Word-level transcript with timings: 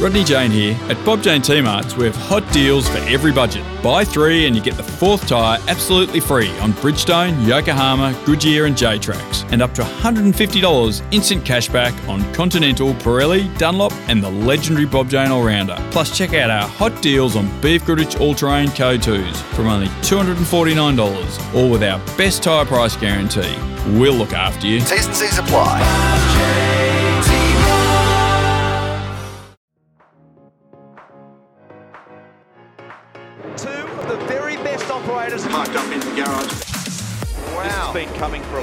Rodney 0.00 0.24
Jane 0.24 0.50
here. 0.50 0.78
At 0.88 1.04
Bob 1.04 1.22
Jane 1.22 1.42
T 1.42 1.60
Marts, 1.60 1.94
we 1.94 2.06
have 2.06 2.16
hot 2.16 2.50
deals 2.54 2.88
for 2.88 2.96
every 3.00 3.32
budget. 3.32 3.62
Buy 3.82 4.02
three 4.02 4.46
and 4.46 4.56
you 4.56 4.62
get 4.62 4.74
the 4.78 4.82
fourth 4.82 5.28
tyre 5.28 5.58
absolutely 5.68 6.20
free 6.20 6.48
on 6.60 6.72
Bridgestone, 6.72 7.46
Yokohama, 7.46 8.18
Goodyear, 8.24 8.64
and 8.64 8.74
J 8.74 8.98
Tracks, 8.98 9.44
and 9.50 9.60
up 9.60 9.74
to 9.74 9.82
$150 9.82 11.12
instant 11.12 11.44
cashback 11.44 12.08
on 12.08 12.32
Continental, 12.32 12.94
Pirelli, 12.94 13.56
Dunlop, 13.58 13.92
and 14.08 14.22
the 14.22 14.30
legendary 14.30 14.86
Bob 14.86 15.10
Jane 15.10 15.30
All 15.30 15.44
Rounder. 15.44 15.76
Plus, 15.90 16.16
check 16.16 16.32
out 16.32 16.48
our 16.48 16.66
hot 16.66 17.02
deals 17.02 17.36
on 17.36 17.46
BFGoodrich 17.60 18.18
All 18.20 18.34
Terrain 18.34 18.68
KO2s 18.68 19.36
from 19.54 19.66
only 19.66 19.88
$249, 20.02 21.54
all 21.54 21.70
with 21.70 21.82
our 21.82 21.98
best 22.16 22.42
tyre 22.42 22.64
price 22.64 22.96
guarantee. 22.96 23.54
We'll 23.98 24.14
look 24.14 24.32
after 24.32 24.66
you. 24.66 24.80
T's 24.80 25.06
and 25.06 25.14
C's 25.14 25.36
apply. 25.36 26.69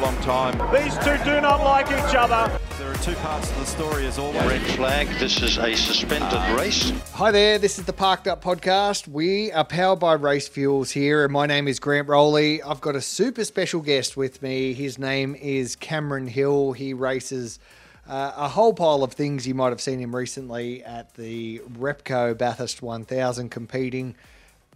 Long 0.08 0.22
time. 0.22 0.54
These 0.74 0.98
two 1.00 1.18
do 1.26 1.42
not 1.42 1.62
like 1.62 1.88
each 1.88 2.16
other. 2.16 2.58
There 2.80 2.90
are 2.90 2.96
two 2.96 3.16
parts 3.16 3.52
of 3.52 3.60
the 3.60 3.66
story 3.66 4.06
as 4.06 4.18
always. 4.18 4.42
Red 4.44 4.62
flag, 4.62 5.08
this 5.20 5.42
is 5.42 5.58
a 5.58 5.76
suspended 5.76 6.58
race. 6.58 6.94
Hi 7.12 7.30
there, 7.30 7.58
this 7.58 7.78
is 7.78 7.86
the 7.86 7.92
Parked 7.92 8.26
Up 8.26 8.42
Podcast. 8.42 9.10
We 9.10 9.52
are 9.52 9.66
powered 9.66 10.00
by 10.00 10.14
Race 10.14 10.48
Fuels 10.48 10.92
here, 10.92 11.26
and 11.26 11.34
my 11.34 11.46
name 11.46 11.68
is 11.68 11.80
Grant 11.80 12.08
Rowley. 12.08 12.62
I've 12.62 12.80
got 12.80 12.96
a 12.96 13.02
super 13.02 13.44
special 13.44 13.82
guest 13.82 14.16
with 14.16 14.42
me. 14.42 14.74
His 14.74 14.98
name 14.98 15.36
is 15.36 15.76
Cameron 15.76 16.28
Hill. 16.28 16.72
He 16.72 16.94
races 16.94 17.60
uh, 18.08 18.32
a 18.38 18.48
whole 18.48 18.74
pile 18.74 19.04
of 19.04 19.12
things. 19.12 19.46
You 19.46 19.56
might 19.56 19.70
have 19.70 19.82
seen 19.82 20.00
him 20.00 20.16
recently 20.16 20.86
at 20.86 21.16
the 21.16 21.60
Repco 21.78 22.38
Bathurst 22.38 22.82
1000 22.82 23.50
competing 23.50 24.16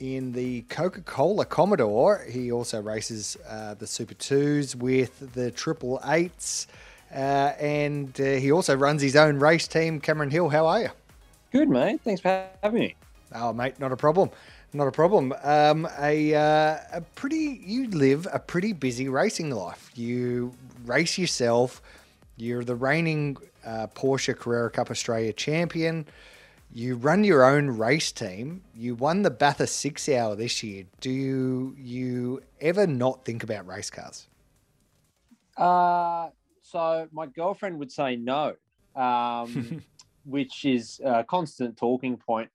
in 0.01 0.31
the 0.31 0.63
Coca 0.63 1.01
Cola 1.01 1.45
Commodore. 1.45 2.25
He 2.27 2.51
also 2.51 2.81
races 2.81 3.37
uh, 3.47 3.75
the 3.75 3.85
Super 3.85 4.15
2s 4.15 4.75
with 4.75 5.33
the 5.33 5.51
Triple 5.51 6.01
Eights. 6.05 6.67
Uh, 7.13 7.53
and 7.59 8.19
uh, 8.19 8.23
he 8.23 8.51
also 8.51 8.75
runs 8.75 9.01
his 9.01 9.15
own 9.15 9.37
race 9.37 9.67
team. 9.67 10.01
Cameron 10.01 10.31
Hill, 10.31 10.49
how 10.49 10.65
are 10.65 10.81
you? 10.81 10.89
Good, 11.51 11.69
mate. 11.69 12.01
Thanks 12.03 12.21
for 12.21 12.47
having 12.63 12.79
me. 12.79 12.95
Oh, 13.35 13.53
mate, 13.53 13.79
not 13.79 13.91
a 13.91 13.97
problem. 13.97 14.31
Not 14.73 14.87
a 14.87 14.91
problem. 14.91 15.33
Um, 15.43 15.87
a, 15.99 16.33
uh, 16.33 16.77
a 16.93 17.01
pretty, 17.15 17.61
you 17.63 17.87
live 17.89 18.27
a 18.33 18.39
pretty 18.39 18.73
busy 18.73 19.07
racing 19.07 19.51
life. 19.51 19.91
You 19.93 20.53
race 20.85 21.17
yourself. 21.17 21.81
You're 22.37 22.63
the 22.63 22.75
reigning 22.75 23.37
uh, 23.63 23.87
Porsche 23.93 24.35
Carrera 24.35 24.71
Cup 24.71 24.89
Australia 24.89 25.33
champion. 25.33 26.07
You 26.73 26.95
run 26.95 27.25
your 27.25 27.43
own 27.43 27.67
race 27.67 28.11
team. 28.13 28.63
You 28.73 28.95
won 28.95 29.23
the 29.23 29.29
Bathurst 29.29 29.75
Six 29.75 30.07
Hour 30.07 30.35
this 30.35 30.63
year. 30.63 30.85
Do 31.01 31.09
you 31.09 31.75
you 31.77 32.43
ever 32.61 32.87
not 32.87 33.25
think 33.25 33.43
about 33.43 33.67
race 33.67 33.89
cars? 33.89 34.27
Uh, 35.57 36.29
so 36.61 37.09
my 37.11 37.25
girlfriend 37.25 37.77
would 37.79 37.91
say 37.91 38.15
no, 38.15 38.53
um, 38.95 39.81
which 40.25 40.63
is 40.63 41.01
a 41.03 41.25
constant 41.25 41.75
talking 41.75 42.15
point. 42.15 42.49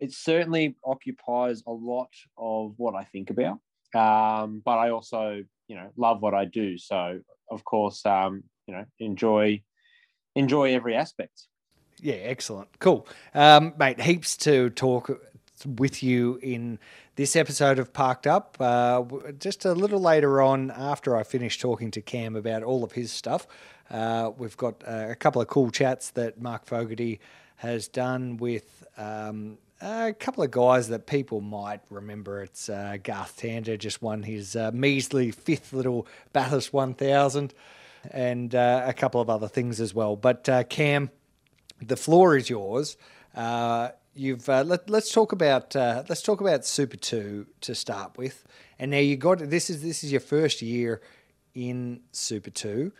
It 0.00 0.12
certainly 0.12 0.76
occupies 0.84 1.62
a 1.66 1.72
lot 1.72 2.10
of 2.36 2.74
what 2.76 2.94
I 2.94 3.04
think 3.04 3.30
about, 3.30 3.58
um, 3.94 4.60
but 4.64 4.76
I 4.78 4.90
also, 4.90 5.42
you 5.68 5.76
know, 5.76 5.88
love 5.96 6.20
what 6.20 6.34
I 6.34 6.44
do. 6.44 6.76
So 6.76 7.20
of 7.50 7.64
course, 7.64 8.04
um, 8.04 8.42
you 8.66 8.74
know, 8.74 8.84
enjoy 8.98 9.62
enjoy 10.34 10.74
every 10.74 10.94
aspect. 10.94 11.46
Yeah, 12.02 12.14
excellent. 12.14 12.80
Cool. 12.80 13.06
Um, 13.32 13.74
mate, 13.78 14.00
heaps 14.00 14.36
to 14.38 14.70
talk 14.70 15.22
with 15.64 16.02
you 16.02 16.40
in 16.42 16.80
this 17.14 17.36
episode 17.36 17.78
of 17.78 17.92
Parked 17.92 18.26
Up. 18.26 18.56
Uh, 18.58 19.04
just 19.38 19.64
a 19.64 19.72
little 19.72 20.00
later 20.00 20.42
on, 20.42 20.72
after 20.72 21.16
I 21.16 21.22
finish 21.22 21.60
talking 21.60 21.92
to 21.92 22.00
Cam 22.00 22.34
about 22.34 22.64
all 22.64 22.82
of 22.82 22.90
his 22.90 23.12
stuff, 23.12 23.46
uh, 23.88 24.32
we've 24.36 24.56
got 24.56 24.82
uh, 24.84 25.06
a 25.10 25.14
couple 25.14 25.40
of 25.40 25.46
cool 25.46 25.70
chats 25.70 26.10
that 26.10 26.40
Mark 26.40 26.66
Fogarty 26.66 27.20
has 27.56 27.86
done 27.86 28.36
with 28.36 28.84
um, 28.96 29.58
a 29.80 30.12
couple 30.12 30.42
of 30.42 30.50
guys 30.50 30.88
that 30.88 31.06
people 31.06 31.40
might 31.40 31.82
remember. 31.88 32.42
It's 32.42 32.68
uh, 32.68 32.96
Garth 33.00 33.40
Tander 33.40 33.78
just 33.78 34.02
won 34.02 34.24
his 34.24 34.56
uh, 34.56 34.72
measly 34.74 35.30
fifth 35.30 35.72
little 35.72 36.08
Bathurst 36.32 36.72
1000 36.72 37.54
and 38.10 38.52
uh, 38.56 38.82
a 38.84 38.92
couple 38.92 39.20
of 39.20 39.30
other 39.30 39.46
things 39.46 39.80
as 39.80 39.94
well. 39.94 40.16
But 40.16 40.48
Cam, 40.68 41.10
the 41.88 41.96
floor 41.96 42.36
is 42.36 42.48
yours. 42.48 42.96
Uh, 43.34 43.90
you've 44.14 44.48
uh, 44.48 44.62
let, 44.62 44.88
let's 44.90 45.12
talk 45.12 45.32
about 45.32 45.74
uh, 45.74 46.04
let's 46.08 46.22
talk 46.22 46.40
about 46.40 46.64
Super 46.64 46.96
Two 46.96 47.46
to 47.62 47.74
start 47.74 48.16
with. 48.16 48.44
And 48.78 48.90
now 48.90 48.98
you 48.98 49.16
got 49.16 49.38
this 49.38 49.70
is 49.70 49.82
this 49.82 50.04
is 50.04 50.12
your 50.12 50.20
first 50.20 50.62
year 50.62 51.00
in 51.54 52.00
Super 52.12 52.50
Two. 52.50 52.92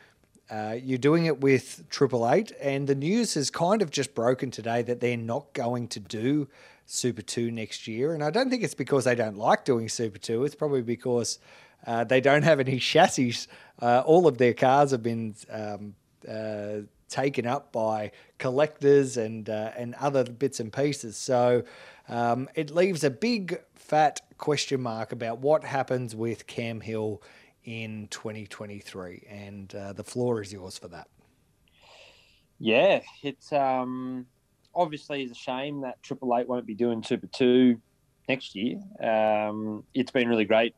Uh, 0.51 0.77
you're 0.83 0.99
doing 0.99 1.27
it 1.27 1.41
with 1.41 1.85
Triple 1.89 2.29
Eight, 2.29 2.53
and 2.61 2.87
the 2.87 2.95
news 2.95 3.35
has 3.35 3.51
kind 3.51 3.81
of 3.81 3.91
just 3.91 4.15
broken 4.15 4.51
today 4.51 4.83
that 4.83 5.01
they're 5.01 5.17
not 5.17 5.53
going 5.55 5.89
to 5.89 6.01
do 6.01 6.49
Super 6.87 7.23
Two 7.23 7.51
next 7.51 7.87
year. 7.87 8.15
And 8.15 8.23
I 8.23 8.31
don't 8.31 8.51
think 8.51 8.63
it's 8.63 8.75
because 8.75 9.05
they 9.05 9.15
don't 9.15 9.39
like 9.39 9.65
doing 9.65 9.89
Super 9.89 10.19
Two. 10.19 10.45
It's 10.45 10.55
probably 10.55 10.83
because 10.83 11.39
uh, 11.87 12.05
they 12.05 12.21
don't 12.21 12.43
have 12.43 12.61
any 12.61 12.79
chassis. 12.81 13.35
Uh, 13.81 14.03
all 14.05 14.27
of 14.27 14.39
their 14.39 14.55
cars 14.55 14.91
have 14.91 15.03
been 15.03 15.35
um, 15.51 15.95
taken 17.13 17.47
up 17.47 17.73
by 17.73 18.11
collectors 18.43 19.17
and 19.17 19.49
uh, 19.49 19.71
and 19.77 19.95
other 19.95 20.25
bits 20.25 20.59
and 20.59 20.73
pieces. 20.73 21.17
So 21.17 21.63
um, 22.09 22.49
it 22.57 22.75
leaves 22.75 23.05
a 23.05 23.11
big 23.11 23.61
fat 23.77 24.21
question 24.37 24.81
mark 24.81 25.13
about 25.13 25.39
what 25.39 25.63
happens 25.63 26.17
with 26.17 26.49
Cam 26.49 26.81
Hill 26.81 27.23
in 27.65 28.09
2023, 28.11 29.29
and 29.31 29.73
uh, 29.73 29.93
the 29.93 30.03
floor 30.03 30.43
is 30.43 30.53
yours 30.53 30.77
for 30.77 30.89
that. 30.89 31.07
Yeah, 32.59 33.03
it's 33.23 33.53
um, 33.53 34.27
obviously 34.75 35.23
is 35.23 35.31
a 35.31 35.37
shame 35.37 35.83
that 35.83 36.03
Triple 36.03 36.37
Eight 36.37 36.49
won't 36.49 36.67
be 36.67 36.75
doing 36.75 37.05
Super 37.05 37.29
Two 37.29 37.81
next 38.29 38.57
year. 38.57 38.81
Um, 39.01 39.85
it's 39.95 40.11
been 40.11 40.29
really 40.29 40.47
great 40.47 40.75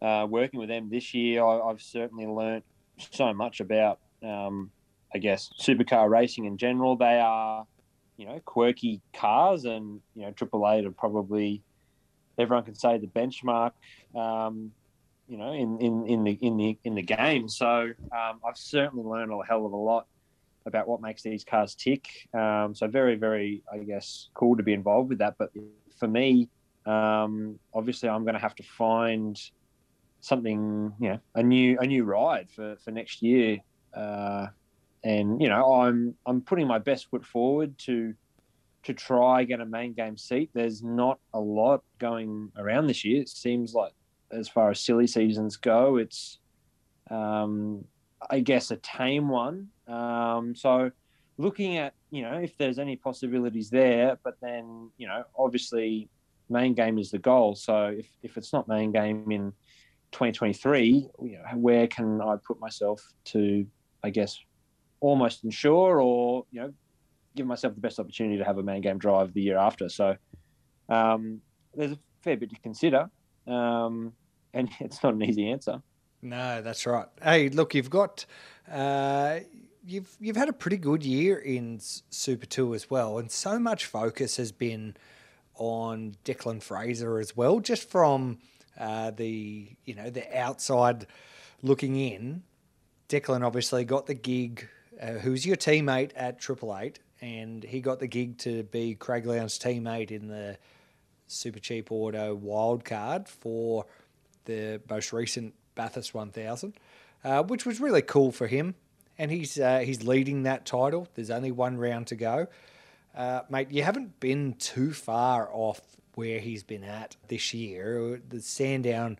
uh, 0.00 0.28
working 0.30 0.60
with 0.60 0.68
them 0.68 0.90
this 0.90 1.12
year. 1.12 1.44
I, 1.44 1.58
I've 1.58 1.82
certainly 1.82 2.26
learnt 2.26 2.64
so 3.10 3.34
much 3.34 3.58
about, 3.58 3.98
um, 4.22 4.70
I 5.14 5.18
guess, 5.18 5.50
supercar 5.60 6.08
racing 6.08 6.44
in 6.44 6.58
general. 6.58 6.96
They 6.96 7.18
are, 7.20 7.66
you 8.16 8.26
know, 8.26 8.40
quirky 8.44 9.00
cars, 9.12 9.64
and 9.64 10.00
you 10.14 10.22
know, 10.22 10.32
Triple 10.32 10.68
Eight 10.70 10.84
are 10.84 10.90
probably 10.90 11.62
everyone 12.38 12.64
can 12.64 12.74
say 12.74 12.98
the 12.98 13.06
benchmark. 13.06 13.72
Um, 14.14 14.72
you 15.28 15.36
know, 15.36 15.52
in, 15.52 15.78
in, 15.80 16.06
in 16.06 16.24
the 16.24 16.38
in 16.40 16.56
the 16.56 16.78
in 16.84 16.94
the 16.94 17.02
game. 17.02 17.48
So 17.48 17.90
um, 18.12 18.40
I've 18.46 18.56
certainly 18.56 19.04
learned 19.04 19.30
a 19.30 19.46
hell 19.46 19.66
of 19.66 19.72
a 19.72 19.76
lot 19.76 20.06
about 20.64 20.88
what 20.88 21.02
makes 21.02 21.22
these 21.22 21.44
cars 21.44 21.74
tick. 21.74 22.08
Um, 22.32 22.74
so 22.74 22.86
very, 22.86 23.16
very, 23.16 23.62
I 23.72 23.78
guess, 23.78 24.28
cool 24.34 24.56
to 24.56 24.62
be 24.62 24.72
involved 24.72 25.10
with 25.10 25.18
that. 25.18 25.34
But 25.38 25.50
for 25.98 26.08
me, 26.08 26.48
um, 26.86 27.58
obviously, 27.74 28.08
I'm 28.08 28.22
going 28.22 28.34
to 28.34 28.40
have 28.40 28.54
to 28.56 28.62
find 28.62 29.38
something, 30.20 30.92
you 30.98 31.08
know, 31.10 31.18
a 31.34 31.42
new 31.42 31.78
a 31.78 31.86
new 31.86 32.04
ride 32.04 32.48
for, 32.50 32.76
for 32.76 32.90
next 32.90 33.20
year. 33.22 33.58
Uh, 33.92 34.46
and 35.04 35.40
you 35.40 35.48
know, 35.48 35.74
I'm 35.74 36.14
I'm 36.26 36.40
putting 36.40 36.66
my 36.66 36.78
best 36.78 37.08
foot 37.10 37.24
forward 37.24 37.78
to 37.80 38.14
to 38.84 38.94
try 38.94 39.44
get 39.44 39.60
a 39.60 39.66
main 39.66 39.92
game 39.92 40.16
seat. 40.16 40.50
There's 40.54 40.82
not 40.82 41.18
a 41.34 41.40
lot 41.40 41.82
going 41.98 42.50
around 42.56 42.86
this 42.86 43.04
year. 43.04 43.22
It 43.22 43.28
seems 43.28 43.74
like 43.74 43.92
as 44.30 44.48
far 44.48 44.70
as 44.70 44.80
silly 44.80 45.06
seasons 45.06 45.56
go, 45.56 45.96
it's 45.96 46.38
um, 47.10 47.84
I 48.30 48.40
guess 48.40 48.70
a 48.70 48.76
tame 48.76 49.28
one. 49.28 49.68
Um, 49.86 50.54
so 50.54 50.90
looking 51.36 51.76
at 51.76 51.94
you 52.10 52.22
know 52.22 52.34
if 52.34 52.56
there's 52.56 52.78
any 52.78 52.96
possibilities 52.96 53.70
there, 53.70 54.18
but 54.24 54.34
then 54.40 54.90
you 54.96 55.06
know 55.06 55.24
obviously 55.36 56.08
main 56.50 56.74
game 56.74 56.98
is 56.98 57.10
the 57.10 57.18
goal. 57.18 57.54
So 57.54 57.94
if 57.98 58.06
if 58.22 58.36
it's 58.36 58.52
not 58.52 58.68
main 58.68 58.92
game 58.92 59.30
in 59.30 59.52
2023, 60.12 61.08
you 61.22 61.32
know, 61.32 61.42
where 61.56 61.86
can 61.86 62.20
I 62.20 62.36
put 62.46 62.58
myself 62.60 63.02
to 63.26 63.66
I 64.02 64.10
guess 64.10 64.38
almost 65.00 65.44
ensure 65.44 66.00
or 66.00 66.44
you 66.50 66.60
know 66.60 66.72
give 67.36 67.46
myself 67.46 67.74
the 67.74 67.80
best 67.80 68.00
opportunity 68.00 68.36
to 68.38 68.44
have 68.44 68.58
a 68.58 68.62
main 68.62 68.80
game 68.80 68.98
drive 68.98 69.32
the 69.32 69.42
year 69.42 69.56
after. 69.56 69.88
So 69.88 70.16
um, 70.88 71.40
there's 71.74 71.92
a 71.92 71.98
fair 72.22 72.36
bit 72.36 72.50
to 72.50 72.56
consider. 72.60 73.10
Um, 73.46 74.12
and 74.52 74.68
it's 74.80 75.02
not 75.02 75.14
an 75.14 75.22
easy 75.22 75.48
answer. 75.50 75.82
No, 76.20 76.62
that's 76.62 76.86
right. 76.86 77.06
Hey, 77.22 77.48
look, 77.48 77.74
you've 77.74 77.90
got 77.90 78.26
uh, 78.70 79.40
you've 79.86 80.16
you've 80.20 80.36
had 80.36 80.48
a 80.48 80.52
pretty 80.52 80.76
good 80.76 81.04
year 81.04 81.38
in 81.38 81.78
Super 81.80 82.46
Two 82.46 82.74
as 82.74 82.90
well, 82.90 83.18
and 83.18 83.30
so 83.30 83.58
much 83.58 83.86
focus 83.86 84.36
has 84.36 84.50
been 84.50 84.96
on 85.54 86.16
Declan 86.24 86.62
Fraser 86.62 87.18
as 87.18 87.36
well, 87.36 87.60
just 87.60 87.88
from 87.88 88.38
uh, 88.78 89.12
the 89.12 89.76
you 89.84 89.94
know 89.94 90.10
the 90.10 90.36
outside 90.36 91.06
looking 91.62 91.96
in. 91.96 92.42
Declan 93.08 93.44
obviously 93.44 93.84
got 93.84 94.06
the 94.06 94.14
gig. 94.14 94.68
Uh, 95.00 95.12
who's 95.12 95.46
your 95.46 95.56
teammate 95.56 96.10
at 96.16 96.40
Triple 96.40 96.76
Eight, 96.76 96.98
and 97.20 97.62
he 97.62 97.80
got 97.80 98.00
the 98.00 98.06
gig 98.06 98.38
to 98.38 98.64
be 98.64 98.94
Craig 98.94 99.26
Lowndes' 99.26 99.58
teammate 99.58 100.10
in 100.10 100.28
the 100.28 100.58
Super 101.26 101.60
Cheap 101.60 101.92
Auto 101.92 102.36
wildcard 102.36 103.28
for 103.28 103.86
the 104.46 104.80
most 104.88 105.12
recent 105.12 105.54
Bathurst 105.74 106.14
1000, 106.14 106.74
uh, 107.24 107.42
which 107.44 107.64
was 107.64 107.80
really 107.80 108.02
cool 108.02 108.32
for 108.32 108.46
him. 108.46 108.74
And 109.18 109.30
he's 109.30 109.58
uh, 109.58 109.80
he's 109.80 110.04
leading 110.04 110.44
that 110.44 110.64
title. 110.64 111.08
There's 111.14 111.30
only 111.30 111.50
one 111.50 111.76
round 111.76 112.06
to 112.08 112.16
go, 112.16 112.46
uh, 113.16 113.42
mate. 113.50 113.70
You 113.70 113.82
haven't 113.82 114.20
been 114.20 114.54
too 114.54 114.92
far 114.92 115.48
off 115.52 115.80
where 116.14 116.38
he's 116.38 116.62
been 116.62 116.84
at 116.84 117.16
this 117.26 117.52
year. 117.52 118.20
The 118.28 118.40
Sandown 118.40 119.18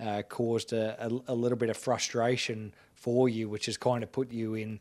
uh, 0.00 0.22
caused 0.28 0.72
a, 0.72 0.96
a, 1.06 1.32
a, 1.32 1.34
little 1.34 1.58
bit 1.58 1.70
of 1.70 1.76
frustration 1.76 2.74
for 2.94 3.28
you, 3.28 3.48
which 3.48 3.66
has 3.66 3.76
kind 3.76 4.02
of 4.02 4.12
put 4.12 4.32
you 4.32 4.54
in, 4.54 4.80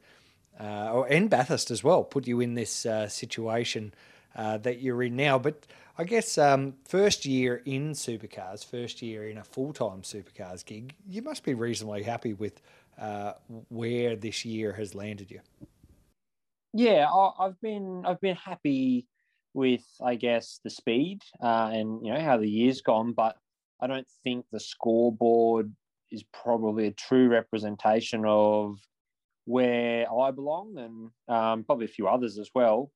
uh, 0.59 0.91
or 0.94 1.07
and 1.07 1.29
Bathurst 1.29 1.71
as 1.71 1.83
well, 1.83 2.03
put 2.03 2.27
you 2.27 2.39
in 2.39 2.53
this 2.53 2.85
uh, 2.85 3.07
situation 3.07 3.94
uh, 4.35 4.57
that 4.59 4.81
you're 4.81 5.03
in 5.03 5.15
now. 5.15 5.39
But 5.39 5.65
I 5.97 6.03
guess 6.03 6.38
um, 6.38 6.73
first 6.85 7.25
year 7.25 7.61
in 7.65 7.91
supercars, 7.91 8.65
first 8.65 9.01
year 9.01 9.27
in 9.29 9.38
a 9.38 9.44
full 9.44 9.73
time 9.73 10.01
supercars 10.01 10.65
gig, 10.65 10.95
you 11.07 11.21
must 11.21 11.44
be 11.44 11.53
reasonably 11.53 12.03
happy 12.03 12.33
with 12.33 12.61
uh, 13.00 13.33
where 13.69 14.15
this 14.15 14.45
year 14.45 14.73
has 14.73 14.95
landed 14.95 15.31
you. 15.31 15.39
Yeah, 16.73 17.07
I've 17.39 17.59
been 17.61 18.03
I've 18.05 18.21
been 18.21 18.35
happy 18.35 19.07
with 19.53 19.85
I 20.03 20.15
guess 20.15 20.59
the 20.63 20.69
speed 20.71 21.21
uh, 21.41 21.69
and 21.71 22.05
you 22.05 22.13
know 22.13 22.19
how 22.19 22.38
the 22.38 22.50
year's 22.50 22.81
gone, 22.81 23.13
but 23.13 23.38
I 23.79 23.88
don't 23.88 24.07
think 24.23 24.45
the 24.51 24.59
scoreboard 24.59 25.71
is 26.09 26.23
probably 26.31 26.88
a 26.88 26.91
true 26.91 27.27
representation 27.27 28.23
of 28.25 28.77
where 29.45 30.05
I 30.11 30.31
belong 30.31 30.77
and 30.77 31.35
um, 31.35 31.63
probably 31.63 31.85
a 31.85 31.89
few 31.89 32.07
others 32.07 32.37
as 32.39 32.49
well 32.55 32.91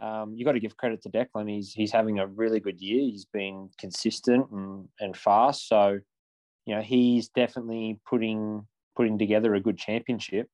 um, 0.00 0.34
you 0.34 0.44
got 0.44 0.52
to 0.52 0.60
give 0.60 0.76
credit 0.76 1.02
to 1.02 1.10
Declan. 1.10 1.50
He's 1.50 1.72
he's 1.72 1.92
having 1.92 2.18
a 2.18 2.26
really 2.26 2.60
good 2.60 2.80
year. 2.80 3.00
He's 3.00 3.24
been 3.24 3.70
consistent 3.78 4.50
and, 4.50 4.88
and 5.00 5.16
fast. 5.16 5.68
So, 5.68 5.98
you 6.66 6.74
know, 6.74 6.82
he's 6.82 7.28
definitely 7.28 7.98
putting 8.08 8.66
putting 8.96 9.18
together 9.18 9.54
a 9.54 9.60
good 9.60 9.78
championship. 9.78 10.48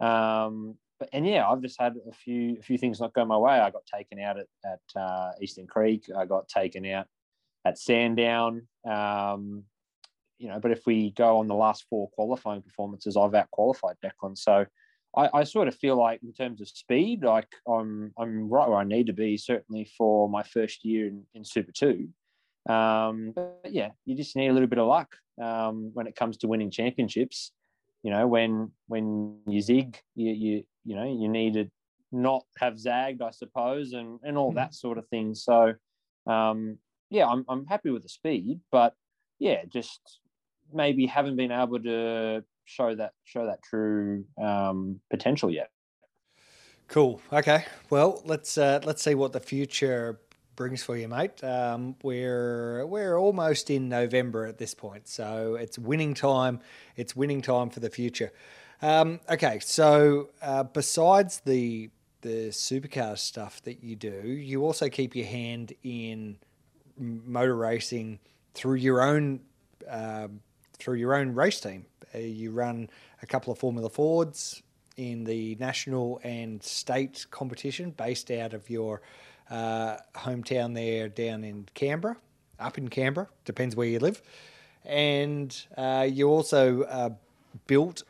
Um, 0.00 0.76
but 0.98 1.10
and 1.12 1.26
yeah, 1.26 1.48
I've 1.48 1.62
just 1.62 1.80
had 1.80 1.94
a 2.08 2.12
few 2.12 2.56
a 2.58 2.62
few 2.62 2.78
things 2.78 3.00
not 3.00 3.12
go 3.12 3.24
my 3.24 3.36
way. 3.36 3.52
I 3.52 3.70
got 3.70 3.86
taken 3.86 4.18
out 4.18 4.38
at 4.38 4.46
at 4.64 5.00
uh, 5.00 5.32
Eastern 5.42 5.66
Creek. 5.66 6.06
I 6.16 6.24
got 6.24 6.48
taken 6.48 6.86
out 6.86 7.06
at 7.66 7.78
Sandown. 7.78 8.66
Um, 8.88 9.64
you 10.38 10.48
know, 10.48 10.58
but 10.58 10.70
if 10.70 10.86
we 10.86 11.10
go 11.10 11.36
on 11.38 11.48
the 11.48 11.54
last 11.54 11.84
four 11.90 12.08
qualifying 12.10 12.62
performances, 12.62 13.14
I've 13.14 13.34
out 13.34 13.50
qualified 13.50 13.96
Declan. 14.02 14.38
So 14.38 14.64
I, 15.16 15.28
I, 15.34 15.44
sort 15.44 15.68
of 15.68 15.74
feel 15.74 15.96
like 15.96 16.22
in 16.22 16.32
terms 16.32 16.60
of 16.60 16.68
speed, 16.68 17.24
like 17.24 17.48
I'm 17.66 18.12
I'm 18.18 18.48
right 18.48 18.68
where 18.68 18.78
I 18.78 18.84
need 18.84 19.06
to 19.08 19.12
be, 19.12 19.36
certainly 19.36 19.90
for 19.98 20.28
my 20.28 20.42
first 20.42 20.84
year 20.84 21.08
in, 21.08 21.24
in 21.34 21.44
Super 21.44 21.72
Two. 21.72 22.08
Um, 22.68 23.32
but 23.34 23.70
yeah, 23.70 23.90
you 24.04 24.16
just 24.16 24.36
need 24.36 24.48
a 24.48 24.52
little 24.52 24.68
bit 24.68 24.78
of 24.78 24.86
luck 24.86 25.16
um, 25.42 25.90
when 25.94 26.06
it 26.06 26.16
comes 26.16 26.36
to 26.38 26.48
winning 26.48 26.70
championships. 26.70 27.52
You 28.02 28.10
know, 28.10 28.26
when 28.26 28.70
when 28.86 29.38
you 29.46 29.60
zig, 29.60 29.98
you 30.14 30.32
you 30.32 30.64
you 30.84 30.96
know 30.96 31.04
you 31.04 31.28
need 31.28 31.54
to 31.54 31.68
not 32.12 32.44
have 32.58 32.78
zagged, 32.78 33.22
I 33.22 33.30
suppose, 33.30 33.92
and 33.92 34.20
and 34.22 34.38
all 34.38 34.50
mm-hmm. 34.50 34.56
that 34.56 34.74
sort 34.74 34.98
of 34.98 35.08
thing. 35.08 35.34
So 35.34 35.74
um, 36.26 36.78
yeah, 37.10 37.26
I'm 37.26 37.44
I'm 37.48 37.66
happy 37.66 37.90
with 37.90 38.02
the 38.02 38.08
speed, 38.08 38.60
but 38.70 38.94
yeah, 39.38 39.64
just 39.68 40.20
maybe 40.72 41.06
haven't 41.06 41.36
been 41.36 41.50
able 41.50 41.80
to 41.80 42.44
show 42.70 42.94
that 42.94 43.12
show 43.24 43.46
that 43.46 43.62
true 43.62 44.24
um, 44.40 45.00
potential 45.10 45.50
yet. 45.50 45.70
Cool. 46.88 47.20
Okay. 47.32 47.64
Well, 47.88 48.22
let's 48.24 48.56
uh, 48.56 48.80
let's 48.84 49.02
see 49.02 49.14
what 49.14 49.32
the 49.32 49.40
future 49.40 50.20
brings 50.56 50.82
for 50.82 50.96
you, 50.96 51.08
mate. 51.08 51.42
Um, 51.42 51.96
we're 52.02 52.86
we're 52.86 53.16
almost 53.16 53.70
in 53.70 53.88
November 53.88 54.46
at 54.46 54.58
this 54.58 54.74
point, 54.74 55.08
so 55.08 55.56
it's 55.56 55.78
winning 55.78 56.14
time. 56.14 56.60
It's 56.96 57.16
winning 57.16 57.42
time 57.42 57.70
for 57.70 57.80
the 57.80 57.90
future. 57.90 58.32
Um, 58.82 59.20
okay, 59.28 59.58
so 59.60 60.30
uh, 60.42 60.64
besides 60.64 61.40
the 61.44 61.90
the 62.22 62.48
supercar 62.50 63.18
stuff 63.18 63.62
that 63.62 63.82
you 63.82 63.96
do, 63.96 64.28
you 64.28 64.64
also 64.64 64.88
keep 64.88 65.16
your 65.16 65.26
hand 65.26 65.72
in 65.82 66.38
motor 66.98 67.56
racing 67.56 68.18
through 68.54 68.74
your 68.74 69.02
own 69.02 69.40
uh, 69.88 70.28
through 70.80 70.96
your 70.96 71.14
own 71.14 71.34
race 71.34 71.60
team. 71.60 71.86
Uh, 72.14 72.18
you 72.18 72.50
run 72.50 72.90
a 73.22 73.26
couple 73.26 73.52
of 73.52 73.58
Formula 73.58 73.88
Fords 73.88 74.62
in 74.96 75.24
the 75.24 75.56
national 75.60 76.20
and 76.24 76.62
state 76.62 77.26
competition 77.30 77.90
based 77.90 78.30
out 78.30 78.52
of 78.52 78.68
your 78.68 79.00
uh, 79.50 79.96
hometown 80.14 80.74
there 80.74 81.08
down 81.08 81.44
in 81.44 81.66
Canberra, 81.74 82.16
up 82.58 82.78
in 82.78 82.88
Canberra, 82.88 83.28
depends 83.44 83.74
where 83.74 83.86
you 83.86 83.98
live. 83.98 84.22
And 84.84 85.56
uh, 85.76 86.06
you 86.10 86.28
also 86.28 86.82
uh, 86.82 87.10
built 87.66 88.02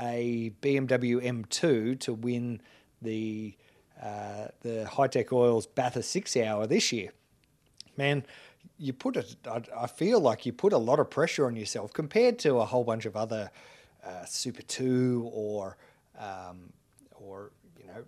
a 0.00 0.52
BMW 0.62 1.22
M2 1.24 2.00
to 2.00 2.12
win 2.12 2.60
the 3.00 3.54
uh, 4.02 4.48
the 4.60 4.86
Hi-Tec 4.86 5.32
Oils 5.32 5.66
Bathurst 5.66 6.10
Six 6.10 6.36
Hour 6.36 6.66
this 6.66 6.92
year. 6.92 7.12
Man, 7.96 8.26
you 8.78 8.92
put 8.92 9.16
it. 9.16 9.36
I 9.76 9.86
feel 9.86 10.20
like 10.20 10.46
you 10.46 10.52
put 10.52 10.72
a 10.72 10.78
lot 10.78 10.98
of 10.98 11.10
pressure 11.10 11.46
on 11.46 11.56
yourself 11.56 11.92
compared 11.92 12.38
to 12.40 12.58
a 12.58 12.64
whole 12.64 12.84
bunch 12.84 13.06
of 13.06 13.16
other 13.16 13.50
uh, 14.04 14.24
Super 14.24 14.62
Two 14.62 15.30
or 15.32 15.76
um, 16.18 16.72
or 17.12 17.52
you 17.78 17.86
know 17.86 18.04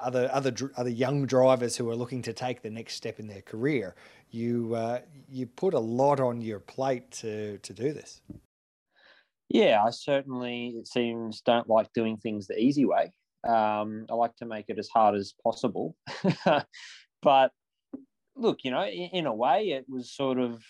other 0.00 0.28
other 0.32 0.54
other 0.76 0.90
young 0.90 1.26
drivers 1.26 1.76
who 1.76 1.88
are 1.90 1.96
looking 1.96 2.22
to 2.22 2.32
take 2.32 2.62
the 2.62 2.70
next 2.70 2.94
step 2.94 3.20
in 3.20 3.26
their 3.26 3.42
career. 3.42 3.94
You 4.30 4.74
uh, 4.74 5.00
you 5.30 5.46
put 5.46 5.74
a 5.74 5.80
lot 5.80 6.20
on 6.20 6.40
your 6.40 6.60
plate 6.60 7.10
to 7.12 7.58
to 7.58 7.72
do 7.72 7.92
this. 7.92 8.20
Yeah, 9.48 9.82
I 9.84 9.90
certainly 9.90 10.74
it 10.78 10.88
seems 10.88 11.40
don't 11.40 11.68
like 11.68 11.92
doing 11.92 12.16
things 12.16 12.46
the 12.46 12.58
easy 12.58 12.84
way. 12.84 13.12
Um, 13.46 14.06
I 14.10 14.14
like 14.14 14.34
to 14.36 14.46
make 14.46 14.66
it 14.68 14.78
as 14.78 14.88
hard 14.88 15.14
as 15.14 15.34
possible, 15.44 15.94
but 17.22 17.52
look, 18.36 18.58
you 18.62 18.70
know, 18.70 18.84
in, 18.84 19.10
in, 19.12 19.26
a 19.26 19.34
way, 19.34 19.70
it 19.70 19.86
was 19.88 20.12
sort 20.12 20.38
of 20.38 20.62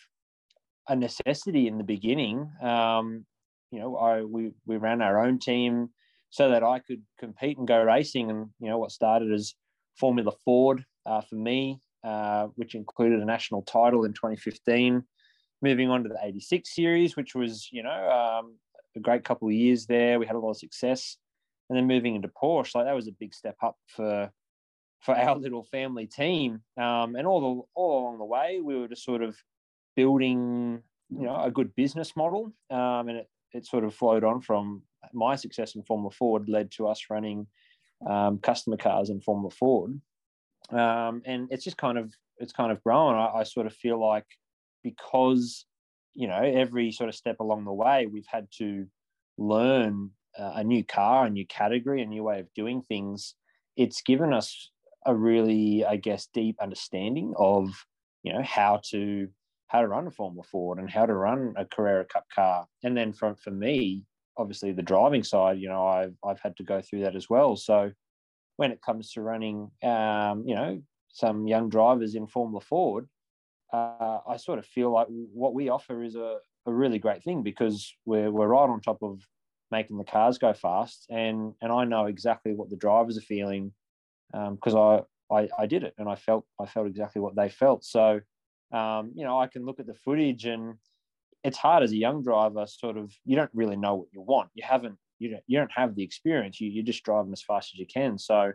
a 0.88 0.96
necessity 0.96 1.66
in 1.66 1.78
the 1.78 1.84
beginning. 1.84 2.50
Um, 2.62 3.26
you 3.70 3.80
know, 3.80 3.96
I 3.96 4.22
we 4.22 4.52
we 4.66 4.76
ran 4.76 5.02
our 5.02 5.24
own 5.24 5.38
team 5.38 5.90
so 6.30 6.50
that 6.50 6.62
I 6.62 6.78
could 6.78 7.02
compete 7.18 7.58
and 7.58 7.66
go 7.66 7.82
racing, 7.82 8.30
and 8.30 8.48
you 8.60 8.68
know, 8.68 8.78
what 8.78 8.92
started 8.92 9.32
as 9.32 9.54
Formula 9.98 10.32
Ford 10.44 10.84
uh, 11.04 11.20
for 11.20 11.34
me, 11.34 11.80
uh, 12.04 12.48
which 12.54 12.74
included 12.74 13.20
a 13.20 13.24
national 13.24 13.62
title 13.62 14.04
in 14.04 14.12
2015. 14.12 15.02
Moving 15.62 15.90
on 15.90 16.02
to 16.02 16.08
the 16.08 16.18
86 16.22 16.74
series, 16.74 17.16
which 17.16 17.34
was 17.34 17.68
you 17.72 17.82
know 17.82 18.10
um, 18.10 18.56
a 18.94 19.00
great 19.00 19.24
couple 19.24 19.48
of 19.48 19.54
years 19.54 19.86
there. 19.86 20.18
We 20.18 20.26
had 20.26 20.36
a 20.36 20.38
lot 20.38 20.50
of 20.50 20.58
success, 20.58 21.16
and 21.68 21.76
then 21.76 21.86
moving 21.86 22.14
into 22.14 22.28
Porsche, 22.28 22.76
like 22.76 22.84
that 22.84 22.94
was 22.94 23.08
a 23.08 23.12
big 23.12 23.34
step 23.34 23.56
up 23.62 23.76
for 23.88 24.30
for 25.06 25.16
our 25.16 25.36
little 25.36 25.62
family 25.62 26.06
team. 26.06 26.60
Um, 26.76 27.14
and 27.14 27.26
all 27.26 27.40
the 27.40 27.62
all 27.74 28.02
along 28.02 28.18
the 28.18 28.24
way, 28.24 28.60
we 28.62 28.76
were 28.76 28.88
just 28.88 29.04
sort 29.04 29.22
of 29.22 29.36
building, 29.94 30.82
you 31.08 31.22
know, 31.22 31.40
a 31.40 31.50
good 31.50 31.74
business 31.76 32.16
model. 32.16 32.52
Um, 32.70 33.08
and 33.08 33.18
it, 33.18 33.30
it 33.52 33.66
sort 33.66 33.84
of 33.84 33.94
flowed 33.94 34.24
on 34.24 34.40
from 34.40 34.82
my 35.14 35.36
success 35.36 35.76
in 35.76 35.84
Formula 35.84 36.10
Ford 36.10 36.48
led 36.48 36.72
to 36.72 36.88
us 36.88 37.04
running 37.08 37.46
um, 38.04 38.38
customer 38.38 38.76
cars 38.76 39.08
in 39.08 39.20
Formula 39.20 39.50
Ford. 39.50 40.00
Um, 40.70 41.22
and 41.24 41.46
it's 41.52 41.64
just 41.64 41.76
kind 41.76 41.98
of 41.98 42.12
it's 42.38 42.52
kind 42.52 42.72
of 42.72 42.82
grown. 42.82 43.14
I, 43.14 43.38
I 43.40 43.42
sort 43.44 43.66
of 43.66 43.74
feel 43.74 44.04
like 44.04 44.26
because 44.82 45.66
you 46.14 46.26
know 46.26 46.42
every 46.42 46.90
sort 46.90 47.08
of 47.08 47.14
step 47.14 47.38
along 47.38 47.64
the 47.64 47.72
way, 47.72 48.06
we've 48.06 48.26
had 48.28 48.48
to 48.58 48.86
learn 49.38 50.10
uh, 50.36 50.54
a 50.56 50.64
new 50.64 50.82
car, 50.84 51.26
a 51.26 51.30
new 51.30 51.46
category, 51.46 52.02
a 52.02 52.06
new 52.06 52.24
way 52.24 52.40
of 52.40 52.52
doing 52.54 52.82
things. 52.82 53.36
It's 53.76 54.02
given 54.02 54.32
us 54.32 54.70
a 55.06 55.14
really, 55.14 55.84
I 55.84 55.96
guess, 55.96 56.28
deep 56.34 56.56
understanding 56.60 57.32
of 57.38 57.70
you 58.22 58.32
know 58.32 58.42
how 58.42 58.80
to 58.90 59.28
how 59.68 59.80
to 59.80 59.88
run 59.88 60.06
a 60.06 60.10
Formula 60.10 60.42
Ford 60.42 60.78
and 60.78 60.90
how 60.90 61.06
to 61.06 61.14
run 61.14 61.54
a 61.56 61.64
Carrera 61.64 62.04
Cup 62.04 62.24
car. 62.34 62.66
And 62.82 62.96
then 62.96 63.12
for 63.12 63.34
for 63.36 63.50
me, 63.50 64.04
obviously 64.36 64.72
the 64.72 64.82
driving 64.82 65.22
side, 65.22 65.58
you 65.58 65.68
know, 65.68 65.86
I've 65.86 66.14
I've 66.24 66.40
had 66.40 66.56
to 66.56 66.64
go 66.64 66.80
through 66.82 67.02
that 67.02 67.16
as 67.16 67.30
well. 67.30 67.56
So 67.56 67.92
when 68.56 68.72
it 68.72 68.82
comes 68.82 69.12
to 69.12 69.22
running, 69.22 69.70
um, 69.82 70.44
you 70.46 70.54
know, 70.54 70.82
some 71.08 71.46
young 71.46 71.68
drivers 71.68 72.14
in 72.14 72.26
Formula 72.26 72.60
Ford, 72.60 73.08
uh, 73.72 74.18
I 74.26 74.36
sort 74.36 74.58
of 74.58 74.66
feel 74.66 74.92
like 74.92 75.06
what 75.08 75.54
we 75.54 75.68
offer 75.68 76.02
is 76.02 76.14
a, 76.16 76.38
a 76.66 76.72
really 76.72 76.98
great 76.98 77.22
thing 77.22 77.42
because 77.42 77.94
we're 78.04 78.30
we're 78.30 78.48
right 78.48 78.68
on 78.68 78.80
top 78.80 79.02
of 79.02 79.20
making 79.70 79.98
the 79.98 80.04
cars 80.04 80.38
go 80.38 80.52
fast, 80.52 81.06
and 81.10 81.54
and 81.60 81.72
I 81.72 81.84
know 81.84 82.06
exactly 82.06 82.54
what 82.54 82.70
the 82.70 82.76
drivers 82.76 83.18
are 83.18 83.22
feeling 83.22 83.72
because 84.32 84.74
um, 84.74 85.06
I, 85.30 85.42
I, 85.42 85.48
I 85.60 85.66
did 85.66 85.82
it 85.84 85.94
and 85.98 86.08
I 86.08 86.16
felt 86.16 86.44
I 86.60 86.66
felt 86.66 86.86
exactly 86.86 87.20
what 87.20 87.36
they 87.36 87.48
felt. 87.48 87.84
So 87.84 88.20
um, 88.72 89.12
you 89.14 89.24
know 89.24 89.38
I 89.38 89.46
can 89.46 89.64
look 89.64 89.80
at 89.80 89.86
the 89.86 89.94
footage 89.94 90.44
and 90.44 90.74
it's 91.44 91.58
hard 91.58 91.82
as 91.82 91.92
a 91.92 91.96
young 91.96 92.22
driver. 92.22 92.66
Sort 92.66 92.96
of 92.96 93.12
you 93.24 93.36
don't 93.36 93.50
really 93.54 93.76
know 93.76 93.94
what 93.94 94.08
you 94.12 94.20
want. 94.20 94.50
You 94.54 94.64
haven't 94.66 94.96
you 95.18 95.30
don't 95.30 95.42
you 95.46 95.58
don't 95.58 95.72
have 95.74 95.94
the 95.94 96.02
experience. 96.02 96.60
You 96.60 96.70
you're 96.70 96.84
just 96.84 97.04
driving 97.04 97.32
as 97.32 97.42
fast 97.42 97.72
as 97.74 97.78
you 97.78 97.86
can. 97.86 98.18
So 98.18 98.52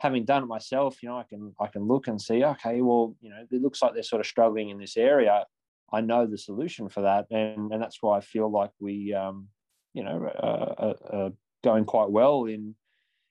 having 0.00 0.24
done 0.24 0.42
it 0.42 0.46
myself, 0.46 1.02
you 1.02 1.08
know, 1.08 1.18
I 1.18 1.24
can 1.24 1.54
I 1.60 1.68
can 1.68 1.82
look 1.82 2.08
and 2.08 2.20
see, 2.20 2.44
okay, 2.44 2.80
well, 2.80 3.16
you 3.20 3.30
know, 3.30 3.46
it 3.50 3.62
looks 3.62 3.80
like 3.80 3.94
they're 3.94 4.02
sort 4.02 4.20
of 4.20 4.26
struggling 4.26 4.70
in 4.70 4.78
this 4.78 4.96
area. 4.96 5.44
I 5.92 6.00
know 6.00 6.26
the 6.26 6.38
solution 6.38 6.88
for 6.88 7.02
that, 7.02 7.26
and 7.30 7.72
and 7.72 7.82
that's 7.82 7.98
why 8.00 8.18
I 8.18 8.20
feel 8.20 8.50
like 8.50 8.70
we, 8.80 9.14
um, 9.14 9.48
you 9.94 10.02
know, 10.02 10.26
uh, 10.26 10.74
uh, 10.86 11.16
uh, 11.16 11.30
going 11.62 11.84
quite 11.84 12.10
well 12.10 12.46
in 12.46 12.74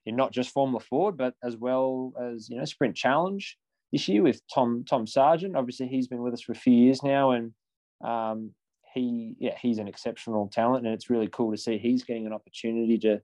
in 0.05 0.15
not 0.15 0.31
just 0.31 0.51
Formula 0.51 0.79
Ford, 0.79 1.17
but 1.17 1.36
as 1.43 1.58
well 1.58 2.13
as 2.20 2.50
you 2.50 2.58
know 2.58 2.65
Sprint 2.65 2.96
Challenge 2.96 3.58
this 3.91 4.08
year 4.08 4.24
with 4.24 4.41
Tom 4.53 4.84
Tom 4.88 5.05
Sargent. 5.05 5.55
Obviously, 5.55 5.88
he's 5.88 6.08
been 6.08 6.22
with 6.22 6.34
us 6.34 6.41
for 6.41 6.53
a 6.53 6.55
few 6.55 6.74
years 6.74 7.03
now, 7.03 7.31
and 7.31 7.53
um, 8.03 8.51
he 8.93 9.36
yeah 9.39 9.55
he's 9.62 9.77
an 9.77 9.88
exceptional 9.88 10.48
talent, 10.48 10.86
and 10.86 10.93
it's 10.93 11.10
really 11.10 11.27
cool 11.27 11.51
to 11.51 11.58
see 11.58 11.77
he's 11.77 12.03
getting 12.03 12.25
an 12.25 12.34
opportunity 12.34 12.98
to 13.00 13.22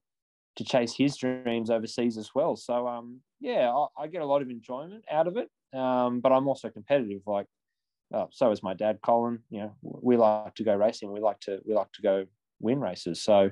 to 0.57 0.63
chase 0.63 0.93
his 0.96 1.15
dreams 1.15 1.69
overseas 1.69 2.17
as 2.17 2.31
well. 2.34 2.55
So 2.55 2.88
um, 2.88 3.22
yeah, 3.39 3.72
I, 3.72 4.03
I, 4.03 4.07
get 4.07 4.24
a 4.24 4.25
lot 4.25 4.41
of 4.41 4.50
enjoyment 4.50 5.03
out 5.12 5.27
of 5.27 5.38
it, 5.38 5.50
um, 5.77 6.19
but 6.19 6.31
I'm 6.31 6.48
also 6.48 6.69
competitive. 6.69 7.22
Like 7.27 7.46
uh, 8.13 8.25
so 8.31 8.51
is 8.51 8.63
my 8.63 8.74
dad, 8.74 9.00
Colin. 9.03 9.39
You 9.50 9.60
know, 9.60 9.75
we 9.81 10.17
like 10.17 10.55
to 10.55 10.63
go 10.63 10.75
racing. 10.75 11.12
We 11.12 11.19
like 11.19 11.39
to 11.41 11.60
we 11.65 11.74
like 11.74 11.91
to 11.93 12.01
go 12.01 12.25
win 12.60 12.79
races. 12.79 13.22
So 13.22 13.51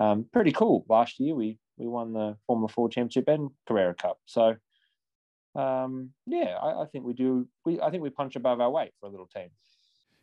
um, 0.00 0.26
pretty 0.32 0.52
cool. 0.52 0.84
Last 0.88 1.20
year 1.20 1.34
we 1.34 1.58
we 1.80 1.88
won 1.88 2.12
the 2.12 2.36
Formula 2.46 2.68
Ford 2.68 2.92
Championship 2.92 3.26
and 3.28 3.50
Carrera 3.66 3.94
Cup. 3.94 4.18
So 4.26 4.56
um, 5.54 6.10
yeah, 6.26 6.56
I, 6.62 6.82
I 6.82 6.86
think 6.92 7.04
we 7.04 7.14
do. 7.14 7.48
We 7.64 7.80
I 7.80 7.90
think 7.90 8.02
we 8.02 8.10
punch 8.10 8.36
above 8.36 8.60
our 8.60 8.70
weight 8.70 8.92
for 9.00 9.06
a 9.06 9.10
little 9.10 9.26
team. 9.26 9.48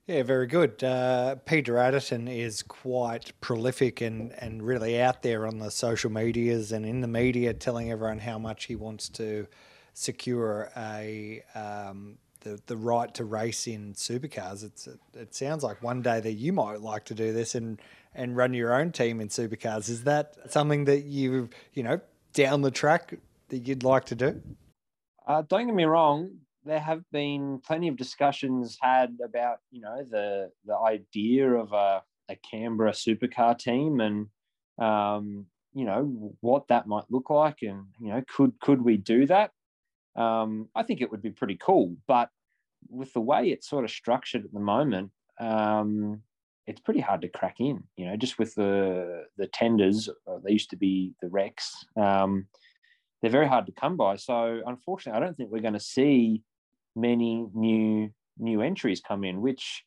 Yeah, 0.06 0.24
very 0.24 0.48
good. 0.48 0.82
Uh, 0.82 1.36
Peter 1.36 1.74
Adderton 1.74 2.34
is 2.34 2.64
quite 2.64 3.34
prolific 3.42 4.00
and, 4.00 4.32
and 4.40 4.64
really 4.64 5.02
out 5.02 5.22
there 5.22 5.46
on 5.46 5.58
the 5.58 5.70
social 5.70 6.10
medias 6.10 6.72
and 6.72 6.86
in 6.86 7.02
the 7.02 7.10
media, 7.10 7.54
telling 7.54 7.92
everyone 7.92 8.20
how 8.20 8.40
much 8.40 8.66
he 8.66 8.78
wants 8.78 9.10
to 9.10 9.48
secure 9.94 10.72
a 10.78 11.44
um, 11.56 12.18
the 12.42 12.62
the 12.68 12.78
right 12.78 13.14
to 13.16 13.26
race 13.26 13.68
in 13.68 13.94
supercars. 13.96 14.64
It's 14.64 14.88
it 15.14 15.36
sounds 15.36 15.64
like 15.64 15.84
one 15.84 16.02
day 16.02 16.22
that 16.22 16.34
you 16.34 16.54
might 16.54 16.80
like 16.80 17.04
to 17.06 17.14
do 17.14 17.34
this 17.34 17.56
and 17.56 17.82
and 18.18 18.36
run 18.36 18.54
your 18.54 18.74
own 18.74 18.92
team 18.92 19.22
in 19.22 19.30
supercars. 19.30 19.90
Is 19.90 20.04
that 20.04 20.36
something 20.52 20.84
that 20.86 21.06
you 21.06 21.50
you 21.74 21.84
know 21.84 22.02
down 22.34 22.62
the 22.62 22.72
track 22.72 23.14
that 23.48 23.68
you'd 23.68 23.84
like 23.84 24.06
to 24.06 24.16
do? 24.16 24.42
Uh, 25.26 25.44
don't 25.48 25.68
get 25.68 25.76
me 25.76 25.86
wrong 25.86 26.32
there 26.68 26.80
have 26.80 27.02
been 27.12 27.60
plenty 27.66 27.88
of 27.88 27.98
discussions 27.98 28.78
had 28.82 29.18
about 29.24 29.58
you 29.72 29.82
know 29.82 30.04
the 30.10 30.52
the 30.66 30.78
idea 30.78 31.50
of 31.50 31.72
a, 31.74 32.04
a 32.30 32.36
Canberra 32.36 32.92
supercar 32.92 33.58
team 33.58 34.00
and 34.02 34.28
um, 34.78 35.46
you 35.74 35.86
know 35.86 36.34
what 36.42 36.68
that 36.68 36.88
might 36.88 37.06
look 37.10 37.30
like 37.30 37.58
and 37.62 37.86
you 38.00 38.10
know 38.10 38.22
could 38.28 38.60
could 38.60 38.82
we 38.82 38.98
do 38.98 39.26
that? 39.26 39.52
Um, 40.16 40.70
I 40.76 40.84
think 40.84 41.02
it 41.02 41.10
would 41.10 41.22
be 41.22 41.30
pretty 41.30 41.56
cool, 41.56 41.96
but 42.08 42.30
with 42.90 43.14
the 43.14 43.22
way 43.22 43.50
it's 43.50 43.70
sort 43.70 43.86
of 43.86 43.92
structured 43.92 44.46
at 44.46 44.54
the 44.54 44.60
moment, 44.60 45.12
um, 45.40 46.22
it's 46.68 46.82
pretty 46.82 47.00
hard 47.00 47.22
to 47.22 47.30
crack 47.30 47.60
in. 47.60 47.84
You 47.96 48.08
know, 48.08 48.18
just 48.18 48.38
with 48.38 48.54
the 48.56 49.26
the 49.38 49.48
tenders, 49.48 50.10
uh, 50.28 50.38
they 50.44 50.52
used 50.52 50.70
to 50.72 50.78
be 50.78 51.14
the 51.22 51.28
RECs. 51.28 52.00
Um, 52.00 52.48
they're 53.22 53.32
very 53.32 53.48
hard 53.48 53.66
to 53.66 53.72
come 53.72 53.98
by. 53.98 54.18
So 54.18 54.62
unfortunately, 54.66 55.20
I 55.20 55.26
don't 55.26 55.36
think 55.36 55.50
we're 55.50 55.62
going 55.62 55.74
to 55.74 55.80
see 55.80 56.44
many 56.96 57.48
new 57.54 58.12
new 58.38 58.62
entries 58.62 59.02
come 59.02 59.24
in, 59.24 59.42
which 59.42 59.84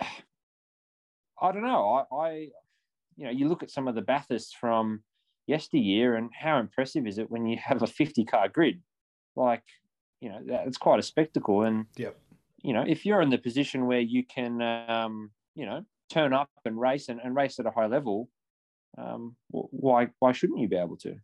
I 1.42 1.52
don't 1.52 1.62
know. 1.62 2.06
I, 2.10 2.16
I 2.16 2.30
you 3.16 3.26
know, 3.26 3.30
you 3.30 3.48
look 3.48 3.62
at 3.62 3.70
some 3.70 3.86
of 3.86 3.94
the 3.94 4.02
Bathursts 4.02 4.54
from 4.58 5.02
yesteryear, 5.46 6.16
and 6.16 6.30
how 6.32 6.58
impressive 6.58 7.06
is 7.06 7.18
it 7.18 7.30
when 7.30 7.46
you 7.46 7.58
have 7.62 7.82
a 7.82 7.86
50 7.86 8.24
car 8.24 8.48
grid? 8.48 8.80
Like, 9.36 9.62
you 10.20 10.30
know, 10.30 10.40
it's 10.66 10.78
quite 10.78 11.00
a 11.00 11.02
spectacle. 11.02 11.62
And, 11.62 11.86
yep. 11.96 12.16
you 12.62 12.72
know, 12.72 12.84
if 12.86 13.04
you're 13.04 13.20
in 13.20 13.30
the 13.30 13.38
position 13.38 13.86
where 13.86 14.00
you 14.00 14.24
can, 14.24 14.62
um, 14.62 15.30
you 15.54 15.66
know, 15.66 15.82
turn 16.10 16.32
up 16.32 16.50
and 16.64 16.78
race 16.80 17.08
and, 17.08 17.20
and 17.22 17.34
race 17.34 17.58
at 17.58 17.66
a 17.66 17.70
high 17.70 17.86
level, 17.86 18.28
um, 18.98 19.36
why 19.48 20.08
why 20.18 20.32
shouldn't 20.32 20.58
you 20.60 20.68
be 20.68 20.76
able 20.76 20.96
to? 20.98 21.16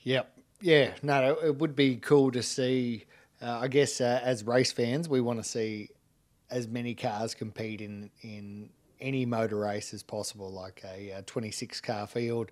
Yeah, 0.00 0.22
Yeah. 0.60 0.92
No, 1.02 1.36
it 1.42 1.58
would 1.58 1.74
be 1.74 1.96
cool 1.96 2.30
to 2.30 2.42
see 2.42 3.04
uh, 3.42 3.58
I 3.60 3.68
guess 3.68 4.00
uh, 4.00 4.20
as 4.22 4.44
race 4.44 4.72
fans, 4.72 5.08
we 5.08 5.20
want 5.20 5.42
to 5.42 5.48
see 5.48 5.90
as 6.50 6.68
many 6.68 6.94
cars 6.94 7.34
compete 7.34 7.80
in 7.80 8.10
in 8.22 8.70
any 9.00 9.26
motor 9.26 9.58
race 9.58 9.92
as 9.92 10.02
possible. 10.02 10.50
Like 10.50 10.82
a, 10.84 11.10
a 11.10 11.22
26 11.22 11.80
car 11.80 12.06
field 12.06 12.50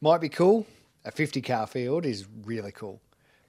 might 0.00 0.20
be 0.20 0.28
cool. 0.28 0.66
A 1.04 1.12
50 1.12 1.40
car 1.42 1.66
field 1.68 2.04
is 2.04 2.26
really 2.44 2.72
cool, 2.72 3.00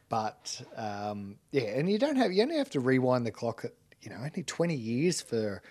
but 0.09 0.61
um, 0.75 1.37
yeah, 1.51 1.63
and 1.63 1.89
you 1.89 1.97
don't 1.97 2.17
have 2.17 2.31
you 2.31 2.43
only 2.43 2.57
have 2.57 2.69
to 2.71 2.79
rewind 2.79 3.25
the 3.25 3.31
clock. 3.31 3.65
At, 3.65 3.73
you 4.01 4.11
know, 4.11 4.17
only 4.17 4.43
20 4.43 4.75
years 4.75 5.21
for 5.21 5.61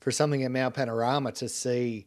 for 0.00 0.10
something 0.10 0.42
at 0.42 0.50
Mount 0.50 0.74
Panorama 0.74 1.32
to 1.32 1.48
see 1.48 2.06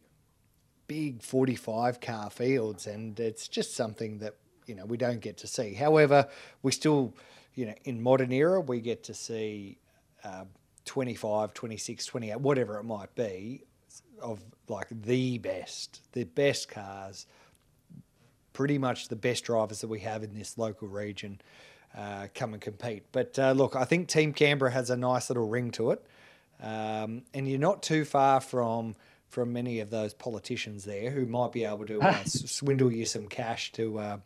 big 0.86 1.22
45 1.22 2.00
car 2.00 2.30
fields, 2.30 2.86
and 2.86 3.18
it's 3.20 3.48
just 3.48 3.74
something 3.74 4.18
that 4.18 4.36
you 4.66 4.74
know 4.74 4.84
we 4.84 4.96
don't 4.96 5.20
get 5.20 5.38
to 5.38 5.46
see. 5.46 5.74
However, 5.74 6.28
we 6.62 6.72
still 6.72 7.14
you 7.54 7.66
know, 7.66 7.74
in 7.84 8.02
modern 8.02 8.32
era, 8.32 8.60
we 8.60 8.80
get 8.80 9.04
to 9.04 9.14
see 9.14 9.78
uh, 10.24 10.44
25, 10.84 11.52
26, 11.54 12.06
28, 12.06 12.40
whatever 12.40 12.78
it 12.78 12.84
might 12.84 13.14
be, 13.14 13.64
of 14.20 14.42
like 14.68 14.88
the 14.90 15.38
best, 15.38 16.00
the 16.12 16.24
best 16.24 16.68
cars, 16.68 17.26
pretty 18.52 18.78
much 18.78 19.08
the 19.08 19.16
best 19.16 19.44
drivers 19.44 19.80
that 19.80 19.88
we 19.88 20.00
have 20.00 20.22
in 20.22 20.34
this 20.34 20.58
local 20.58 20.88
region 20.88 21.40
uh, 21.96 22.28
come 22.34 22.52
and 22.52 22.62
compete. 22.62 23.04
But 23.12 23.38
uh, 23.38 23.52
look, 23.52 23.76
I 23.76 23.84
think 23.84 24.08
Team 24.08 24.32
Canberra 24.32 24.70
has 24.70 24.90
a 24.90 24.96
nice 24.96 25.30
little 25.30 25.48
ring 25.48 25.70
to 25.72 25.90
it. 25.90 26.04
Um, 26.62 27.22
and 27.32 27.48
you're 27.48 27.58
not 27.58 27.82
too 27.82 28.04
far 28.04 28.40
from 28.40 28.94
from 29.28 29.52
many 29.52 29.78
of 29.78 29.90
those 29.90 30.12
politicians 30.12 30.84
there 30.84 31.10
who 31.10 31.24
might 31.24 31.52
be 31.52 31.64
able 31.64 31.86
to 31.86 32.00
uh, 32.00 32.18
swindle 32.24 32.92
you 32.92 33.06
some 33.06 33.28
cash 33.28 33.70
to 33.72 33.98
uh, 33.98 34.18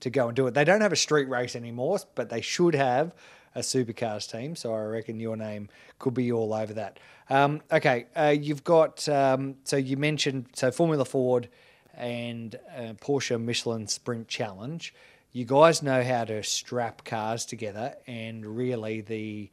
to 0.00 0.10
go 0.10 0.28
and 0.28 0.36
do 0.36 0.46
it. 0.46 0.54
They 0.54 0.64
don't 0.64 0.80
have 0.80 0.92
a 0.92 0.96
street 0.96 1.28
race 1.28 1.56
anymore, 1.56 1.98
but 2.14 2.30
they 2.30 2.40
should 2.40 2.74
have 2.74 3.14
a 3.54 3.60
supercars 3.60 4.30
team. 4.30 4.56
So 4.56 4.72
I 4.72 4.82
reckon 4.82 5.20
your 5.20 5.36
name 5.36 5.68
could 5.98 6.14
be 6.14 6.32
all 6.32 6.54
over 6.54 6.72
that. 6.74 6.98
Um, 7.28 7.60
okay, 7.70 8.06
uh, 8.16 8.34
you've 8.38 8.64
got 8.64 9.08
um, 9.08 9.56
so 9.64 9.76
you 9.76 9.96
mentioned 9.96 10.46
so 10.54 10.70
Formula 10.70 11.04
Ford 11.04 11.48
and 11.94 12.58
uh, 12.76 12.94
Porsche 12.94 13.40
Michelin 13.40 13.86
Sprint 13.86 14.28
Challenge. 14.28 14.94
You 15.32 15.44
guys 15.44 15.82
know 15.82 16.02
how 16.02 16.24
to 16.24 16.42
strap 16.42 17.04
cars 17.04 17.46
together, 17.46 17.94
and 18.06 18.44
really 18.44 19.00
the 19.00 19.50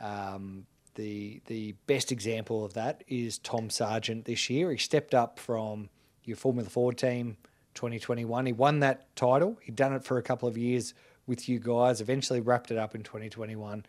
um, 0.00 0.66
the 0.94 1.40
the 1.46 1.74
best 1.86 2.12
example 2.12 2.64
of 2.64 2.74
that 2.74 3.04
is 3.08 3.38
Tom 3.38 3.70
Sargent 3.70 4.24
this 4.24 4.50
year. 4.50 4.70
He 4.70 4.78
stepped 4.78 5.14
up 5.14 5.38
from 5.38 5.88
your 6.24 6.36
Formula 6.36 6.68
Ford 6.68 6.98
team 6.98 7.36
2021. 7.74 8.46
He 8.46 8.52
won 8.52 8.80
that 8.80 9.14
title. 9.16 9.58
He'd 9.62 9.76
done 9.76 9.92
it 9.92 10.04
for 10.04 10.18
a 10.18 10.22
couple 10.22 10.48
of 10.48 10.58
years 10.58 10.94
with 11.26 11.48
you 11.48 11.58
guys, 11.58 12.00
eventually 12.00 12.40
wrapped 12.40 12.70
it 12.70 12.78
up 12.78 12.94
in 12.94 13.02
2021. 13.02 13.86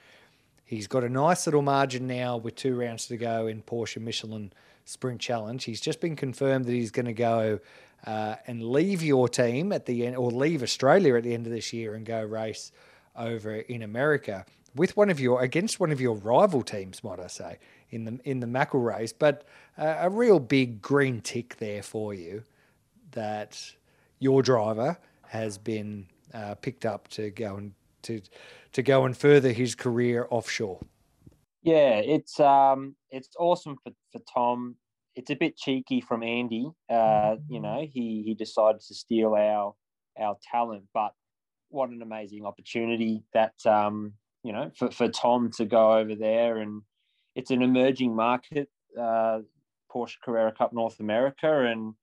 He's 0.63 0.88
got 0.88 1.03
a 1.03 1.10
nice 1.10 1.48
little 1.48 1.62
margin 1.62 2.08
now 2.08 2.38
with 2.38 2.55
two 2.55 2.75
rounds 2.79 3.08
to 3.08 3.17
go 3.17 3.48
in 3.48 3.62
Porsche 3.62 4.01
Michelin 4.01 4.53
Sprint 4.86 5.20
Challenge. 5.20 5.63
He's 5.63 5.81
just 5.81 6.00
been 6.00 6.15
confirmed 6.15 6.65
that 6.65 6.72
he's 6.72 6.91
going 6.91 7.08
to 7.08 7.13
go 7.13 7.60
uh, 8.05 8.36
and 8.48 8.63
leave 8.63 9.03
your 9.03 9.27
team 9.27 9.74
at 9.74 9.86
the 9.86 10.05
end, 10.05 10.15
or 10.15 10.31
leave 10.31 10.63
Australia 10.63 11.15
at 11.15 11.24
the 11.24 11.34
end 11.34 11.46
of 11.46 11.51
this 11.51 11.74
year 11.74 11.93
and 11.96 12.05
go 12.05 12.24
race 12.24 12.72
over 13.15 13.55
in 13.55 13.81
America 13.81 14.46
with 14.75 14.96
one 14.96 15.10
of 15.10 15.20
your 15.20 15.42
against 15.42 15.80
one 15.80 15.92
of 15.92 16.00
your 16.00 16.16
rival 16.16 16.62
teams, 16.62 17.04
might 17.04 17.20
I 17.20 17.28
say, 17.28 17.60
in 17.90 18.06
the 18.06 18.20
in 18.24 18.40
the 18.40 18.48
McElrea 18.48 18.98
race. 18.98 19.13
But 19.13 19.46
uh, 19.78 19.96
a 20.00 20.10
real 20.10 20.40
big 20.40 20.82
green 20.82 21.22
tick 21.22 21.58
there 21.58 21.84
for 21.84 22.13
you 22.13 22.44
that 23.12 23.74
your 24.20 24.42
driver 24.42 24.98
has 25.28 25.58
been 25.58 26.08
uh, 26.34 26.56
picked 26.56 26.86
up 26.86 27.08
to 27.10 27.30
go 27.32 27.56
and 27.56 27.74
to 28.04 28.22
to 28.74 28.82
go 28.82 29.06
and 29.06 29.16
further 29.16 29.51
his 29.51 29.75
career 29.75 30.28
offshore. 30.30 30.80
Yeah, 31.63 31.96
it's 31.98 32.40
um 32.40 32.96
it's 33.10 33.36
awesome 33.38 33.78
for, 33.84 33.94
for 34.12 34.22
Tom. 34.34 34.75
It's 35.16 35.30
a 35.30 35.36
bit 35.36 35.58
cheeky 35.58 36.00
from 36.00 36.24
Andy. 36.24 36.70
Uh, 36.90 37.36
you 37.50 37.60
know, 37.60 37.86
he 37.92 38.24
he 38.25 38.34
decided 38.34 38.82
to 38.82 38.96
steal 38.96 39.36
our 39.36 39.75
our 40.20 40.38
talent, 40.51 40.84
but 40.94 41.13
what 41.70 41.90
an 41.90 42.01
amazing 42.01 42.46
opportunity 42.46 43.24
that 43.34 43.54
um, 43.66 44.13
you 44.43 44.53
know, 44.53 44.71
for, 44.75 44.91
for 44.91 45.07
Tom 45.07 45.51
to 45.57 45.65
go 45.65 45.93
over 45.98 46.15
there 46.15 46.57
and 46.57 46.81
it's 47.36 47.51
an 47.51 47.62
emerging 47.62 48.15
market, 48.15 48.69
uh, 49.00 49.39
Porsche 49.91 50.19
Carrera 50.24 50.51
Cup 50.51 50.74
North 50.74 51.00
America, 51.00 51.65
and 51.65 51.93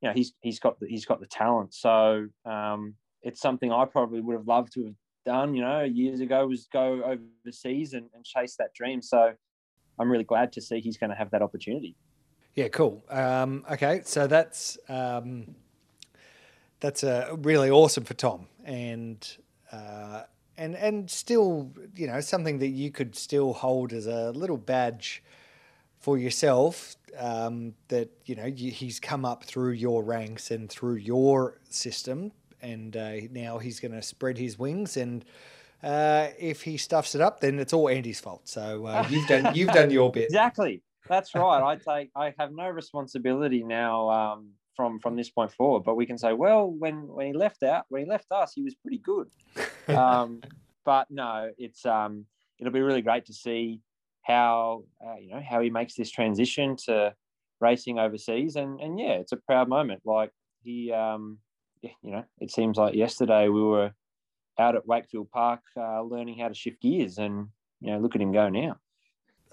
you 0.00 0.08
know 0.08 0.12
he's 0.12 0.34
he's 0.40 0.58
got 0.58 0.78
the, 0.80 0.86
he's 0.86 1.04
got 1.04 1.20
the 1.20 1.26
talent. 1.26 1.74
So 1.74 2.26
um, 2.44 2.94
it's 3.22 3.40
something 3.40 3.72
I 3.72 3.84
probably 3.84 4.20
would 4.20 4.36
have 4.36 4.46
loved 4.46 4.72
to 4.74 4.84
have 4.84 4.94
done. 5.24 5.54
You 5.54 5.62
know, 5.62 5.82
years 5.82 6.20
ago 6.20 6.46
was 6.46 6.68
go 6.72 7.18
overseas 7.44 7.94
and, 7.94 8.08
and 8.14 8.24
chase 8.24 8.56
that 8.56 8.74
dream. 8.74 9.02
So 9.02 9.32
I'm 9.98 10.10
really 10.10 10.24
glad 10.24 10.52
to 10.52 10.60
see 10.60 10.80
he's 10.80 10.96
going 10.96 11.10
to 11.10 11.16
have 11.16 11.30
that 11.30 11.42
opportunity. 11.42 11.96
Yeah, 12.54 12.68
cool. 12.68 13.04
Um, 13.10 13.64
okay, 13.70 14.02
so 14.04 14.26
that's 14.26 14.78
um, 14.88 15.54
that's 16.80 17.02
uh, 17.02 17.34
really 17.38 17.70
awesome 17.70 18.04
for 18.04 18.14
Tom, 18.14 18.46
and 18.64 19.36
uh, 19.72 20.22
and 20.56 20.76
and 20.76 21.10
still, 21.10 21.72
you 21.94 22.06
know, 22.06 22.20
something 22.20 22.58
that 22.58 22.68
you 22.68 22.90
could 22.90 23.16
still 23.16 23.52
hold 23.52 23.92
as 23.92 24.06
a 24.06 24.30
little 24.32 24.56
badge 24.56 25.22
for 25.98 26.18
yourself. 26.18 26.96
Um, 27.16 27.74
that 27.88 28.10
you 28.26 28.34
know 28.34 28.46
you, 28.46 28.72
he's 28.72 28.98
come 28.98 29.24
up 29.24 29.44
through 29.44 29.72
your 29.72 30.02
ranks 30.02 30.50
and 30.50 30.68
through 30.68 30.96
your 30.96 31.58
system, 31.70 32.32
and 32.60 32.96
uh, 32.96 33.12
now 33.30 33.58
he's 33.58 33.78
going 33.80 33.92
to 33.92 34.02
spread 34.02 34.36
his 34.38 34.58
wings. 34.58 34.96
And 34.96 35.24
uh, 35.82 36.28
if 36.38 36.62
he 36.62 36.76
stuffs 36.76 37.14
it 37.14 37.20
up, 37.20 37.40
then 37.40 37.58
it's 37.58 37.72
all 37.72 37.88
Andy's 37.88 38.20
fault. 38.20 38.48
So 38.48 38.86
uh, 38.86 39.06
you've 39.10 39.28
done 39.28 39.54
you've 39.54 39.70
done 39.70 39.90
your 39.90 40.10
bit. 40.10 40.24
Exactly. 40.24 40.82
That's 41.08 41.34
right. 41.34 41.62
I 41.62 41.76
take 41.76 42.10
I 42.16 42.34
have 42.38 42.52
no 42.52 42.68
responsibility 42.68 43.62
now 43.62 44.08
um, 44.08 44.48
from 44.74 44.98
from 45.00 45.16
this 45.16 45.30
point 45.30 45.52
forward. 45.52 45.84
But 45.84 45.96
we 45.96 46.06
can 46.06 46.18
say, 46.18 46.32
well, 46.32 46.70
when 46.70 47.06
when 47.08 47.26
he 47.26 47.32
left 47.32 47.62
out, 47.62 47.84
when 47.88 48.02
he 48.02 48.08
left 48.08 48.26
us, 48.30 48.52
he 48.54 48.62
was 48.62 48.74
pretty 48.74 48.98
good. 48.98 49.28
Um, 49.86 50.40
but 50.86 51.10
no, 51.10 51.50
it's 51.58 51.84
um, 51.84 52.24
it'll 52.58 52.72
be 52.72 52.80
really 52.80 53.02
great 53.02 53.26
to 53.26 53.34
see 53.34 53.82
how 54.22 54.84
uh, 55.04 55.16
you 55.20 55.30
know 55.30 55.42
how 55.46 55.60
he 55.60 55.68
makes 55.68 55.94
this 55.94 56.10
transition 56.10 56.76
to 56.86 57.14
racing 57.60 57.98
overseas, 57.98 58.56
and 58.56 58.80
and 58.80 58.98
yeah, 58.98 59.12
it's 59.12 59.32
a 59.32 59.36
proud 59.36 59.68
moment. 59.68 60.02
Like 60.04 60.30
he, 60.62 60.90
um, 60.90 61.38
you 61.82 61.90
know, 62.02 62.24
it 62.40 62.50
seems 62.50 62.76
like 62.78 62.94
yesterday 62.94 63.48
we 63.48 63.62
were 63.62 63.92
out 64.58 64.76
at 64.76 64.86
Wakefield 64.86 65.30
Park 65.30 65.60
uh, 65.76 66.02
learning 66.02 66.38
how 66.38 66.48
to 66.48 66.54
shift 66.54 66.80
gears, 66.80 67.18
and 67.18 67.48
you 67.80 67.92
know, 67.92 67.98
look 67.98 68.14
at 68.14 68.22
him 68.22 68.32
go 68.32 68.48
now. 68.48 68.78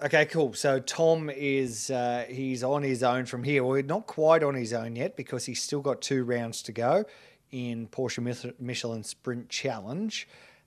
Okay, 0.04 0.24
cool. 0.24 0.52
So 0.54 0.80
Tom 0.80 1.30
is 1.30 1.88
uh, 1.88 2.24
he's 2.28 2.64
on 2.64 2.82
his 2.82 3.04
own 3.04 3.24
from 3.24 3.44
here. 3.44 3.62
Well, 3.62 3.80
not 3.84 4.08
quite 4.08 4.42
on 4.42 4.56
his 4.56 4.72
own 4.72 4.96
yet 4.96 5.16
because 5.16 5.46
he's 5.46 5.62
still 5.62 5.80
got 5.80 6.02
two 6.02 6.24
rounds 6.24 6.60
to 6.64 6.72
go 6.72 7.04
in 7.52 7.86
Porsche 7.86 8.54
Michelin 8.58 9.04
Sprint 9.04 9.48
Challenge. 9.48 10.26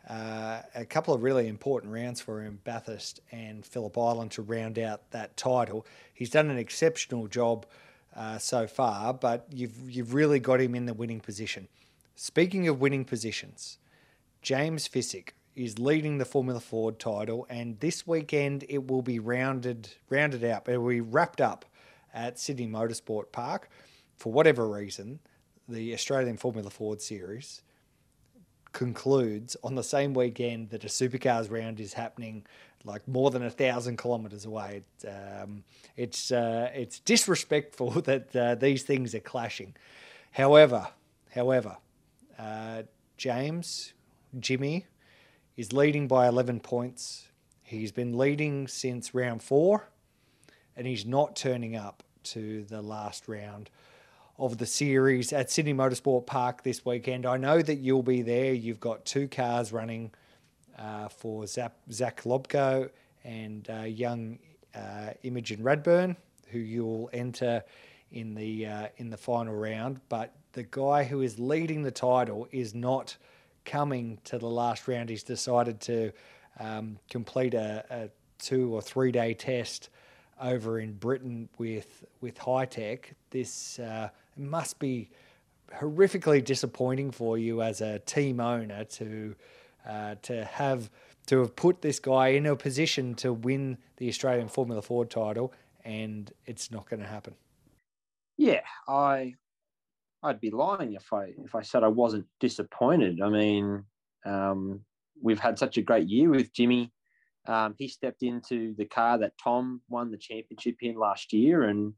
Uh, 0.09 0.61
a 0.73 0.85
couple 0.85 1.13
of 1.13 1.21
really 1.21 1.49
important 1.49 1.91
rounds 1.91 2.21
for 2.21 2.41
him, 2.41 2.61
Bathurst 2.63 3.19
and 3.29 3.65
Phillip 3.65 3.97
Island, 3.97 4.31
to 4.31 4.41
round 4.41 4.79
out 4.79 5.11
that 5.11 5.35
title. 5.35 5.85
He's 6.13 6.29
done 6.29 6.49
an 6.49 6.57
exceptional 6.57 7.27
job 7.27 7.65
uh, 8.15 8.37
so 8.37 8.67
far, 8.67 9.13
but 9.13 9.47
you've 9.51 9.91
you've 9.91 10.13
really 10.13 10.39
got 10.39 10.61
him 10.61 10.75
in 10.75 10.85
the 10.85 10.93
winning 10.93 11.19
position. 11.19 11.67
Speaking 12.15 12.69
of 12.69 12.79
winning 12.79 13.03
positions, 13.03 13.79
James 14.41 14.87
Piszcyk 14.87 15.31
is 15.55 15.79
leading 15.79 16.17
the 16.17 16.25
Formula 16.25 16.59
Ford 16.59 16.99
title, 16.99 17.47
and 17.49 17.79
this 17.79 18.05
weekend 18.05 18.65
it 18.67 18.87
will 18.87 19.01
be 19.01 19.19
rounded 19.19 19.89
rounded 20.09 20.43
out. 20.43 20.67
It 20.67 20.77
will 20.77 20.89
be 20.89 21.01
wrapped 21.01 21.41
up 21.41 21.65
at 22.13 22.39
Sydney 22.39 22.67
Motorsport 22.67 23.31
Park. 23.31 23.69
For 24.17 24.31
whatever 24.31 24.67
reason, 24.67 25.19
the 25.67 25.93
Australian 25.93 26.37
Formula 26.37 26.69
Ford 26.69 27.01
Series 27.01 27.61
concludes 28.71 29.55
on 29.63 29.75
the 29.75 29.83
same 29.83 30.13
weekend 30.13 30.69
that 30.69 30.83
a 30.83 30.87
supercars 30.87 31.49
round 31.49 31.79
is 31.79 31.93
happening, 31.93 32.45
like 32.83 33.07
more 33.07 33.31
than 33.31 33.43
a 33.43 33.49
thousand 33.49 33.97
kilometres 33.97 34.45
away. 34.45 34.81
Um, 35.07 35.63
it's 35.95 36.31
uh, 36.31 36.69
it's 36.73 36.99
disrespectful 36.99 37.91
that 38.01 38.35
uh, 38.35 38.55
these 38.55 38.83
things 38.83 39.15
are 39.15 39.21
clashing. 39.21 39.75
However, 40.31 40.89
however, 41.33 41.77
uh, 42.37 42.83
James, 43.17 43.93
Jimmy, 44.37 44.85
is 45.55 45.71
leading 45.71 46.07
by 46.07 46.27
11 46.27 46.59
points. 46.59 47.27
He's 47.63 47.91
been 47.91 48.17
leading 48.17 48.67
since 48.67 49.13
round 49.13 49.41
four, 49.41 49.87
and 50.75 50.85
he's 50.85 51.05
not 51.05 51.35
turning 51.35 51.75
up 51.75 52.03
to 52.23 52.63
the 52.63 52.81
last 52.81 53.27
round 53.27 53.69
of 54.37 54.57
the 54.57 54.65
series 54.65 55.31
at 55.31 55.49
Sydney 55.49 55.73
Motorsport 55.73 56.25
Park 56.25 56.63
this 56.63 56.85
weekend. 56.85 57.25
I 57.25 57.37
know 57.37 57.61
that 57.61 57.75
you'll 57.75 58.03
be 58.03 58.21
there. 58.21 58.53
You've 58.53 58.81
got 58.81 59.05
two 59.05 59.27
cars 59.27 59.71
running 59.71 60.11
uh, 60.77 61.07
for 61.07 61.47
Zach, 61.47 61.73
Zach 61.91 62.23
Lobko 62.23 62.89
and 63.23 63.69
uh, 63.69 63.83
young 63.83 64.37
uh, 64.75 65.11
Imogen 65.23 65.59
Radburn, 65.59 66.17
who 66.47 66.59
you'll 66.59 67.09
enter 67.13 67.63
in 68.11 68.35
the 68.35 68.67
uh, 68.67 68.87
in 68.97 69.09
the 69.09 69.17
final 69.17 69.55
round. 69.55 70.01
But 70.09 70.33
the 70.51 70.63
guy 70.63 71.05
who 71.05 71.21
is 71.21 71.39
leading 71.39 71.81
the 71.83 71.91
title 71.91 72.47
is 72.51 72.75
not 72.75 73.15
coming 73.65 74.19
to 74.25 74.37
the 74.37 74.47
last 74.47 74.87
round. 74.87 75.09
He's 75.09 75.23
decided 75.23 75.81
to 75.81 76.11
um, 76.59 76.99
complete 77.09 77.53
a, 77.53 77.85
a, 77.89 78.09
two 78.37 78.73
or 78.73 78.81
three 78.81 79.11
day 79.11 79.33
test 79.33 79.89
over 80.41 80.79
in 80.79 80.93
Britain 80.93 81.49
with 81.57 82.03
with 82.21 82.37
Hitech. 82.37 83.05
This 83.29 83.79
uh, 83.79 84.09
must 84.37 84.79
be 84.79 85.09
horrifically 85.73 86.43
disappointing 86.43 87.11
for 87.11 87.37
you 87.37 87.61
as 87.61 87.81
a 87.81 87.99
team 87.99 88.39
owner 88.39 88.83
to 88.83 89.35
uh, 89.87 90.15
to 90.23 90.45
have 90.45 90.89
to 91.27 91.39
have 91.39 91.55
put 91.55 91.81
this 91.81 91.99
guy 91.99 92.29
in 92.29 92.45
a 92.45 92.55
position 92.55 93.15
to 93.15 93.33
win 93.33 93.77
the 93.97 94.07
Australian 94.07 94.47
Formula 94.47 94.81
Ford 94.81 95.09
title, 95.09 95.53
and 95.83 96.31
it's 96.45 96.71
not 96.71 96.89
going 96.89 97.01
to 97.01 97.07
happen. 97.07 97.35
Yeah, 98.37 98.61
I 98.87 99.35
I'd 100.25 100.41
be 100.41 100.49
lying 100.49 100.93
if 100.93 101.13
I 101.13 101.33
if 101.43 101.53
I 101.53 101.61
said 101.61 101.83
I 101.83 101.87
wasn't 101.87 102.25
disappointed. 102.39 103.21
I 103.21 103.29
mean, 103.29 103.83
um, 104.25 104.81
we've 105.21 105.39
had 105.39 105.59
such 105.59 105.77
a 105.77 105.81
great 105.83 106.07
year 106.07 106.29
with 106.29 106.51
Jimmy. 106.51 106.91
Um, 107.47 107.75
he 107.77 107.87
stepped 107.87 108.23
into 108.23 108.73
the 108.75 108.85
car 108.85 109.19
that 109.19 109.33
Tom 109.41 109.81
won 109.87 110.09
the 110.09 110.17
championship 110.17 110.77
in 110.81 110.95
last 110.95 111.31
year, 111.31 111.63
and 111.63 111.93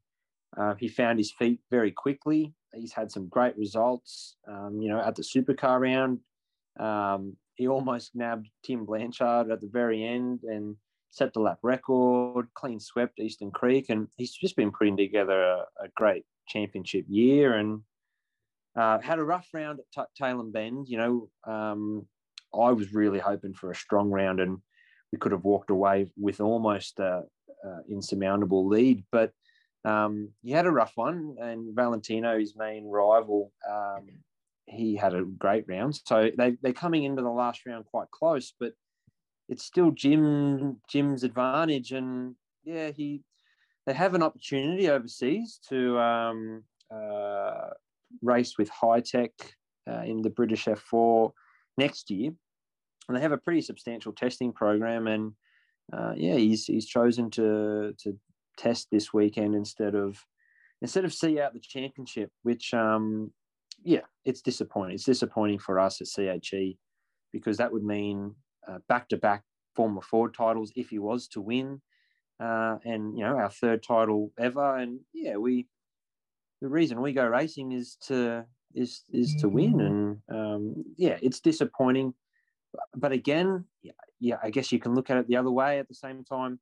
uh, 0.58 0.76
he 0.76 0.90
found 0.90 1.20
his 1.20 1.32
feet 1.32 1.62
very 1.72 1.92
quickly. 1.92 2.54
He's 2.74 2.92
had 2.92 3.12
some 3.12 3.30
great 3.30 3.58
results. 3.58 4.36
Um, 4.46 4.82
you 4.82 4.90
know, 4.90 5.00
at 5.00 5.16
the 5.16 5.24
supercar 5.24 5.80
round, 5.80 6.20
um, 6.80 7.38
he 7.56 7.68
almost 7.68 8.12
nabbed 8.14 8.50
Tim 8.66 8.86
Blanchard 8.86 9.50
at 9.50 9.62
the 9.62 9.70
very 9.72 10.04
end 10.04 10.42
and 10.44 10.76
set 11.12 11.34
the 11.34 11.40
lap 11.40 11.60
record. 11.64 12.48
Clean 12.56 12.80
swept 12.80 13.20
Eastern 13.20 13.52
Creek, 13.52 13.86
and 13.90 14.10
he's 14.18 14.34
just 14.34 14.58
been 14.58 14.72
putting 14.72 14.98
together 14.98 15.42
a, 15.42 15.60
a 15.86 15.88
great 15.96 16.26
championship 16.50 17.06
year. 17.08 17.54
And 17.54 17.82
uh, 18.78 19.00
had 19.00 19.20
a 19.20 19.24
rough 19.24 19.48
round 19.54 19.80
at 19.80 20.08
T- 20.18 20.24
and 20.24 20.54
Bend. 20.54 20.88
You 20.88 20.98
know, 20.98 21.30
um, 21.52 22.08
I 22.54 22.72
was 22.72 22.94
really 22.94 23.20
hoping 23.20 23.54
for 23.54 23.72
a 23.72 23.76
strong 23.76 24.10
round, 24.10 24.40
and 24.40 24.60
we 25.12 25.18
could 25.18 25.32
have 25.32 25.44
walked 25.44 25.72
away 25.72 26.12
with 26.18 26.40
almost 26.40 27.00
insurmountable 27.90 28.68
lead. 28.68 29.04
But 29.12 29.32
um, 29.84 30.30
he 30.44 30.52
had 30.52 30.66
a 30.66 30.72
rough 30.72 30.94
one, 30.96 31.36
and 31.40 31.76
Valentino, 31.76 32.38
his 32.38 32.56
main 32.56 32.86
rival, 32.86 33.52
um, 33.70 34.08
he 34.66 34.96
had 34.96 35.14
a 35.14 35.24
great 35.24 35.66
round. 35.68 36.00
So 36.06 36.30
they 36.38 36.58
they're 36.62 36.74
coming 36.74 37.04
into 37.04 37.22
the 37.22 37.30
last 37.30 37.66
round 37.66 37.86
quite 37.86 38.12
close, 38.12 38.54
but 38.60 38.74
it's 39.50 39.64
still 39.64 39.92
Jim 39.92 40.82
Jim's 40.90 41.24
advantage, 41.24 41.92
and 41.94 42.36
yeah, 42.64 42.92
he 42.92 43.24
they 43.86 43.94
have 43.94 44.14
an 44.14 44.24
opportunity 44.24 44.90
overseas 44.90 45.60
to 45.70 45.98
um, 46.00 46.64
uh, 46.94 47.70
race 48.22 48.58
with 48.58 48.70
Hitech 48.70 49.32
uh, 49.90 50.02
in 50.02 50.22
the 50.22 50.30
British 50.30 50.66
F4 50.66 51.32
next 51.78 52.10
year, 52.10 52.32
and 53.08 53.18
they 53.18 53.22
have 53.22 53.32
a 53.32 53.38
pretty 53.38 53.62
substantial 53.62 54.12
testing 54.12 54.52
program. 54.52 55.08
And 55.08 55.34
uh, 55.94 56.14
yeah, 56.16 56.36
he's 56.36 56.66
he's 56.66 56.88
chosen 56.88 57.30
to 57.32 57.94
to 58.00 58.18
test 58.58 58.88
this 58.92 59.14
weekend 59.14 59.56
instead 59.56 59.96
of 59.96 60.18
instead 60.82 61.06
of 61.06 61.14
see 61.14 61.40
out 61.40 61.54
the 61.54 61.60
championship, 61.60 62.32
which 62.44 62.74
um, 62.74 63.32
yeah, 63.84 64.02
it's 64.26 64.42
disappointing. 64.42 64.96
It's 64.96 65.04
disappointing 65.04 65.60
for 65.60 65.80
us 65.80 66.02
at 66.02 66.42
CHE 66.42 66.78
because 67.32 67.58
that 67.58 67.72
would 67.72 67.84
mean 67.84 68.36
back 68.90 69.08
to 69.10 69.18
back 69.18 69.44
Formula 69.78 70.02
Ford 70.02 70.34
titles 70.34 70.74
if 70.76 70.90
he 70.90 71.00
was 71.00 71.28
to 71.30 71.40
win. 71.40 71.82
Uh, 72.40 72.78
and 72.86 73.18
you 73.18 73.24
know 73.24 73.36
our 73.36 73.50
third 73.50 73.82
title 73.82 74.32
ever, 74.38 74.78
and 74.78 75.00
yeah, 75.14 75.38
we 75.38 75.68
the 76.62 76.68
reason 76.68 77.02
we 77.02 77.14
go 77.14 77.26
racing 77.26 77.72
is 77.72 77.98
to 78.08 78.46
is 78.74 79.04
is 79.12 79.36
to 79.36 79.50
win, 79.50 79.74
mm. 79.74 80.20
and 80.30 80.56
um, 80.56 80.84
yeah, 80.98 81.18
it's 81.22 81.40
disappointing. 81.40 82.14
But 82.96 83.12
again, 83.12 83.66
yeah, 83.82 83.94
yeah, 84.20 84.38
I 84.44 84.50
guess 84.50 84.72
you 84.72 84.80
can 84.80 84.94
look 84.94 85.10
at 85.10 85.18
it 85.18 85.28
the 85.28 85.38
other 85.38 85.52
way. 85.52 85.80
At 85.80 85.88
the 85.88 85.96
same 85.96 86.24
time, 86.24 86.60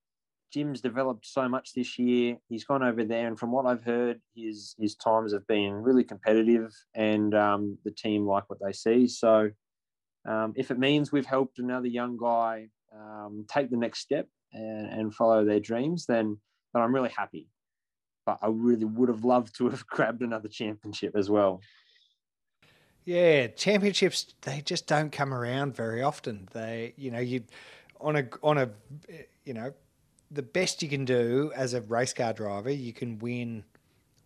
Jim's 0.52 0.82
developed 0.82 1.26
so 1.26 1.50
much 1.50 1.74
this 1.74 1.98
year. 1.98 2.38
He's 2.48 2.66
gone 2.66 2.84
over 2.84 3.04
there, 3.04 3.28
and 3.28 3.40
from 3.40 3.52
what 3.52 3.66
I've 3.66 3.84
heard, 3.84 4.22
his 4.36 4.76
his 4.80 4.96
times 4.96 5.34
have 5.34 5.48
been 5.48 5.74
really 5.74 6.04
competitive, 6.04 6.72
and 6.94 7.34
um, 7.34 7.78
the 7.84 7.92
team 7.92 8.26
like 8.26 8.50
what 8.50 8.60
they 8.64 8.74
see. 8.74 9.08
So, 9.08 9.52
um, 10.28 10.54
if 10.56 10.72
it 10.72 10.80
means 10.80 11.12
we've 11.12 11.26
helped 11.26 11.60
another 11.60 11.88
young 11.88 12.18
guy 12.18 12.68
um, 12.94 13.46
take 13.50 13.70
the 13.70 13.78
next 13.78 14.00
step 14.00 14.28
and, 14.54 14.88
and 14.88 15.16
follow 15.16 15.46
their 15.46 15.60
dreams, 15.60 16.06
then 16.06 16.38
then 16.74 16.84
I'm 16.84 16.94
really 16.94 17.14
happy 17.16 17.48
but 18.26 18.40
I 18.42 18.48
really 18.48 18.86
would 18.86 19.10
have 19.10 19.24
loved 19.24 19.56
to 19.58 19.70
have 19.70 19.86
grabbed 19.88 20.22
another 20.22 20.50
championship 20.50 21.16
as 21.16 21.30
well. 21.30 21.62
Yeah, 23.06 23.48
championships 23.48 24.34
they 24.42 24.62
just 24.62 24.88
don't 24.88 25.12
come 25.12 25.34
around 25.34 25.76
very 25.76 26.02
often. 26.02 26.50
They, 26.54 26.94
you 26.98 27.12
know, 27.12 27.20
you 27.20 27.44
on 28.02 28.16
a 28.16 28.28
on 28.42 28.58
a 28.58 28.70
you 29.46 29.54
know, 29.54 29.74
the 30.32 30.42
best 30.42 30.82
you 30.82 30.90
can 30.90 31.06
do 31.06 31.52
as 31.56 31.74
a 31.74 31.82
race 31.82 32.14
car 32.14 32.34
driver, 32.34 32.72
you 32.72 32.94
can 32.94 33.20
win 33.20 33.64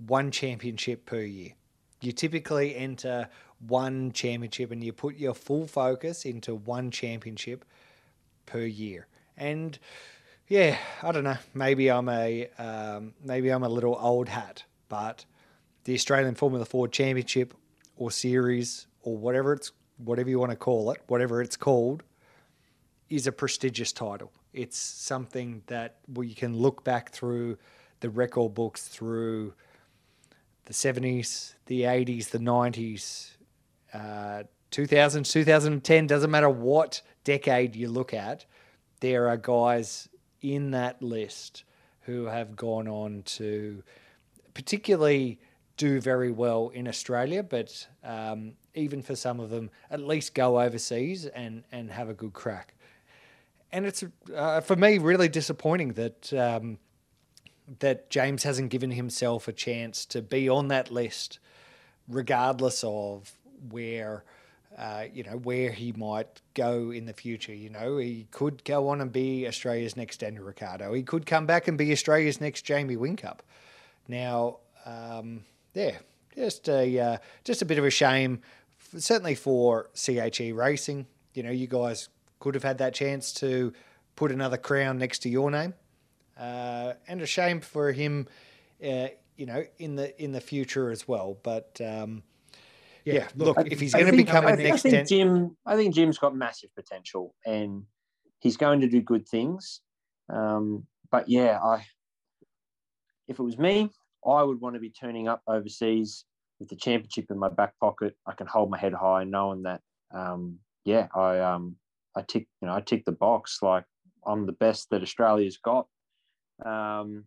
one 0.07 0.31
championship 0.31 1.05
per 1.05 1.21
year. 1.21 1.51
You 2.01 2.13
typically 2.13 2.75
enter 2.75 3.27
one 3.67 4.13
championship 4.13 4.71
and 4.71 4.81
you 4.81 4.93
put 4.93 5.17
your 5.17 5.33
full 5.33 5.67
focus 5.67 6.23
into 6.23 6.55
one 6.55 6.91
championship 6.91 7.65
per 8.45 8.61
year. 8.61 9.07
And 9.35 9.77
yeah, 10.49 10.77
I 11.03 11.11
don't 11.11 11.23
know. 11.23 11.37
Maybe 11.53 11.89
I'm 11.89 12.09
a 12.09 12.49
um, 12.57 13.13
maybe 13.23 13.51
I'm 13.51 13.63
a 13.63 13.69
little 13.69 13.95
old 13.99 14.27
hat, 14.27 14.63
but 14.89 15.23
the 15.83 15.93
Australian 15.93 16.33
Formula 16.33 16.65
Ford 16.65 16.91
Championship 16.91 17.53
or 17.95 18.09
Series 18.09 18.87
or 19.03 19.15
whatever 19.15 19.53
it's 19.53 19.71
whatever 19.97 20.29
you 20.29 20.39
want 20.39 20.51
to 20.51 20.57
call 20.57 20.91
it, 20.91 21.01
whatever 21.07 21.41
it's 21.41 21.55
called, 21.55 22.01
is 23.09 23.27
a 23.27 23.31
prestigious 23.31 23.91
title. 23.91 24.31
It's 24.51 24.77
something 24.77 25.61
that 25.67 25.97
we 26.11 26.33
can 26.33 26.57
look 26.57 26.83
back 26.83 27.11
through 27.11 27.59
the 27.99 28.09
record 28.09 28.55
books 28.55 28.87
through 28.87 29.53
the 30.65 30.73
70s, 30.73 31.53
the 31.67 31.81
80s, 31.81 32.29
the 32.29 32.39
90s, 32.39 33.31
uh, 33.93 34.43
2000, 34.71 35.25
2010, 35.25 36.07
doesn't 36.07 36.31
matter 36.31 36.49
what 36.49 37.01
decade 37.23 37.75
you 37.75 37.89
look 37.89 38.13
at, 38.13 38.45
there 39.01 39.27
are 39.27 39.37
guys 39.37 40.07
in 40.41 40.71
that 40.71 41.01
list 41.01 41.63
who 42.01 42.25
have 42.25 42.55
gone 42.55 42.87
on 42.87 43.23
to 43.23 43.83
particularly 44.53 45.39
do 45.77 46.01
very 46.01 46.31
well 46.31 46.69
in 46.69 46.87
Australia, 46.87 47.41
but 47.43 47.87
um, 48.03 48.53
even 48.73 49.01
for 49.01 49.15
some 49.15 49.39
of 49.39 49.49
them, 49.49 49.69
at 49.89 50.01
least 50.01 50.33
go 50.33 50.59
overseas 50.59 51.25
and, 51.25 51.63
and 51.71 51.91
have 51.91 52.09
a 52.09 52.13
good 52.13 52.33
crack. 52.33 52.73
And 53.71 53.85
it's, 53.85 54.03
uh, 54.35 54.61
for 54.61 54.75
me, 54.75 54.97
really 54.97 55.29
disappointing 55.29 55.93
that. 55.93 56.33
Um, 56.33 56.79
that 57.77 58.09
James 58.09 58.43
hasn't 58.43 58.71
given 58.71 58.91
himself 58.91 59.47
a 59.47 59.53
chance 59.53 60.05
to 60.07 60.23
be 60.23 60.49
on 60.49 60.69
that 60.69 60.89
list, 60.89 61.37
regardless 62.07 62.83
of 62.83 63.37
where, 63.69 64.23
uh, 64.79 65.03
you 65.13 65.23
know, 65.23 65.35
where 65.37 65.71
he 65.71 65.91
might 65.91 66.41
go 66.53 66.89
in 66.91 67.05
the 67.05 67.11
future. 67.11 67.53
You 67.53 67.69
know, 67.69 67.97
he 67.97 68.27
could 68.31 68.63
go 68.63 68.87
on 68.87 69.01
and 69.01 69.11
be 69.11 69.45
Australia's 69.45 69.97
next 69.97 70.21
Daniel 70.21 70.45
Ricciardo. 70.45 70.93
He 70.93 71.03
could 71.03 71.25
come 71.25 71.45
back 71.45 71.67
and 71.67 71.77
be 71.77 71.91
Australia's 71.91 72.39
next 72.39 72.61
Jamie 72.61 72.95
Whincup. 72.95 73.39
Now, 74.07 74.59
um, 74.85 75.43
yeah, 75.73 75.97
just 76.33 76.69
a 76.69 76.97
uh, 76.97 77.17
just 77.43 77.61
a 77.61 77.65
bit 77.65 77.77
of 77.77 77.83
a 77.83 77.89
shame, 77.89 78.39
certainly 78.97 79.35
for 79.35 79.89
CHE 79.93 80.53
Racing. 80.53 81.07
You 81.33 81.43
know, 81.43 81.51
you 81.51 81.67
guys 81.67 82.07
could 82.39 82.55
have 82.55 82.63
had 82.63 82.77
that 82.77 82.93
chance 82.93 83.33
to 83.33 83.73
put 84.15 84.31
another 84.31 84.57
crown 84.57 84.97
next 84.97 85.19
to 85.19 85.29
your 85.29 85.51
name. 85.51 85.73
Uh, 86.37 86.93
and 87.05 87.21
a 87.21 87.25
shame 87.25 87.59
for 87.59 87.91
him, 87.91 88.29
uh, 88.81 89.07
you 89.35 89.45
know, 89.45 89.65
in 89.77 89.97
the 89.97 90.23
in 90.23 90.31
the 90.31 90.39
future 90.39 90.89
as 90.89 91.05
well. 91.05 91.37
But 91.43 91.81
um, 91.85 92.23
yeah, 93.13 93.21
yeah, 93.21 93.27
look, 93.35 93.57
I, 93.57 93.63
if 93.69 93.79
he's 93.79 93.93
going 93.93 94.05
to 94.05 94.11
become 94.11 94.45
I, 94.45 94.51
a 94.51 94.55
next, 94.55 94.85
I 94.85 94.89
think 94.89 95.07
Jim, 95.07 95.57
I 95.65 95.75
think 95.75 95.93
Jim's 95.93 96.17
got 96.17 96.35
massive 96.35 96.73
potential, 96.75 97.35
and 97.45 97.83
he's 98.39 98.57
going 98.57 98.81
to 98.81 98.87
do 98.87 99.01
good 99.01 99.27
things. 99.27 99.81
Um, 100.31 100.85
but 101.11 101.27
yeah, 101.27 101.59
I, 101.61 101.85
if 103.27 103.39
it 103.39 103.43
was 103.43 103.57
me, 103.57 103.89
I 104.25 104.43
would 104.43 104.61
want 104.61 104.75
to 104.75 104.79
be 104.79 104.89
turning 104.89 105.27
up 105.27 105.41
overseas 105.47 106.25
with 106.59 106.69
the 106.69 106.75
championship 106.75 107.27
in 107.29 107.37
my 107.37 107.49
back 107.49 107.73
pocket. 107.79 108.15
I 108.25 108.33
can 108.33 108.47
hold 108.47 108.69
my 108.69 108.77
head 108.77 108.93
high, 108.93 109.23
knowing 109.23 109.63
that, 109.63 109.81
um, 110.13 110.59
yeah, 110.85 111.07
I 111.15 111.39
um, 111.39 111.75
I 112.15 112.21
tick, 112.21 112.47
you 112.61 112.67
know, 112.67 112.73
I 112.73 112.81
tick 112.81 113.05
the 113.05 113.11
box. 113.11 113.59
Like 113.61 113.85
I'm 114.25 114.45
the 114.45 114.51
best 114.53 114.89
that 114.91 115.01
Australia's 115.01 115.57
got 115.57 115.87
um, 116.65 117.25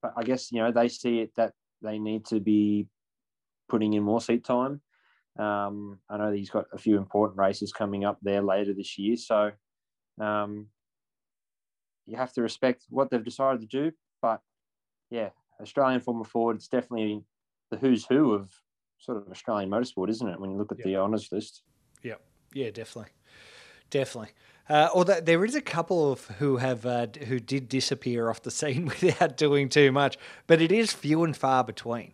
but 0.00 0.12
I 0.16 0.22
guess 0.22 0.52
you 0.52 0.60
know 0.60 0.72
they 0.72 0.88
see 0.88 1.20
it 1.20 1.32
that 1.36 1.52
they 1.80 1.98
need 1.98 2.26
to 2.26 2.40
be 2.40 2.86
putting 3.68 3.94
in 3.94 4.02
more 4.02 4.20
seat 4.20 4.44
time. 4.44 4.80
Um, 5.38 5.98
I 6.10 6.18
know 6.18 6.32
he's 6.32 6.50
got 6.50 6.66
a 6.72 6.78
few 6.78 6.98
important 6.98 7.38
races 7.38 7.72
coming 7.72 8.04
up 8.04 8.18
there 8.22 8.42
later 8.42 8.74
this 8.74 8.98
year, 8.98 9.16
so 9.16 9.52
um, 10.20 10.66
you 12.06 12.16
have 12.16 12.32
to 12.34 12.42
respect 12.42 12.84
what 12.90 13.10
they've 13.10 13.24
decided 13.24 13.60
to 13.62 13.66
do. 13.66 13.92
But 14.20 14.40
yeah, 15.10 15.30
Australian 15.60 16.00
Formula 16.00 16.24
Ford, 16.24 16.56
it's 16.56 16.68
definitely 16.68 17.24
the 17.70 17.78
who's 17.78 18.04
who 18.04 18.34
of 18.34 18.50
sort 18.98 19.18
of 19.18 19.30
Australian 19.30 19.70
motorsport, 19.70 20.10
isn't 20.10 20.28
it? 20.28 20.40
When 20.40 20.50
you 20.50 20.58
look 20.58 20.72
at 20.72 20.78
the 20.78 20.96
honours 20.96 21.28
list. 21.32 21.62
Yeah, 22.02 22.16
yeah, 22.52 22.70
definitely, 22.70 23.12
definitely. 23.90 24.32
Uh, 24.68 24.88
although 24.94 25.20
there 25.20 25.44
is 25.44 25.54
a 25.54 25.60
couple 25.60 26.12
of 26.12 26.26
who 26.38 26.58
have 26.58 26.86
uh, 26.86 27.06
who 27.26 27.40
did 27.40 27.68
disappear 27.68 28.30
off 28.30 28.42
the 28.42 28.50
scene 28.50 28.84
without 29.02 29.36
doing 29.36 29.68
too 29.68 29.90
much, 29.90 30.16
but 30.46 30.60
it 30.60 30.70
is 30.70 30.92
few 30.92 31.24
and 31.24 31.36
far 31.36 31.64
between. 31.64 32.12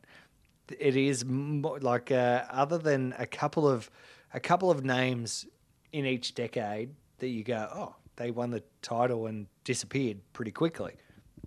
It 0.79 0.97
is 0.97 1.25
like 1.25 2.11
uh, 2.11 2.45
other 2.51 2.79
than 2.79 3.15
a 3.19 3.27
couple 3.27 3.69
of 3.69 3.91
a 4.35 4.41
couple 4.41 4.71
of 4.71 4.85
names 4.85 5.47
in 5.93 6.05
each 6.05 6.35
decade 6.35 6.91
that 7.19 7.29
you 7.29 7.43
go, 7.43 7.69
oh, 7.75 7.97
they 8.17 8.31
won 8.31 8.51
the 8.51 8.63
title 8.83 9.27
and 9.27 9.47
disappeared 9.65 10.19
pretty 10.33 10.51
quickly. 10.51 10.95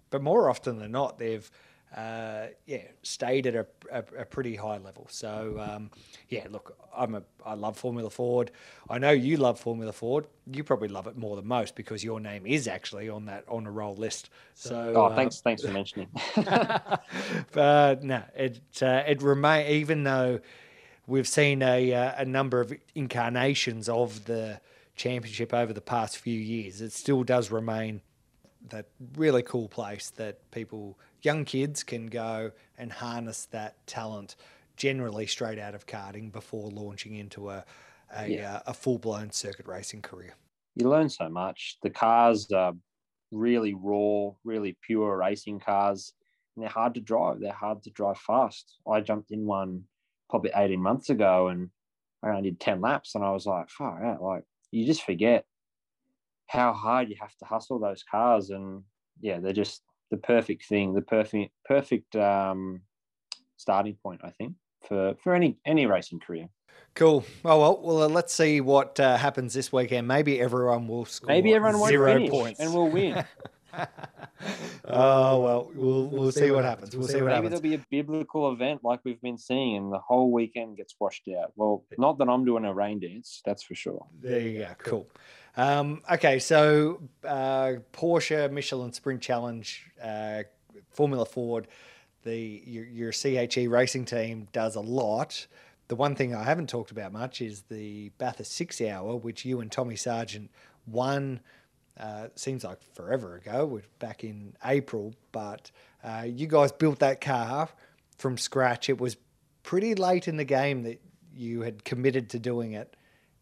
But 0.10 0.22
more 0.22 0.50
often 0.50 0.80
than 0.80 0.92
not, 0.92 1.20
they've 1.20 1.50
uh, 1.96 2.48
yeah, 2.66 2.84
stayed 3.04 3.48
at 3.48 3.56
a, 3.56 3.66
a, 3.92 4.04
a, 4.20 4.26
pretty 4.26 4.56
high 4.56 4.78
level. 4.78 5.08
So 5.10 5.58
um, 5.60 5.92
yeah, 6.30 6.48
look, 6.50 6.78
I'm 6.96 7.16
a 7.16 7.24
I 7.46 7.54
love 7.54 7.78
Formula 7.78 8.10
Ford. 8.10 8.52
I 8.90 8.98
know 8.98 9.12
you 9.12 9.36
love 9.36 9.60
Formula 9.60 9.92
Ford. 9.92 10.26
You 10.50 10.64
probably 10.64 10.88
love 10.88 11.08
it 11.08 11.18
more 11.18 11.36
than 11.36 11.46
most 11.48 11.76
because 11.76 12.02
your 12.02 12.22
name 12.22 12.46
is 12.46 12.68
actually 12.68 13.10
on 13.10 13.26
that 13.26 13.44
on 13.50 13.68
a 13.68 13.72
roll 13.72 13.96
list. 13.96 14.30
So 14.54 14.94
oh, 14.96 15.16
thanks 15.16 15.40
uh, 15.40 15.42
thanks 15.44 15.64
for 15.64 15.72
mentioning. 15.72 16.08
but 17.52 18.04
no, 18.04 18.24
it 18.38 18.62
uh, 18.82 19.04
it 19.06 19.22
remain 19.22 19.68
even 19.68 20.04
though 20.06 20.40
we've 21.08 21.28
seen 21.28 21.62
a 21.62 21.94
uh, 21.94 22.14
a 22.18 22.26
number 22.26 22.62
of 22.62 22.74
incarnations 22.96 23.90
of 23.90 24.24
the 24.26 24.62
championship 24.96 25.54
over 25.54 25.74
the 25.74 25.82
past 25.82 26.18
few 26.18 26.40
years, 26.40 26.80
it 26.80 26.94
still 26.94 27.24
does 27.24 27.52
remain 27.52 28.02
that 28.70 28.86
really 29.18 29.44
cool 29.44 29.68
place 29.68 30.10
that 30.12 30.50
people 30.52 30.98
young 31.22 31.46
kids 31.46 31.84
can 31.84 32.08
go 32.08 32.52
and 32.78 32.92
harness 32.92 33.46
that 33.52 33.86
talent 33.88 34.36
generally 34.76 35.28
straight 35.28 35.60
out 35.60 35.76
of 35.76 35.86
karting 35.86 36.32
before 36.32 36.70
launching 36.70 37.16
into 37.16 37.50
a 37.50 37.66
a, 38.14 38.28
yeah. 38.28 38.56
uh, 38.56 38.62
a 38.68 38.74
full 38.74 38.98
blown 38.98 39.32
circuit 39.32 39.66
racing 39.68 40.02
career. 40.02 40.34
You 40.76 40.90
learn 40.90 41.10
so 41.10 41.30
much. 41.30 41.78
The 41.82 41.90
cars 41.90 42.52
are 42.52 42.74
really 43.32 43.74
raw, 43.74 44.32
really 44.44 44.78
pure 44.82 45.18
racing 45.18 45.60
cars, 45.62 46.14
and 46.56 46.64
they're 46.64 46.70
hard 46.70 46.94
to 46.96 47.02
drive. 47.02 47.40
They're 47.40 47.54
hard 47.54 47.84
to 47.84 47.90
drive 47.92 48.18
fast. 48.18 48.80
I 48.86 49.00
jumped 49.02 49.32
in 49.32 49.46
one 49.46 49.84
probably 50.30 50.52
18 50.54 50.82
months 50.82 51.10
ago 51.10 51.50
and 51.50 51.70
I 52.24 52.30
only 52.30 52.52
did 52.52 52.60
10 52.60 52.82
laps, 52.82 53.16
and 53.16 53.24
I 53.24 53.32
was 53.32 53.46
like, 53.46 53.70
far 53.70 54.06
out. 54.06 54.22
Like, 54.22 54.44
you 54.72 54.86
just 54.86 55.04
forget 55.04 55.46
how 56.48 56.74
hard 56.74 57.10
you 57.10 57.16
have 57.20 57.36
to 57.38 57.46
hustle 57.46 57.80
those 57.80 58.04
cars. 58.04 58.52
And 58.52 58.84
yeah, 59.22 59.40
they're 59.40 59.54
just 59.54 59.82
the 60.12 60.18
perfect 60.18 60.66
thing, 60.66 60.94
the 60.94 61.02
perfect 61.02 61.52
perfect 61.66 62.16
um, 62.16 62.82
starting 63.58 63.96
point, 64.04 64.22
I 64.24 64.30
think, 64.30 64.54
for 64.88 65.16
for 65.24 65.34
any 65.34 65.58
any 65.66 65.86
racing 65.86 66.20
career. 66.20 66.50
Cool. 66.94 67.26
Oh 67.46 67.60
well, 67.60 67.82
well, 67.82 68.04
uh, 68.04 68.10
let's 68.10 68.34
see 68.34 68.62
what 68.62 69.00
uh, 69.00 69.18
happens 69.18 69.54
this 69.54 69.72
weekend. 69.72 70.08
Maybe 70.08 70.40
everyone 70.40 70.88
will 70.88 71.06
score. 71.06 71.28
Maybe 71.28 71.54
everyone 71.54 71.82
zero 71.88 72.20
won't 72.20 72.30
points 72.30 72.60
and 72.60 72.74
we'll 72.74 72.90
win. 72.90 73.26
oh 74.86 75.40
well, 75.40 75.72
we'll 75.74 76.08
we'll 76.08 76.32
see 76.32 76.52
what 76.52 76.66
happens. 76.66 76.96
We'll 76.96 77.08
see 77.08 77.22
what 77.22 77.32
happens. 77.32 77.52
Maybe 77.52 77.70
there'll 77.70 77.80
be 77.80 77.84
a 77.84 78.04
biblical 78.04 78.52
event 78.52 78.82
like 78.84 79.00
we've 79.06 79.22
been 79.22 79.38
seeing, 79.38 79.78
and 79.78 79.94
the 79.94 80.00
whole 80.00 80.32
weekend 80.32 80.78
gets 80.78 80.96
washed 81.00 81.30
out. 81.30 81.54
Well, 81.56 81.86
not 81.98 82.18
that 82.18 82.28
I'm 82.28 82.44
doing 82.44 82.66
a 82.66 82.74
rain 82.74 83.00
dance, 83.00 83.42
that's 83.46 83.64
for 83.64 83.76
sure. 83.76 84.06
There 84.22 84.40
you 84.40 84.60
go. 84.60 84.68
Cool. 84.80 85.08
Um, 85.58 86.02
okay, 86.10 86.40
so 86.40 87.02
uh, 87.26 87.74
Porsche 87.94 88.50
Michelin 88.52 88.94
Sprint 88.94 89.22
Challenge, 89.22 89.92
uh, 90.02 90.44
Formula 90.92 91.26
Ford, 91.26 91.68
the 92.24 92.62
your, 92.66 92.86
your 92.86 93.12
CHE 93.12 93.68
racing 93.68 94.06
team 94.06 94.48
does 94.54 94.76
a 94.76 94.82
lot. 94.82 95.48
The 95.88 95.96
one 95.96 96.16
thing 96.16 96.34
I 96.34 96.44
haven't 96.44 96.70
talked 96.70 96.92
about 96.92 97.12
much 97.12 97.42
is 97.42 97.64
the 97.64 98.10
Bathurst 98.18 98.54
Six 98.54 98.80
Hour, 98.80 99.18
which 99.18 99.44
you 99.44 99.60
and 99.60 99.72
Tommy 99.72 99.96
Sargent 99.96 100.50
won. 100.88 101.42
Uh, 102.00 102.28
seems 102.36 102.64
like 102.64 102.80
forever 102.94 103.36
ago. 103.36 103.66
We're 103.66 103.84
back 104.00 104.24
in 104.24 104.56
April, 104.64 105.14
but 105.34 105.70
uh, 106.04 106.26
you 106.26 106.48
guys 106.48 106.72
built 106.72 107.00
that 107.00 107.20
car 107.20 107.68
from 108.18 108.38
scratch. 108.38 108.90
It 108.90 109.00
was 109.00 109.18
pretty 109.64 109.94
late 109.94 110.28
in 110.28 110.38
the 110.38 110.46
game 110.46 110.84
that 110.84 111.02
you 111.36 111.62
had 111.62 111.84
committed 111.84 112.30
to 112.30 112.40
doing 112.40 112.72
it, 112.72 112.96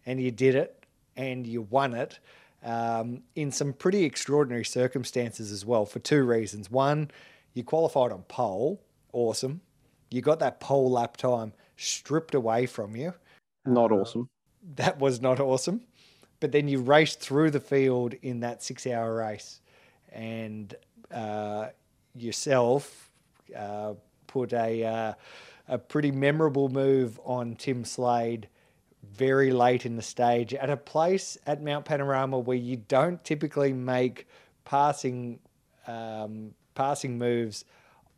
and 0.05 0.19
you 0.19 0.31
did 0.31 0.55
it 0.55 0.78
and 1.19 1.45
you 1.45 1.63
won 1.63 1.93
it 1.93 2.17
um, 2.63 3.21
in 3.35 3.51
some 3.51 3.73
pretty 3.73 4.05
extraordinary 4.05 4.63
circumstances 4.63 5.51
as 5.51 5.65
well 5.65 5.85
for 5.85 5.99
two 5.99 6.23
reasons. 6.23 6.71
One, 6.71 7.11
you 7.53 7.63
qualified 7.63 8.13
on 8.13 8.23
pole, 8.23 8.81
awesome. 9.11 9.59
You 10.09 10.21
got 10.21 10.39
that 10.39 10.61
pole 10.61 10.89
lap 10.89 11.17
time 11.17 11.51
stripped 11.75 12.35
away 12.35 12.65
from 12.65 12.95
you. 12.95 13.13
Not 13.65 13.91
uh, 13.91 13.95
awesome. 13.95 14.29
That 14.75 14.97
was 14.97 15.21
not 15.21 15.41
awesome. 15.41 15.81
But 16.39 16.53
then 16.53 16.69
you 16.69 16.79
raced 16.79 17.19
through 17.19 17.51
the 17.51 17.59
field 17.59 18.13
in 18.21 18.39
that 18.39 18.63
six 18.63 18.87
hour 18.87 19.13
race 19.13 19.59
and 20.13 20.73
uh, 21.11 21.67
yourself 22.15 23.11
uh, 23.55 23.95
put 24.27 24.53
a, 24.53 24.85
uh, 24.85 25.13
a 25.67 25.77
pretty 25.77 26.11
memorable 26.11 26.69
move 26.69 27.19
on 27.25 27.55
Tim 27.55 27.83
Slade 27.83 28.47
very 29.19 29.51
late 29.51 29.85
in 29.85 29.97
the 29.97 30.01
stage 30.01 30.53
at 30.53 30.69
a 30.69 30.77
place 30.77 31.37
at 31.45 31.61
Mount 31.61 31.83
Panorama 31.83 32.39
where 32.39 32.57
you 32.57 32.77
don't 32.77 33.21
typically 33.25 33.73
make 33.73 34.27
passing 34.63 35.39
um, 35.87 36.53
passing 36.73 37.17
moves 37.17 37.65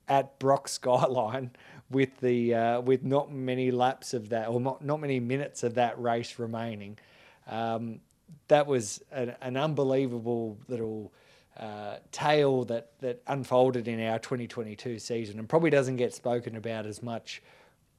at 0.08 0.38
Brock 0.38 0.68
Skyline 0.78 1.50
with 1.90 2.20
the 2.20 2.54
uh, 2.54 2.82
with 2.82 3.04
not 3.04 3.32
many 3.32 3.72
laps 3.72 4.14
of 4.14 4.30
that 4.30 4.48
or 4.48 4.62
not, 4.62 4.86
not 4.86 5.02
many 5.02 5.20
minutes 5.20 5.64
of 5.64 5.74
that 5.74 6.00
race 6.00 6.38
remaining. 6.38 7.00
Um, 7.48 8.00
that 8.48 8.68
was 8.68 9.02
an, 9.12 9.36
an 9.42 9.58
unbelievable 9.58 10.58
little 10.68 11.12
uh, 11.58 11.98
tale 12.12 12.64
that 12.66 12.92
that 13.00 13.24
unfolded 13.26 13.88
in 13.88 14.00
our 14.06 14.20
2022 14.20 15.00
season 15.00 15.40
and 15.40 15.50
probably 15.50 15.72
doesn't 15.72 15.98
get 15.98 16.14
spoken 16.14 16.56
about 16.56 16.86
as 16.86 17.02
much, 17.02 17.42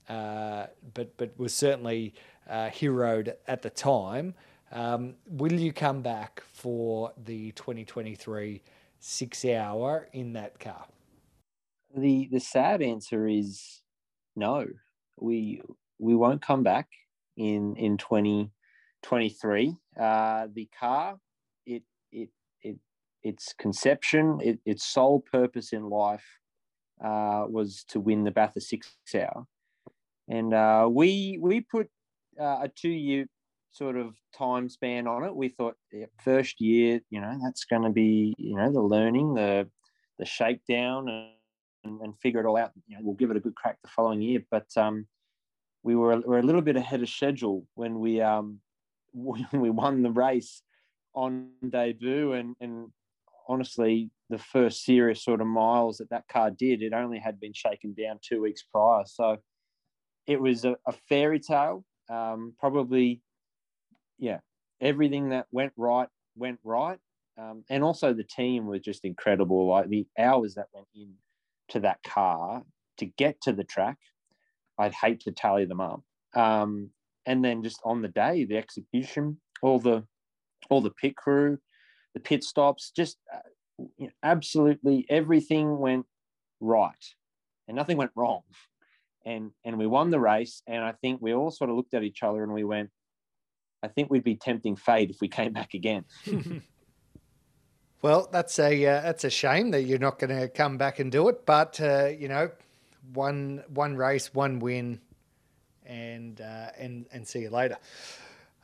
uh, 0.09 0.67
but 0.95 1.17
but 1.17 1.37
was 1.37 1.53
certainly 1.53 2.15
uh, 2.49 2.71
heroed 2.71 3.35
at 3.47 3.63
the 3.63 3.71
time. 3.71 4.35
Um, 4.73 5.15
will 5.27 5.53
you 5.53 5.73
come 5.73 6.01
back 6.03 6.43
for 6.53 7.13
the 7.25 7.53
2023 7.53 8.63
six 9.01 9.45
hour 9.45 10.09
in 10.13 10.33
that 10.33 10.59
car? 10.59 10.87
The 11.95 12.29
the 12.33 12.41
sad 12.41 12.81
answer 12.81 13.27
is 13.27 13.83
no. 14.35 14.67
We 15.19 15.61
we 15.99 16.15
won't 16.17 16.41
come 16.41 16.63
back 16.63 16.89
in 17.37 17.77
in 17.77 17.99
2023. 17.99 19.77
Uh, 20.01 20.47
the 20.55 20.69
car, 20.79 21.19
it 21.67 21.83
it 22.11 22.31
it 22.63 22.77
its 23.23 23.53
conception, 23.59 24.39
it, 24.43 24.59
its 24.65 24.85
sole 24.85 25.21
purpose 25.21 25.75
in 25.75 25.91
life 25.91 26.25
uh, 27.05 27.45
was 27.49 27.85
to 27.89 28.01
win 28.01 28.25
the 28.25 28.31
Bathurst 28.31 28.69
Six 28.69 28.97
Hour, 29.15 29.47
and 30.29 30.55
uh, 30.55 30.89
we 30.91 31.39
we 31.41 31.61
put 31.61 31.91
uh, 32.41 32.61
a 32.63 32.71
two 32.75 32.89
year 32.89 33.27
sort 33.71 33.97
of 33.97 34.15
time 34.37 34.69
span 34.69 35.07
on 35.07 35.25
it. 35.25 35.35
We 35.35 35.49
thought 35.49 35.77
yeah, 35.93 36.07
first 36.23 36.61
year, 36.61 37.01
you 37.11 37.21
know, 37.21 37.39
that's 37.43 37.65
going 37.65 37.83
to 37.83 37.91
be, 37.91 38.35
you 38.39 38.57
know, 38.57 38.71
the 38.71 38.81
learning, 38.81 39.35
the 39.35 39.69
the 40.19 40.25
shakedown, 40.25 41.09
and, 41.85 42.01
and 42.01 42.19
figure 42.21 42.41
it 42.41 42.47
all 42.47 42.57
out. 42.57 42.73
You 42.87 42.97
know, 42.97 43.03
we'll 43.03 43.17
give 43.17 43.31
it 43.31 43.37
a 43.37 43.41
good 43.41 43.57
crack 43.57 43.79
the 43.83 43.91
following 43.91 44.21
year. 44.21 44.41
But 44.51 44.67
um, 44.77 45.07
we 45.83 45.97
were 45.97 46.17
we 46.17 46.23
were 46.23 46.39
a 46.39 46.45
little 46.45 46.61
bit 46.61 46.77
ahead 46.77 47.03
of 47.03 47.09
schedule 47.09 47.67
when 47.75 47.99
we 47.99 48.21
um 48.21 48.61
when 49.13 49.47
we 49.53 49.71
won 49.71 50.03
the 50.03 50.11
race 50.11 50.63
on 51.15 51.51
debut, 51.69 52.33
and 52.33 52.55
and 52.61 52.91
honestly, 53.49 54.11
the 54.31 54.39
first 54.39 54.85
serious 54.85 55.25
sort 55.25 55.41
of 55.41 55.47
miles 55.47 55.99
that 55.99 56.11
that 56.11 56.29
car 56.29 56.51
did, 56.51 56.83
it 56.83 56.93
only 56.93 57.19
had 57.19 57.41
been 57.41 57.53
shaken 57.53 57.95
down 57.95 58.19
two 58.23 58.41
weeks 58.41 58.63
prior. 58.63 59.05
So 59.07 59.39
it 60.27 60.41
was 60.41 60.65
a, 60.65 60.77
a 60.87 60.93
fairy 61.09 61.41
tale. 61.41 61.85
Um, 62.09 62.55
probably 62.59 63.23
yeah, 64.19 64.39
everything 64.81 65.31
that 65.31 65.47
went 65.51 65.73
right 65.77 66.09
went 66.37 66.59
right. 66.65 66.99
Um, 67.39 67.65
and 67.71 67.83
also 67.83 68.13
the 68.13 68.25
team 68.25 68.67
was 68.67 68.81
just 68.81 69.05
incredible. 69.05 69.69
Like 69.69 69.89
the 69.89 70.07
hours 70.19 70.55
that 70.55 70.67
went 70.73 70.87
in 70.95 71.15
to 71.69 71.81
that 71.81 72.03
car 72.03 72.63
to 72.99 73.07
get 73.07 73.41
to 73.43 73.53
the 73.53 73.65
track, 73.65 73.97
I'd 74.79 74.95
hate 74.95 75.21
to 75.21 75.33
tally 75.33 75.65
them 75.65 75.81
up. 75.81 76.03
Um, 76.35 76.91
and 77.27 77.45
then 77.45 77.63
just 77.63 77.81
on 77.85 78.03
the 78.03 78.09
day, 78.09 78.45
the 78.45 78.57
execution, 78.57 79.41
all 79.63 79.79
the 79.79 80.05
all 80.71 80.81
the 80.81 80.91
pit 80.91 81.17
crew, 81.17 81.59
the 82.15 82.21
pit 82.21 82.45
stops, 82.45 82.93
just 82.95 83.19
uh, 83.33 83.39
you 83.97 84.07
know, 84.07 84.13
absolutely 84.23 85.07
everything 85.09 85.79
went 85.79 86.07
right, 86.61 87.05
and 87.67 87.77
nothing 87.77 87.97
went 87.97 88.11
wrong. 88.15 88.43
And 89.25 89.53
and 89.65 89.79
we 89.79 89.87
won 89.87 90.11
the 90.11 90.21
race. 90.21 90.63
And 90.67 90.83
I 90.83 90.93
think 90.93 91.21
we 91.21 91.35
all 91.35 91.51
sort 91.51 91.71
of 91.71 91.77
looked 91.77 91.95
at 91.95 92.03
each 92.03 92.23
other 92.23 92.43
and 92.43 92.53
we 92.53 92.65
went, 92.65 92.91
I 93.83 93.89
think 93.89 94.11
we'd 94.11 94.25
be 94.25 94.37
tempting 94.37 94.77
fate 94.77 95.11
if 95.11 95.21
we 95.21 95.29
came 95.29 95.53
back 95.53 95.75
again. 95.75 96.05
well, 98.03 98.29
that's 98.31 98.59
a 98.59 98.87
uh, 98.87 99.01
that's 99.01 99.25
a 99.25 99.31
shame 99.31 99.71
that 99.73 99.83
you're 99.83 99.99
not 99.99 100.19
going 100.19 100.37
to 100.37 100.49
come 100.49 100.79
back 100.79 100.99
and 100.99 101.11
do 101.11 101.29
it. 101.29 101.45
But 101.45 101.81
uh, 101.81 102.07
you 102.07 102.29
know, 102.29 102.51
one 103.15 103.65
one 103.69 103.97
race, 103.97 104.33
one 104.33 104.61
win, 104.61 105.01
and 105.85 106.41
uh, 106.41 106.71
and 106.79 107.07
and 107.13 107.27
see 107.27 107.41
you 107.41 107.51
later. 107.51 107.77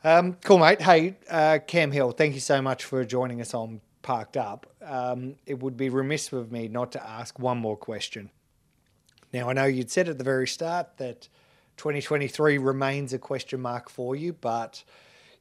Um, 0.03 0.37
cool, 0.43 0.59
mate. 0.59 0.81
Hey, 0.81 1.17
uh, 1.29 1.59
Cam 1.67 1.91
Hill, 1.91 2.11
thank 2.11 2.33
you 2.33 2.39
so 2.39 2.61
much 2.61 2.85
for 2.85 3.03
joining 3.03 3.41
us 3.41 3.53
on 3.53 3.81
Parked 4.01 4.37
Up. 4.37 4.65
Um, 4.81 5.35
it 5.45 5.61
would 5.61 5.75
be 5.75 5.89
remiss 5.89 6.31
of 6.31 6.53
me 6.53 6.69
not 6.69 6.93
to 6.93 7.05
ask 7.05 7.37
one 7.37 7.57
more 7.57 7.75
question. 7.75 8.29
Now, 9.31 9.49
I 9.49 9.53
know 9.53 9.65
you'd 9.65 9.91
said 9.91 10.09
at 10.09 10.17
the 10.17 10.23
very 10.23 10.47
start 10.47 10.97
that 10.97 11.27
2023 11.77 12.57
remains 12.57 13.13
a 13.13 13.19
question 13.19 13.61
mark 13.61 13.89
for 13.89 14.15
you, 14.15 14.33
but 14.33 14.83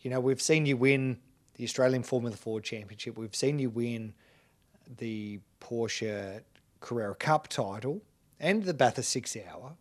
you 0.00 0.10
know, 0.10 0.20
we've 0.20 0.42
seen 0.42 0.66
you 0.66 0.76
win 0.76 1.18
the 1.54 1.64
Australian 1.64 2.02
Formula 2.02 2.36
Ford 2.36 2.62
Championship. 2.62 3.18
We've 3.18 3.34
seen 3.34 3.58
you 3.58 3.70
win 3.70 4.14
the 4.98 5.40
Porsche 5.60 6.40
Carrera 6.80 7.14
Cup 7.14 7.48
title 7.48 8.00
and 8.38 8.64
the 8.64 8.74
Bathurst 8.74 9.10
Six 9.10 9.36
Hour. 9.36 9.74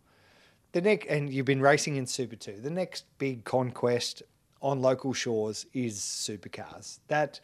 The 0.72 0.80
next, 0.80 1.06
and 1.06 1.32
you've 1.32 1.46
been 1.46 1.62
racing 1.62 1.96
in 1.96 2.06
Super 2.06 2.36
Two. 2.36 2.60
The 2.60 2.70
next 2.70 3.04
big 3.18 3.44
conquest 3.44 4.22
on 4.60 4.82
local 4.82 5.12
shores 5.12 5.66
is 5.72 5.98
supercars. 5.98 6.98
That 7.08 7.40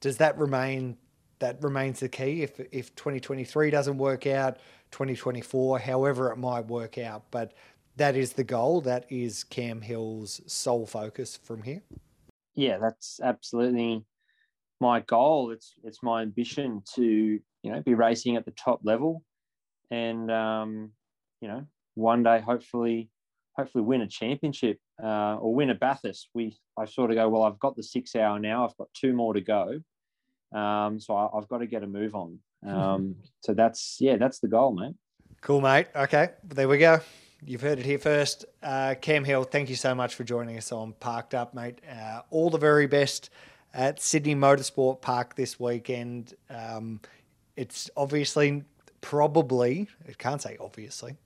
does 0.00 0.18
that 0.18 0.36
remain? 0.36 0.96
That 1.38 1.62
remains 1.62 2.00
the 2.00 2.08
key. 2.08 2.42
If 2.42 2.60
if 2.72 2.94
2023 2.96 3.70
doesn't 3.70 3.98
work 3.98 4.26
out, 4.26 4.58
2024, 4.96 5.78
however 5.80 6.32
it 6.32 6.36
might 6.36 6.66
work 6.66 6.98
out, 6.98 7.24
but 7.30 7.52
that 7.96 8.16
is 8.16 8.32
the 8.32 8.44
goal. 8.44 8.80
That 8.80 9.06
is 9.10 9.44
Cam 9.44 9.82
Hill's 9.82 10.40
sole 10.46 10.86
focus 10.86 11.36
from 11.36 11.62
here 11.62 11.82
yeah, 12.56 12.78
that's 12.78 13.20
absolutely 13.22 14.04
my 14.80 15.00
goal. 15.00 15.50
It's 15.52 15.74
it's 15.84 16.02
my 16.02 16.22
ambition 16.22 16.82
to 16.94 17.04
you 17.04 17.72
know 17.72 17.80
be 17.82 17.94
racing 17.94 18.36
at 18.36 18.44
the 18.44 18.52
top 18.52 18.80
level, 18.82 19.22
and 19.90 20.30
um, 20.30 20.90
you 21.40 21.48
know 21.48 21.66
one 21.94 22.22
day 22.22 22.40
hopefully 22.40 23.10
hopefully 23.56 23.84
win 23.84 24.00
a 24.00 24.08
championship 24.08 24.78
uh, 25.02 25.36
or 25.36 25.54
win 25.54 25.70
a 25.70 25.74
Bathurst. 25.74 26.30
We 26.34 26.58
I 26.78 26.86
sort 26.86 27.10
of 27.10 27.16
go 27.16 27.28
well. 27.28 27.42
I've 27.42 27.60
got 27.60 27.76
the 27.76 27.82
six 27.82 28.16
hour 28.16 28.38
now. 28.38 28.64
I've 28.64 28.76
got 28.78 28.88
two 28.94 29.12
more 29.12 29.34
to 29.34 29.42
go, 29.42 29.80
um, 30.58 30.98
so 30.98 31.14
I, 31.14 31.28
have 31.34 31.48
got 31.48 31.58
to 31.58 31.66
get 31.66 31.82
a 31.82 31.86
move 31.86 32.14
on. 32.14 32.38
Um, 32.66 33.16
so 33.40 33.54
that's 33.54 33.98
yeah, 34.00 34.16
that's 34.16 34.40
the 34.40 34.48
goal, 34.48 34.72
mate. 34.72 34.94
Cool, 35.40 35.60
mate. 35.60 35.86
Okay, 35.94 36.30
there 36.44 36.68
we 36.68 36.78
go. 36.78 37.00
You've 37.44 37.60
heard 37.60 37.78
it 37.78 37.84
here 37.84 37.98
first. 37.98 38.46
Uh, 38.62 38.94
Cam 39.00 39.22
Hill, 39.22 39.44
thank 39.44 39.68
you 39.68 39.76
so 39.76 39.94
much 39.94 40.14
for 40.14 40.24
joining 40.24 40.56
us 40.56 40.72
on 40.72 40.94
Parked 40.94 41.34
Up, 41.34 41.54
mate. 41.54 41.80
Uh, 41.88 42.22
all 42.30 42.50
the 42.50 42.58
very 42.58 42.86
best 42.86 43.30
at 43.72 44.00
Sydney 44.00 44.34
Motorsport 44.34 45.00
Park 45.02 45.36
this 45.36 45.60
weekend. 45.60 46.34
Um, 46.50 47.00
it's 47.56 47.90
obviously, 47.96 48.64
probably, 49.00 49.86
I 50.08 50.12
can't 50.12 50.42
say 50.42 50.56
obviously, 50.58 51.16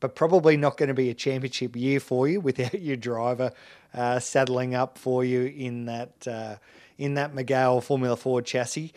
but 0.00 0.14
probably 0.14 0.56
not 0.56 0.76
going 0.76 0.88
to 0.88 0.94
be 0.94 1.10
a 1.10 1.14
championship 1.14 1.76
year 1.76 2.00
for 2.00 2.28
you 2.28 2.40
without 2.42 2.80
your 2.80 2.96
driver 2.96 3.52
uh, 3.94 4.18
saddling 4.18 4.74
up 4.74 4.98
for 4.98 5.24
you 5.24 5.42
in 5.44 5.86
that 5.86 6.26
uh, 6.26 6.56
in 6.98 7.14
that 7.14 7.34
Mygale 7.34 7.82
Formula 7.82 8.16
Ford 8.16 8.44
chassis. 8.44 8.92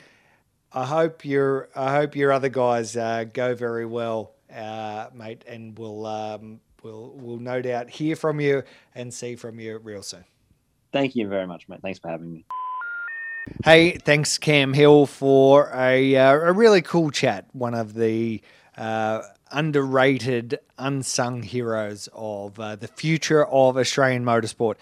I 0.73 0.85
hope 0.85 1.23
your 1.23 1.69
I 1.75 1.91
hope 1.93 2.15
your 2.15 2.31
other 2.31 2.49
guys 2.49 2.97
uh, 2.97 3.25
go 3.31 3.53
very 3.53 3.85
well 3.85 4.33
uh, 4.53 5.07
mate, 5.13 5.43
and 5.47 5.77
we'll 5.77 6.05
um, 6.05 6.59
we'll 6.83 7.13
we'll 7.15 7.39
no 7.39 7.61
doubt 7.61 7.89
hear 7.89 8.15
from 8.15 8.39
you 8.39 8.63
and 8.95 9.13
see 9.13 9.35
from 9.35 9.59
you 9.59 9.77
real 9.77 10.03
soon. 10.03 10.25
Thank 10.91 11.15
you 11.15 11.27
very 11.27 11.47
much, 11.47 11.67
mate. 11.67 11.81
Thanks 11.81 11.99
for 11.99 12.09
having 12.09 12.31
me. 12.31 12.45
Hey, 13.65 13.97
thanks 13.97 14.37
Cam 14.37 14.73
Hill 14.73 15.05
for 15.05 15.71
a 15.73 16.15
uh, 16.15 16.31
a 16.33 16.53
really 16.53 16.81
cool 16.81 17.11
chat. 17.11 17.45
One 17.53 17.73
of 17.73 17.93
the 17.93 18.41
uh, 18.77 19.21
underrated, 19.51 20.59
unsung 20.77 21.43
heroes 21.43 22.09
of 22.13 22.59
uh, 22.59 22.75
the 22.75 22.87
future 22.87 23.45
of 23.45 23.77
Australian 23.77 24.23
motorsport. 24.23 24.75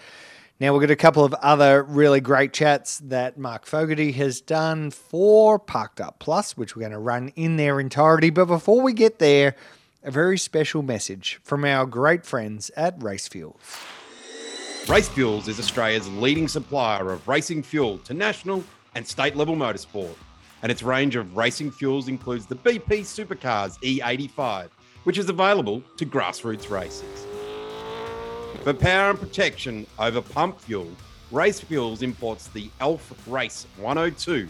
Now, 0.62 0.72
we've 0.72 0.80
got 0.80 0.92
a 0.92 0.96
couple 0.96 1.24
of 1.24 1.34
other 1.34 1.82
really 1.82 2.20
great 2.20 2.52
chats 2.52 2.98
that 3.06 3.36
Mark 3.36 3.66
Fogarty 3.66 4.12
has 4.12 4.40
done 4.40 4.92
for 4.92 5.58
Parked 5.58 6.00
Up 6.00 6.20
Plus, 6.20 6.56
which 6.56 6.76
we're 6.76 6.82
going 6.82 6.92
to 6.92 7.00
run 7.00 7.32
in 7.34 7.56
their 7.56 7.80
entirety. 7.80 8.30
But 8.30 8.44
before 8.44 8.80
we 8.80 8.92
get 8.92 9.18
there, 9.18 9.56
a 10.04 10.12
very 10.12 10.38
special 10.38 10.82
message 10.82 11.40
from 11.42 11.64
our 11.64 11.84
great 11.84 12.24
friends 12.24 12.70
at 12.76 13.02
Race 13.02 13.26
Fuels. 13.26 13.56
Race 14.88 15.08
Fuels 15.08 15.48
is 15.48 15.58
Australia's 15.58 16.08
leading 16.10 16.46
supplier 16.46 17.10
of 17.10 17.26
racing 17.26 17.64
fuel 17.64 17.98
to 18.04 18.14
national 18.14 18.62
and 18.94 19.04
state 19.04 19.34
level 19.34 19.56
motorsport. 19.56 20.14
And 20.62 20.70
its 20.70 20.84
range 20.84 21.16
of 21.16 21.36
racing 21.36 21.72
fuels 21.72 22.06
includes 22.06 22.46
the 22.46 22.54
BP 22.54 23.00
Supercars 23.00 23.80
E85, 23.80 24.68
which 25.02 25.18
is 25.18 25.28
available 25.28 25.82
to 25.96 26.06
grassroots 26.06 26.70
races. 26.70 27.26
For 28.62 28.72
power 28.72 29.10
and 29.10 29.18
protection 29.18 29.88
over 29.98 30.22
pump 30.22 30.60
fuel, 30.60 30.86
Race 31.32 31.58
Fuels 31.58 32.02
imports 32.02 32.46
the 32.46 32.70
Elf 32.78 33.12
Race 33.26 33.66
102, 33.76 34.46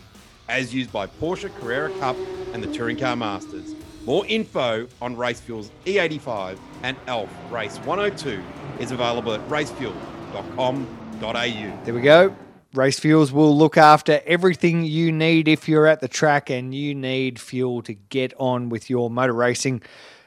as 0.51 0.75
used 0.75 0.92
by 0.92 1.07
Porsche 1.07 1.51
Carrera 1.59 1.90
Cup 1.98 2.16
and 2.53 2.62
the 2.62 2.70
Touring 2.75 2.98
Car 2.98 3.16
Masters, 3.16 3.75
More 4.05 4.27
info 4.27 4.88
on 5.01 5.16
Race 5.16 5.40
Fuels 5.40 5.70
E85 5.87 6.59
and 6.83 6.96
ELF 7.07 7.31
Race 7.51 7.79
102 7.79 8.42
is 8.81 8.90
available 8.90 9.33
at 9.33 9.40
racefuel.com.au. 9.48 11.85
There 11.85 11.94
we 11.94 12.01
go. 12.01 12.37
Race 12.75 12.98
Fuels 12.98 13.33
will 13.33 13.57
look 13.57 13.77
after 13.77 14.20
everything 14.27 14.85
you 14.85 15.12
need 15.12 15.46
if 15.46 15.68
you're 15.68 15.87
at 15.87 16.01
the 16.01 16.09
track 16.09 16.51
and 16.51 16.75
you 16.75 16.94
need 16.94 17.38
fuel 17.38 17.83
to 17.83 17.94
get 17.94 18.35
on 18.38 18.70
with 18.70 18.90
your 18.90 19.09
motor 19.09 19.35
racing. 19.35 19.83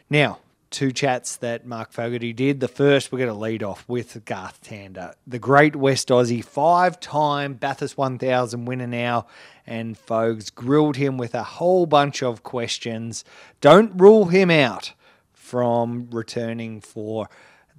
Now, 0.09 0.39
two 0.75 0.91
chats 0.91 1.37
that 1.37 1.65
Mark 1.65 1.93
Fogarty 1.93 2.33
did. 2.33 2.59
The 2.59 2.67
first, 2.67 3.09
we're 3.09 3.19
going 3.19 3.31
to 3.31 3.33
lead 3.33 3.63
off 3.63 3.85
with 3.87 4.25
Garth 4.25 4.61
Tander, 4.61 5.13
the 5.25 5.39
great 5.39 5.73
West 5.73 6.09
Aussie, 6.09 6.43
five 6.43 6.99
time 6.99 7.53
Bathurst 7.53 7.97
1000 7.97 8.65
winner 8.65 8.85
now. 8.85 9.27
And 9.65 9.97
Fogs 9.97 10.49
grilled 10.49 10.97
him 10.97 11.17
with 11.17 11.33
a 11.33 11.43
whole 11.43 11.85
bunch 11.85 12.21
of 12.21 12.43
questions. 12.43 13.23
Don't 13.61 13.93
rule 13.95 14.25
him 14.25 14.51
out 14.51 14.91
from 15.31 16.09
returning 16.11 16.81
for 16.81 17.29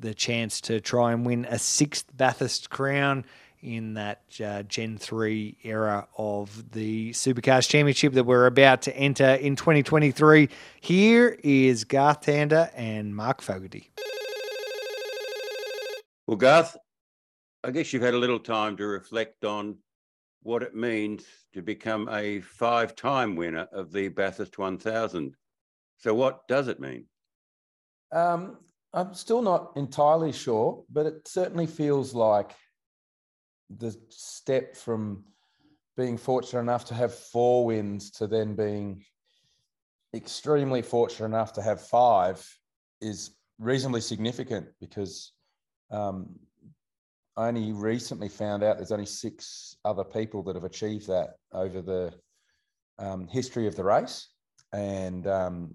the 0.01 0.15
chance 0.15 0.63
to 0.63 0.81
try 0.81 1.13
and 1.13 1.27
win 1.27 1.45
a 1.51 1.59
sixth 1.59 2.07
Bathurst 2.17 2.71
crown 2.71 3.27
in 3.67 3.95
that 3.95 4.23
uh, 4.43 4.63
Gen 4.63 4.97
3 4.97 5.59
era 5.65 6.07
of 6.17 6.71
the 6.71 7.11
Supercars 7.11 7.69
Championship 7.69 8.13
that 8.13 8.25
we're 8.25 8.47
about 8.47 8.83
to 8.83 8.97
enter 8.97 9.35
in 9.35 9.57
2023. 9.57 10.49
Here 10.81 11.37
is 11.43 11.83
Garth 11.83 12.23
Tander 12.23 12.71
and 12.77 13.15
Mark 13.15 13.43
Fogarty. 13.43 13.91
Well, 16.29 16.37
Garth, 16.37 16.77
I 17.65 17.73
guess 17.73 17.93
you've 17.93 18.03
had 18.03 18.15
a 18.15 18.19
little 18.19 18.39
time 18.39 18.77
to 18.77 18.87
reflect 18.87 19.45
on 19.45 19.77
what 20.43 20.63
it 20.63 20.77
means 20.77 21.25
to 21.53 21.61
become 21.61 22.09
a 22.09 22.41
five 22.41 22.95
time 22.95 23.35
winner 23.35 23.67
of 23.73 23.91
the 23.91 24.09
Bathurst 24.09 24.59
1000. 24.59 25.35
So, 25.99 26.15
what 26.15 26.47
does 26.47 26.69
it 26.69 26.79
mean? 26.79 27.07
Um, 28.13 28.59
I'm 28.93 29.13
still 29.13 29.43
not 29.43 29.73
entirely 29.75 30.31
sure, 30.31 30.85
but 30.89 31.07
it 31.07 31.27
certainly 31.27 31.67
feels 31.67 32.15
like 32.15 32.53
the 33.71 33.97
step 34.09 34.77
from 34.77 35.25
being 35.97 36.17
fortunate 36.17 36.61
enough 36.61 36.85
to 36.87 36.95
have 36.95 37.15
four 37.15 37.65
wins 37.65 38.11
to 38.11 38.27
then 38.27 38.55
being 38.55 39.03
extremely 40.15 40.83
fortunate 40.83 41.27
enough 41.27 41.53
to 41.55 41.63
have 41.63 41.81
five 41.81 42.47
is 43.01 43.37
reasonably 43.59 44.01
significant 44.01 44.67
because 44.81 45.33
um, 45.91 46.29
I 47.37 47.49
only 47.49 47.73
recently 47.73 48.29
found 48.29 48.63
out 48.63 48.77
there's 48.77 48.93
only 48.93 49.07
six 49.07 49.77
other 49.85 50.05
people 50.05 50.43
that 50.45 50.55
have 50.55 50.65
achieved 50.65 51.07
that 51.09 51.37
over 51.53 51.83
the 51.83 52.13
um, 52.99 53.27
history 53.29 53.67
of 53.67 53.77
the 53.77 53.85
race. 53.85 54.29
And 54.73 55.27
um, 55.27 55.71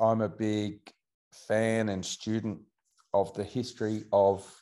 I'm 0.00 0.20
a 0.20 0.28
big 0.28 0.78
fan 1.32 1.88
and 1.88 2.04
student 2.04 2.60
of 3.14 3.34
the 3.34 3.44
history 3.44 4.04
of 4.12 4.61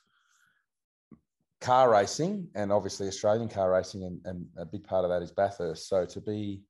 car 1.60 1.90
racing 1.90 2.48
and 2.54 2.72
obviously 2.72 3.06
Australian 3.06 3.48
car 3.48 3.70
racing, 3.70 4.04
and, 4.04 4.20
and 4.24 4.46
a 4.56 4.64
big 4.64 4.84
part 4.84 5.04
of 5.04 5.10
that 5.10 5.22
is 5.22 5.30
Bathurst. 5.30 5.88
So 5.88 6.04
to 6.06 6.20
be 6.20 6.62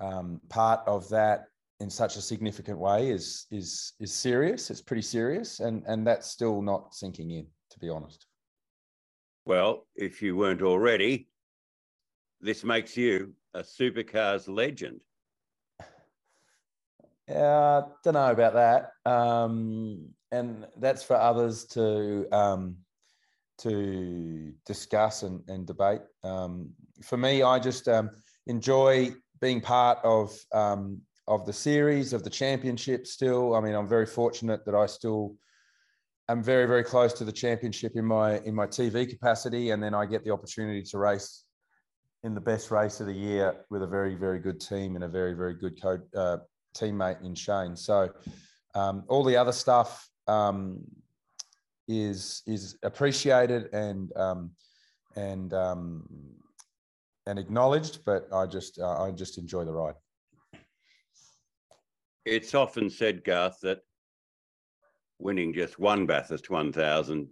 um, 0.00 0.40
part 0.48 0.80
of 0.86 1.08
that 1.10 1.46
in 1.80 1.90
such 1.90 2.16
a 2.16 2.20
significant 2.20 2.78
way 2.78 3.10
is 3.10 3.46
is 3.50 3.94
is 4.00 4.12
serious. 4.12 4.70
It's 4.70 4.82
pretty 4.82 5.02
serious, 5.02 5.60
and 5.60 5.82
and 5.86 6.06
that's 6.06 6.30
still 6.30 6.62
not 6.62 6.94
sinking 6.94 7.30
in, 7.30 7.46
to 7.70 7.78
be 7.78 7.88
honest. 7.88 8.26
Well, 9.46 9.86
if 9.96 10.22
you 10.22 10.36
weren't 10.36 10.62
already, 10.62 11.28
this 12.40 12.62
makes 12.62 12.96
you 12.96 13.34
a 13.54 13.60
supercars 13.60 14.48
legend. 14.48 15.00
Uh, 17.28 17.82
don't 18.04 18.14
know 18.14 18.30
about 18.30 18.54
that, 18.54 18.90
um, 19.10 20.08
and 20.30 20.66
that's 20.78 21.02
for 21.02 21.16
others 21.16 21.64
to 21.64 22.26
um, 22.32 22.76
to 23.60 24.52
discuss 24.66 25.22
and, 25.22 25.42
and 25.48 25.66
debate. 25.66 26.00
Um, 26.24 26.70
for 27.02 27.16
me, 27.16 27.42
I 27.42 27.58
just 27.58 27.88
um, 27.88 28.10
enjoy 28.46 29.10
being 29.40 29.60
part 29.60 29.98
of 30.04 30.36
um, 30.52 31.00
of 31.26 31.46
the 31.46 31.52
series 31.52 32.12
of 32.12 32.24
the 32.24 32.30
championship. 32.30 33.06
Still, 33.06 33.54
I 33.54 33.60
mean, 33.60 33.74
I'm 33.74 33.88
very 33.88 34.06
fortunate 34.06 34.64
that 34.66 34.74
I 34.74 34.86
still 34.86 35.34
am 36.28 36.42
very 36.42 36.66
very 36.66 36.84
close 36.84 37.12
to 37.14 37.24
the 37.24 37.32
championship 37.32 37.92
in 37.94 38.04
my 38.04 38.38
in 38.40 38.54
my 38.54 38.66
TV 38.66 39.08
capacity, 39.08 39.70
and 39.70 39.82
then 39.82 39.94
I 39.94 40.06
get 40.06 40.24
the 40.24 40.32
opportunity 40.32 40.82
to 40.82 40.98
race 40.98 41.44
in 42.22 42.34
the 42.34 42.40
best 42.40 42.70
race 42.70 43.00
of 43.00 43.06
the 43.06 43.14
year 43.14 43.64
with 43.70 43.82
a 43.82 43.86
very 43.86 44.14
very 44.14 44.38
good 44.38 44.60
team 44.60 44.94
and 44.94 45.04
a 45.04 45.08
very 45.08 45.34
very 45.34 45.54
good 45.54 45.80
co- 45.80 46.02
uh, 46.16 46.38
teammate 46.76 47.24
in 47.24 47.34
Shane. 47.34 47.76
So 47.76 48.10
um, 48.74 49.04
all 49.08 49.24
the 49.24 49.36
other 49.36 49.52
stuff 49.52 50.08
um, 50.26 50.80
is 51.90 52.42
is 52.46 52.76
appreciated 52.82 53.72
and 53.72 54.16
um, 54.16 54.52
and 55.16 55.52
um, 55.52 56.06
and 57.26 57.38
acknowledged. 57.38 58.04
But 58.04 58.28
I 58.32 58.46
just 58.46 58.78
uh, 58.78 59.02
I 59.02 59.10
just 59.10 59.38
enjoy 59.38 59.64
the 59.64 59.72
ride. 59.72 59.94
It's 62.24 62.54
often 62.54 62.90
said, 62.90 63.24
Garth, 63.24 63.58
that 63.62 63.80
winning 65.18 65.52
just 65.52 65.78
one 65.78 66.06
Bathurst 66.06 66.50
1000 66.50 67.28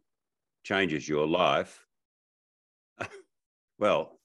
changes 0.65 1.09
your 1.09 1.27
life. 1.27 1.85
well, 3.79 4.19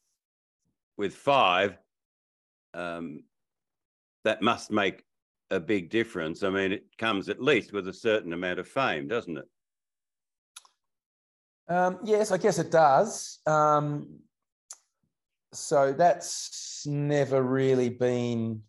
with 0.98 1.14
five, 1.14 1.78
um, 2.74 3.24
that 4.24 4.42
must 4.42 4.72
make 4.72 5.04
a 5.52 5.60
big 5.60 5.90
difference. 5.90 6.44
I 6.44 6.50
mean, 6.50 6.72
it 6.72 6.86
comes 6.98 7.30
at 7.30 7.42
least 7.42 7.74
with 7.74 7.88
a 7.88 7.94
certain 7.94 8.34
amount 8.34 8.60
of 8.60 8.68
fame, 8.68 9.08
doesn't 9.08 9.38
it? 9.38 9.46
Um, 11.68 12.00
yes, 12.04 12.32
I 12.32 12.38
guess 12.38 12.60
it 12.60 12.72
does. 12.72 13.40
Um, 13.46 14.20
so 15.54 15.94
that's 15.94 16.84
never 16.86 17.42
really 17.42 17.90
been 17.90 18.62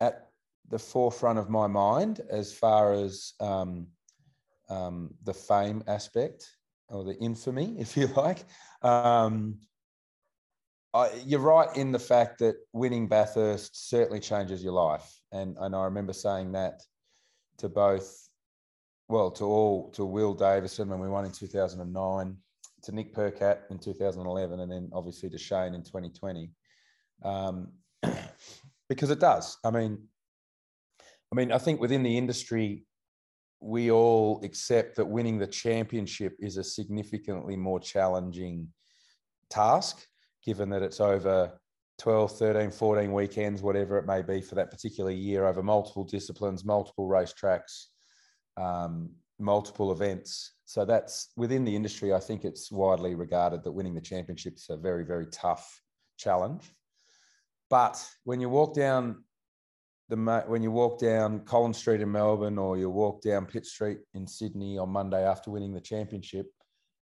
at 0.00 0.28
the 0.68 0.78
forefront 0.78 1.38
of 1.38 1.48
my 1.48 1.66
mind 1.66 2.20
as 2.30 2.52
far 2.52 2.92
as 2.92 3.32
um, 3.40 3.86
um 4.68 5.14
the 5.24 5.34
fame 5.34 5.82
aspect 5.86 6.48
or 6.88 7.04
the 7.04 7.16
infamy, 7.18 7.74
if 7.78 7.96
you 7.96 8.06
like. 8.08 8.44
Um, 8.82 9.58
I, 10.94 11.10
you're 11.24 11.40
right 11.40 11.74
in 11.76 11.90
the 11.90 11.98
fact 11.98 12.38
that 12.40 12.56
winning 12.74 13.08
Bathurst 13.08 13.88
certainly 13.88 14.20
changes 14.20 14.62
your 14.62 14.74
life, 14.74 15.20
and 15.32 15.56
and 15.58 15.74
I 15.74 15.84
remember 15.84 16.12
saying 16.12 16.52
that 16.52 16.82
to 17.58 17.68
both 17.68 18.28
well, 19.08 19.30
to 19.32 19.44
all 19.44 19.90
to 19.90 20.04
Will 20.04 20.34
Davison 20.34 20.88
when 20.88 21.00
we 21.00 21.08
won 21.08 21.24
in 21.24 21.32
2009, 21.32 22.36
to 22.84 22.92
Nick 22.92 23.14
Percat 23.14 23.58
in 23.70 23.78
2011, 23.78 24.60
and 24.60 24.70
then 24.70 24.90
obviously 24.92 25.28
to 25.30 25.38
Shane 25.38 25.74
in 25.74 25.82
2020, 25.82 26.50
um, 27.24 27.68
because 28.88 29.10
it 29.10 29.20
does. 29.20 29.58
I 29.64 29.70
mean, 29.70 29.98
I 31.32 31.36
mean, 31.36 31.52
I 31.52 31.58
think 31.58 31.80
within 31.80 32.02
the 32.02 32.18
industry, 32.18 32.84
we 33.60 33.90
all 33.90 34.40
accept 34.42 34.96
that 34.96 35.04
winning 35.04 35.38
the 35.38 35.46
championship 35.46 36.36
is 36.40 36.56
a 36.56 36.64
significantly 36.64 37.56
more 37.56 37.78
challenging 37.78 38.68
task, 39.48 40.04
given 40.44 40.68
that 40.70 40.82
it's 40.82 41.00
over 41.00 41.60
12, 41.98 42.36
13, 42.36 42.70
14 42.70 43.12
weekends, 43.12 43.62
whatever 43.62 43.98
it 43.98 44.06
may 44.06 44.22
be 44.22 44.40
for 44.40 44.56
that 44.56 44.70
particular 44.70 45.12
year, 45.12 45.46
over 45.46 45.62
multiple 45.62 46.04
disciplines, 46.04 46.64
multiple 46.64 47.08
racetracks 47.08 47.86
um, 48.56 49.10
multiple 49.38 49.92
events. 49.92 50.52
So 50.64 50.84
that's 50.84 51.28
within 51.36 51.64
the 51.64 51.74
industry. 51.74 52.12
I 52.12 52.20
think 52.20 52.44
it's 52.44 52.70
widely 52.70 53.14
regarded 53.14 53.62
that 53.64 53.72
winning 53.72 53.94
the 53.94 54.00
championships 54.00 54.70
a 54.70 54.76
very, 54.76 55.04
very 55.04 55.26
tough 55.26 55.80
challenge. 56.16 56.72
But 57.68 58.04
when 58.24 58.40
you 58.40 58.48
walk 58.48 58.74
down 58.74 59.24
the 60.08 60.44
when 60.46 60.62
you 60.62 60.70
walk 60.70 60.98
down 60.98 61.40
Collins 61.40 61.78
Street 61.78 62.02
in 62.02 62.12
Melbourne 62.12 62.58
or 62.58 62.76
you 62.76 62.90
walk 62.90 63.22
down 63.22 63.46
Pitt 63.46 63.64
Street 63.64 64.00
in 64.12 64.26
Sydney 64.26 64.76
on 64.76 64.90
Monday 64.90 65.24
after 65.24 65.50
winning 65.50 65.72
the 65.72 65.80
championship, 65.80 66.46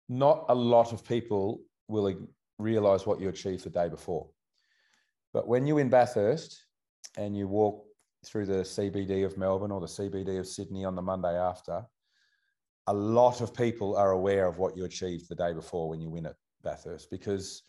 not 0.09 0.45
a 0.49 0.55
lot 0.55 0.91
of 0.91 1.05
people 1.05 1.61
will 1.87 2.13
realise 2.57 3.05
what 3.05 3.21
you 3.21 3.29
achieved 3.29 3.63
the 3.63 3.69
day 3.69 3.87
before. 3.87 4.27
But 5.33 5.47
when 5.47 5.65
you 5.65 5.75
win 5.75 5.89
Bathurst 5.89 6.61
and 7.17 7.37
you 7.37 7.47
walk 7.47 7.85
through 8.25 8.45
the 8.45 8.63
CBD 8.63 9.25
of 9.25 9.37
Melbourne 9.37 9.71
or 9.71 9.79
the 9.79 9.87
CBD 9.87 10.39
of 10.39 10.47
Sydney 10.47 10.85
on 10.85 10.95
the 10.95 11.01
Monday 11.01 11.37
after, 11.37 11.85
a 12.87 12.93
lot 12.93 13.41
of 13.41 13.53
people 13.53 13.95
are 13.95 14.11
aware 14.11 14.47
of 14.47 14.57
what 14.57 14.75
you 14.75 14.85
achieved 14.85 15.29
the 15.29 15.35
day 15.35 15.53
before 15.53 15.87
when 15.87 16.01
you 16.01 16.09
win 16.09 16.25
at 16.25 16.35
Bathurst 16.63 17.09
because 17.09 17.63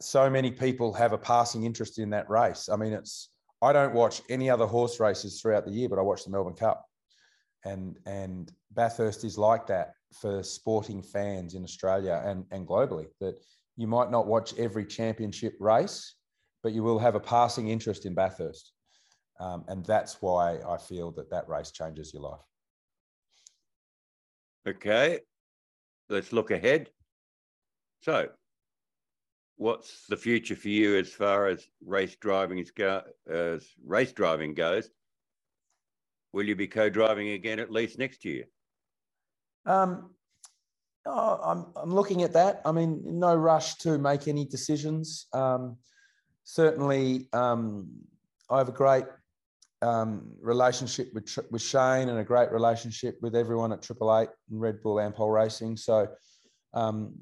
so 0.00 0.28
many 0.28 0.50
people 0.50 0.92
have 0.92 1.12
a 1.12 1.18
passing 1.18 1.64
interest 1.64 1.98
in 1.98 2.10
that 2.10 2.28
race. 2.28 2.68
I 2.68 2.76
mean, 2.76 2.92
it's 2.92 3.28
I 3.62 3.72
don't 3.72 3.94
watch 3.94 4.22
any 4.30 4.48
other 4.48 4.66
horse 4.66 4.98
races 4.98 5.40
throughout 5.40 5.66
the 5.66 5.72
year, 5.72 5.88
but 5.88 5.98
I 5.98 6.02
watch 6.02 6.24
the 6.24 6.30
Melbourne 6.30 6.54
Cup, 6.54 6.86
and 7.64 7.98
and 8.06 8.50
Bathurst 8.72 9.24
is 9.24 9.36
like 9.36 9.66
that 9.66 9.92
for 10.20 10.42
sporting 10.42 11.02
fans 11.02 11.54
in 11.54 11.62
Australia 11.62 12.22
and 12.24 12.44
and 12.50 12.66
globally. 12.66 13.06
That 13.20 13.36
you 13.76 13.86
might 13.86 14.10
not 14.10 14.26
watch 14.26 14.56
every 14.58 14.86
championship 14.86 15.54
race, 15.60 16.14
but 16.62 16.72
you 16.72 16.82
will 16.82 16.98
have 16.98 17.14
a 17.14 17.20
passing 17.20 17.68
interest 17.68 18.06
in 18.06 18.14
Bathurst. 18.14 18.72
Um, 19.40 19.64
and 19.68 19.84
that's 19.86 20.20
why 20.20 20.58
I 20.68 20.76
feel 20.76 21.10
that 21.12 21.30
that 21.30 21.48
race 21.48 21.70
changes 21.70 22.12
your 22.12 22.22
life. 22.22 22.40
Okay, 24.68 25.20
let's 26.10 26.32
look 26.32 26.50
ahead. 26.50 26.90
So, 28.02 28.28
what's 29.56 30.06
the 30.06 30.16
future 30.16 30.54
for 30.54 30.68
you 30.68 30.98
as 30.98 31.10
far 31.10 31.46
as 31.46 31.66
race 31.84 32.16
driving 32.16 32.58
is 32.58 32.70
go, 32.70 33.02
as 33.30 33.66
race 33.82 34.12
driving 34.12 34.52
goes? 34.52 34.90
Will 36.34 36.44
you 36.44 36.54
be 36.54 36.68
co-driving 36.68 37.30
again 37.30 37.58
at 37.58 37.72
least 37.72 37.98
next 37.98 38.26
year? 38.26 38.44
Um, 39.64 40.10
oh, 41.06 41.40
I'm 41.42 41.66
I'm 41.76 41.94
looking 41.94 42.22
at 42.22 42.34
that. 42.34 42.60
I 42.66 42.72
mean, 42.72 43.00
no 43.04 43.34
rush 43.34 43.76
to 43.76 43.96
make 43.96 44.28
any 44.28 44.44
decisions. 44.44 45.26
Um, 45.32 45.78
certainly, 46.44 47.28
um, 47.32 47.88
I 48.50 48.58
have 48.58 48.68
a 48.68 48.72
great 48.72 49.04
um, 49.82 50.32
relationship 50.40 51.10
with 51.14 51.38
with 51.50 51.62
Shane 51.62 52.08
and 52.08 52.18
a 52.18 52.24
great 52.24 52.50
relationship 52.52 53.18
with 53.22 53.34
everyone 53.34 53.72
at 53.72 53.82
Triple 53.82 54.16
Eight 54.18 54.28
and 54.50 54.60
Red 54.60 54.82
Bull 54.82 54.96
Ampol 54.96 55.32
Racing. 55.32 55.76
So, 55.76 56.08
um, 56.74 57.14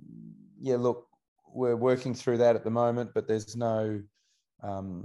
yeah, 0.61 0.77
look, 0.77 1.07
we're 1.53 1.77
working 1.77 2.15
through 2.15 2.39
that 2.39 2.57
at 2.57 2.65
the 2.65 2.71
moment, 2.71 3.11
but 3.15 3.29
there's 3.29 3.57
no 3.57 4.01
um, 4.63 5.05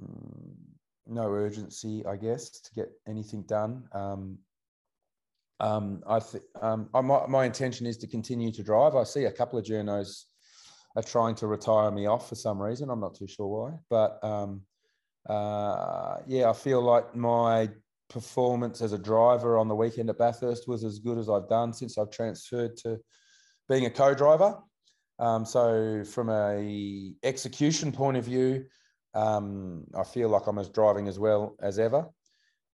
no 1.06 1.32
urgency, 1.32 2.04
I 2.06 2.16
guess, 2.16 2.50
to 2.62 2.74
get 2.74 2.90
anything 3.08 3.44
done. 3.44 3.84
Um, 3.94 4.40
um, 5.60 6.04
I 6.08 6.20
think 6.20 6.44
um, 6.62 6.90
my, 6.94 7.26
my 7.28 7.46
intention 7.46 7.86
is 7.86 7.98
to 7.98 8.08
continue 8.08 8.52
to 8.52 8.64
drive. 8.64 8.96
I 8.96 9.04
see 9.04 9.26
a 9.26 9.32
couple 9.32 9.60
of 9.60 9.66
journos 9.66 10.24
are 10.96 11.04
trying 11.04 11.36
to 11.36 11.48
retire 11.48 11.92
me 11.92 12.06
off 12.06 12.30
for 12.30 12.36
some 12.36 12.62
reason. 12.62 12.90
I'm 12.90 13.00
not 13.00 13.16
too 13.16 13.28
sure 13.28 13.48
why, 13.48 13.78
but 13.90 14.24
um, 14.24 14.62
uh, 15.30 16.18
yeah, 16.28 16.50
I 16.50 16.54
feel 16.54 16.82
like 16.82 17.16
my 17.16 17.70
performance 18.10 18.82
as 18.82 18.94
a 18.94 18.98
driver 18.98 19.58
on 19.58 19.68
the 19.68 19.76
weekend 19.76 20.10
at 20.10 20.18
Bathurst 20.18 20.68
was 20.68 20.84
as 20.84 21.00
good 21.00 21.18
as 21.18 21.30
I've 21.30 21.50
done 21.50 21.74
since 21.74 21.98
I've 21.98 22.12
transferred 22.12 22.78
to 22.78 23.00
being 23.70 23.86
a 23.86 23.90
co-driver. 23.90 24.58
Um, 25.20 25.46
so 25.46 26.04
from 26.04 26.30
a 26.30 27.14
execution 27.24 27.92
point 27.92 28.18
of 28.18 28.26
view, 28.26 28.66
um, 29.14 29.86
I 29.96 30.04
feel 30.04 30.30
like 30.30 30.48
I'm 30.48 30.58
as 30.58 30.70
driving 30.70 31.08
as 31.08 31.20
well 31.20 31.56
as 31.62 31.80
ever, 31.80 32.08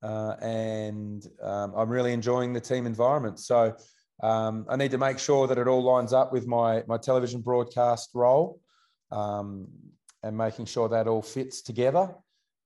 uh, 0.03 0.35
and 0.41 1.27
um, 1.43 1.75
I'm 1.77 1.89
really 1.89 2.13
enjoying 2.13 2.53
the 2.53 2.61
team 2.61 2.87
environment. 2.87 3.41
So 3.41 3.75
um, 4.23 4.67
I 4.69 4.77
need 4.77 4.93
to 4.93 4.99
make 4.99 5.19
sure 5.19 5.47
that 5.47 5.59
it 5.59 5.69
all 5.69 5.83
lines 5.83 6.13
up 6.13 6.33
with 6.33 6.47
my 6.47 6.85
my 6.87 6.97
television 6.97 7.41
broadcast 7.41 8.11
role, 8.15 8.61
um, 9.11 9.67
and 10.23 10.37
making 10.37 10.67
sure 10.67 10.89
that 10.89 11.09
all 11.09 11.23
fits 11.23 11.61
together. 11.61 12.15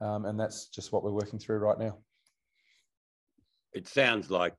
Um, 0.03 0.25
and 0.25 0.39
that's 0.39 0.67
just 0.67 0.93
what 0.93 1.05
we're 1.05 1.13
working 1.13 1.39
through 1.39 1.59
right 1.59 1.79
now. 1.79 1.99
It 3.73 3.87
sounds 3.87 4.31
like 4.31 4.55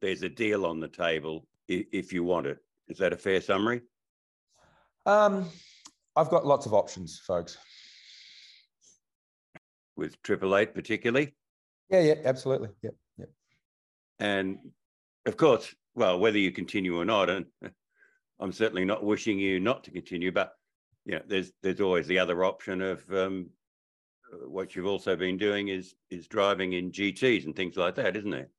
there's 0.00 0.22
a 0.22 0.28
deal 0.28 0.64
on 0.64 0.78
the 0.78 0.88
table 0.88 1.46
if 1.68 2.12
you 2.12 2.22
want 2.22 2.46
it. 2.46 2.58
Is 2.88 2.98
that 2.98 3.12
a 3.12 3.16
fair 3.16 3.40
summary? 3.40 3.82
Um, 5.06 5.48
I've 6.14 6.30
got 6.30 6.46
lots 6.46 6.66
of 6.66 6.74
options, 6.74 7.18
folks. 7.18 7.58
With 9.96 10.22
Triple 10.22 10.56
Eight, 10.56 10.72
particularly. 10.72 11.34
Yeah, 11.90 12.00
yeah, 12.00 12.14
absolutely. 12.24 12.68
Yep, 12.82 12.94
yep. 13.18 13.28
And 14.20 14.58
of 15.26 15.36
course, 15.36 15.74
well, 15.94 16.18
whether 16.18 16.38
you 16.38 16.52
continue 16.52 16.96
or 16.98 17.04
not, 17.04 17.28
and 17.28 17.46
I'm 18.40 18.52
certainly 18.52 18.84
not 18.84 19.04
wishing 19.04 19.38
you 19.38 19.58
not 19.58 19.84
to 19.84 19.90
continue, 19.90 20.30
but 20.30 20.52
you 21.04 21.16
know, 21.16 21.22
there's 21.26 21.50
there's 21.62 21.80
always 21.80 22.06
the 22.06 22.20
other 22.20 22.44
option 22.44 22.80
of 22.80 23.02
um, 23.12 23.50
what 24.46 24.74
you've 24.74 24.86
also 24.86 25.16
been 25.16 25.36
doing 25.36 25.68
is 25.68 25.94
is 26.10 26.26
driving 26.26 26.72
in 26.74 26.90
GTS 26.90 27.44
and 27.44 27.54
things 27.54 27.76
like 27.76 27.94
that, 27.96 28.16
isn't 28.16 28.32
it? 28.32 28.50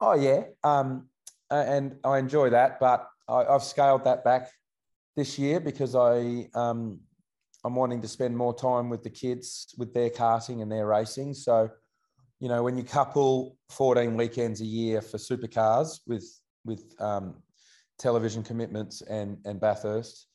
Oh 0.00 0.14
yeah, 0.14 0.42
um, 0.64 1.08
and 1.50 1.96
I 2.04 2.18
enjoy 2.18 2.50
that, 2.50 2.78
but 2.78 3.08
I, 3.28 3.44
have 3.52 3.62
scaled 3.62 4.04
that 4.04 4.24
back 4.24 4.50
this 5.16 5.38
year 5.38 5.60
because 5.60 5.94
I 5.94 6.48
um, 6.54 7.00
I'm 7.64 7.74
wanting 7.74 8.00
to 8.02 8.08
spend 8.08 8.36
more 8.36 8.54
time 8.54 8.88
with 8.88 9.02
the 9.02 9.10
kids 9.10 9.74
with 9.76 9.92
their 9.92 10.10
karting 10.10 10.62
and 10.62 10.70
their 10.70 10.86
racing. 10.86 11.34
So, 11.34 11.68
you 12.40 12.48
know, 12.48 12.62
when 12.62 12.76
you 12.76 12.84
couple 12.84 13.56
14 13.70 14.16
weekends 14.16 14.60
a 14.60 14.64
year 14.64 15.02
for 15.02 15.18
supercars 15.18 16.00
with 16.06 16.24
with 16.64 16.94
um, 17.00 17.34
television 17.98 18.42
commitments 18.42 19.02
and 19.02 19.38
and 19.44 19.60
Bathurst, 19.60 20.27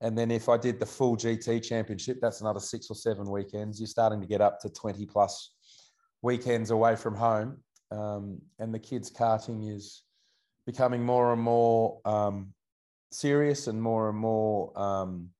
and 0.00 0.16
then 0.16 0.30
if 0.30 0.48
I 0.48 0.56
did 0.56 0.78
the 0.78 0.86
full 0.86 1.16
GT 1.16 1.62
championship, 1.62 2.18
that's 2.20 2.40
another 2.40 2.60
six 2.60 2.88
or 2.90 2.94
seven 2.94 3.28
weekends. 3.30 3.80
You're 3.80 3.88
starting 3.88 4.20
to 4.20 4.26
get 4.26 4.40
up 4.40 4.60
to 4.60 4.68
20 4.68 5.04
plus 5.06 5.54
weekends 6.22 6.70
away 6.70 6.94
from 6.94 7.14
home. 7.16 7.58
Um, 7.90 8.40
and 8.58 8.72
the 8.72 8.78
kids' 8.78 9.10
karting 9.10 9.74
is 9.74 10.04
becoming 10.66 11.02
more 11.02 11.32
and 11.32 11.42
more 11.42 12.00
um, 12.04 12.52
serious 13.10 13.66
and 13.66 13.80
more 13.82 14.08
and 14.08 14.18
more 14.18 14.78
um, 14.78 15.30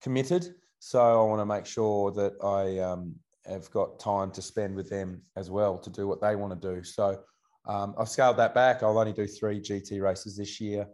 committed. 0.00 0.54
So 0.78 1.00
I 1.00 1.24
want 1.24 1.40
to 1.40 1.46
make 1.46 1.66
sure 1.66 2.12
that 2.12 2.32
I 2.42 2.78
um, 2.78 3.14
have 3.46 3.70
got 3.72 3.98
time 3.98 4.30
to 4.32 4.42
spend 4.42 4.74
with 4.74 4.88
them 4.88 5.20
as 5.36 5.50
well 5.50 5.78
to 5.78 5.90
do 5.90 6.06
what 6.08 6.20
they 6.22 6.34
want 6.34 6.60
to 6.60 6.74
do. 6.74 6.82
So 6.82 7.20
um, 7.66 7.94
I've 7.98 8.08
scaled 8.08 8.38
that 8.38 8.54
back. 8.54 8.82
I'll 8.82 8.98
only 8.98 9.12
do 9.12 9.26
three 9.26 9.60
GT 9.60 10.00
races 10.00 10.36
this 10.36 10.60
year. 10.60 10.86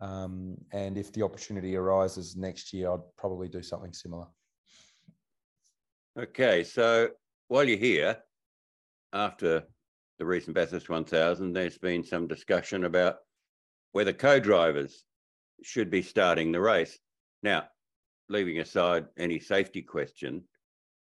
Um, 0.00 0.56
and 0.72 0.98
if 0.98 1.12
the 1.12 1.22
opportunity 1.22 1.76
arises 1.76 2.36
next 2.36 2.72
year, 2.72 2.90
I'd 2.90 3.00
probably 3.16 3.48
do 3.48 3.62
something 3.62 3.92
similar. 3.92 4.26
Okay, 6.18 6.64
so 6.64 7.10
while 7.48 7.64
you're 7.64 7.78
here, 7.78 8.18
after 9.12 9.62
the 10.18 10.26
recent 10.26 10.54
Bathurst 10.54 10.88
1000, 10.88 11.52
there's 11.52 11.78
been 11.78 12.02
some 12.04 12.26
discussion 12.26 12.84
about 12.84 13.16
whether 13.92 14.12
co-drivers 14.12 15.04
should 15.62 15.90
be 15.90 16.02
starting 16.02 16.52
the 16.52 16.60
race. 16.60 16.98
Now, 17.42 17.64
leaving 18.28 18.58
aside 18.60 19.06
any 19.18 19.38
safety 19.38 19.82
question, 19.82 20.42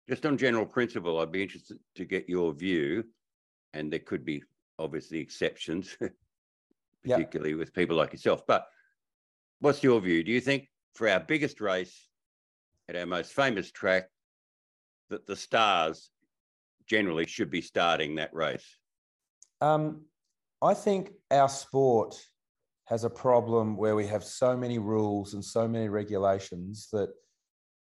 just 0.08 0.24
on 0.26 0.38
general 0.38 0.66
principle, 0.66 1.18
I'd 1.18 1.32
be 1.32 1.42
interested 1.42 1.78
to 1.96 2.04
get 2.04 2.28
your 2.28 2.52
view, 2.52 3.04
and 3.74 3.92
there 3.92 4.00
could 4.00 4.24
be 4.24 4.42
obviously 4.78 5.18
exceptions, 5.18 5.96
particularly 7.06 7.50
yep. 7.50 7.58
with 7.58 7.74
people 7.74 7.96
like 7.96 8.12
yourself. 8.12 8.46
But 8.46 8.66
what's 9.60 9.82
your 9.82 10.00
view? 10.00 10.22
Do 10.22 10.32
you 10.32 10.40
think 10.40 10.68
for 10.94 11.08
our 11.08 11.20
biggest 11.20 11.60
race 11.60 12.08
at 12.88 12.96
our 12.96 13.06
most 13.06 13.32
famous 13.32 13.70
track, 13.70 14.08
that 15.10 15.26
the 15.26 15.36
stars 15.36 16.10
generally 16.86 17.26
should 17.26 17.50
be 17.50 17.60
starting 17.60 18.16
that 18.16 18.34
race? 18.34 18.66
Um, 19.60 20.02
I 20.62 20.74
think 20.74 21.10
our 21.30 21.48
sport 21.48 22.16
has 22.86 23.04
a 23.04 23.10
problem 23.10 23.76
where 23.76 23.96
we 23.96 24.06
have 24.06 24.24
so 24.24 24.56
many 24.56 24.78
rules 24.78 25.34
and 25.34 25.44
so 25.44 25.66
many 25.66 25.88
regulations 25.88 26.88
that 26.92 27.10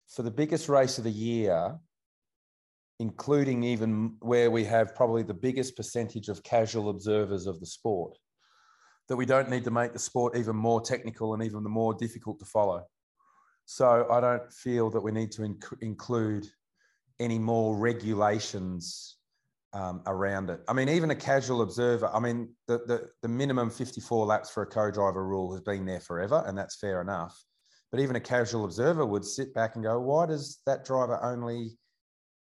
for 0.08 0.24
the 0.24 0.32
biggest 0.32 0.68
race 0.68 0.98
of 0.98 1.04
the 1.04 1.12
year, 1.12 1.78
including 3.00 3.64
even 3.64 4.16
where 4.20 4.50
we 4.50 4.66
have 4.66 4.96
probably 4.96 5.24
the 5.24 5.34
biggest 5.34 5.78
percentage 5.78 6.28
of 6.28 6.44
casual 6.44 6.90
observers 6.90 7.46
of 7.46 7.60
the 7.60 7.66
sport, 7.66 8.18
that 9.10 9.16
we 9.16 9.26
don't 9.26 9.50
need 9.50 9.64
to 9.66 9.72
make 9.72 9.92
the 9.92 10.00
sport 10.00 10.38
even 10.38 10.56
more 10.56 10.80
technical 10.80 11.34
and 11.34 11.44
even 11.44 11.64
more 11.64 11.94
difficult 11.94 12.40
to 12.40 12.46
follow. 12.46 12.84
So 13.66 14.08
I 14.10 14.22
don't 14.22 14.52
feel 14.54 14.90
that 14.92 15.02
we 15.02 15.12
need 15.12 15.32
to 15.34 15.42
inc- 15.42 15.82
include 15.82 16.48
any 17.20 17.38
more 17.38 17.76
regulations 17.76 19.18
um, 19.74 20.02
around 20.08 20.50
it. 20.50 20.62
I 20.68 20.74
mean, 20.74 20.90
even 20.90 21.12
a 21.12 21.16
casual 21.16 21.62
observer, 21.62 22.08
I 22.14 22.20
mean, 22.20 22.50
the, 22.68 22.80
the, 22.88 23.10
the 23.22 23.28
minimum 23.28 23.70
54 23.70 24.26
laps 24.26 24.50
for 24.50 24.64
a 24.64 24.68
co 24.68 24.90
driver 24.90 25.26
rule 25.26 25.52
has 25.52 25.62
been 25.62 25.86
there 25.86 26.00
forever, 26.00 26.44
and 26.48 26.58
that's 26.58 26.78
fair 26.78 27.02
enough. 27.02 27.38
But 27.92 28.00
even 28.00 28.16
a 28.16 28.20
casual 28.22 28.66
observer 28.66 29.06
would 29.06 29.26
sit 29.26 29.54
back 29.54 29.76
and 29.76 29.84
go, 29.84 30.00
why 30.00 30.28
does 30.28 30.62
that 30.66 30.86
driver 30.86 31.20
only, 31.24 31.78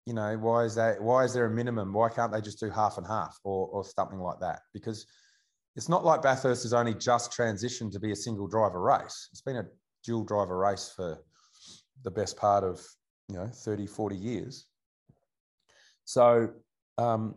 you 0.06 0.14
know, 0.14 0.36
why 0.38 0.64
is 0.64 0.74
that, 0.76 1.00
why 1.02 1.24
is 1.24 1.34
there 1.34 1.46
a 1.46 1.50
minimum? 1.50 1.92
Why 1.92 2.08
can't 2.08 2.32
they 2.32 2.40
just 2.40 2.60
do 2.60 2.70
half 2.70 2.96
and 2.96 3.06
half 3.06 3.38
or, 3.44 3.68
or 3.68 3.84
something 3.84 4.18
like 4.18 4.40
that? 4.40 4.60
Because 4.72 5.06
it's 5.76 5.88
not 5.90 6.04
like 6.04 6.22
Bathurst 6.22 6.62
has 6.62 6.72
only 6.72 6.94
just 6.94 7.30
transitioned 7.30 7.92
to 7.92 8.00
be 8.00 8.10
a 8.10 8.16
single 8.16 8.48
driver 8.48 8.80
race. 8.80 9.28
It's 9.30 9.42
been 9.42 9.56
a 9.56 9.66
dual 10.02 10.24
driver 10.24 10.56
race 10.56 10.92
for 10.94 11.18
the 12.02 12.10
best 12.10 12.36
part 12.36 12.64
of, 12.64 12.80
you 13.28 13.36
know, 13.36 13.46
30, 13.46 13.86
40 13.86 14.16
years. 14.16 14.66
So 16.04 16.48
um, 16.96 17.34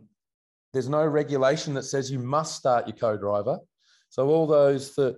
there's 0.72 0.88
no 0.88 1.04
regulation 1.04 1.74
that 1.74 1.82
says 1.82 2.10
you 2.10 2.18
must 2.18 2.56
start 2.56 2.86
your 2.86 2.96
co-driver. 2.96 3.58
So 4.08 4.28
all 4.28 4.46
those 4.46 4.94
that 4.94 5.16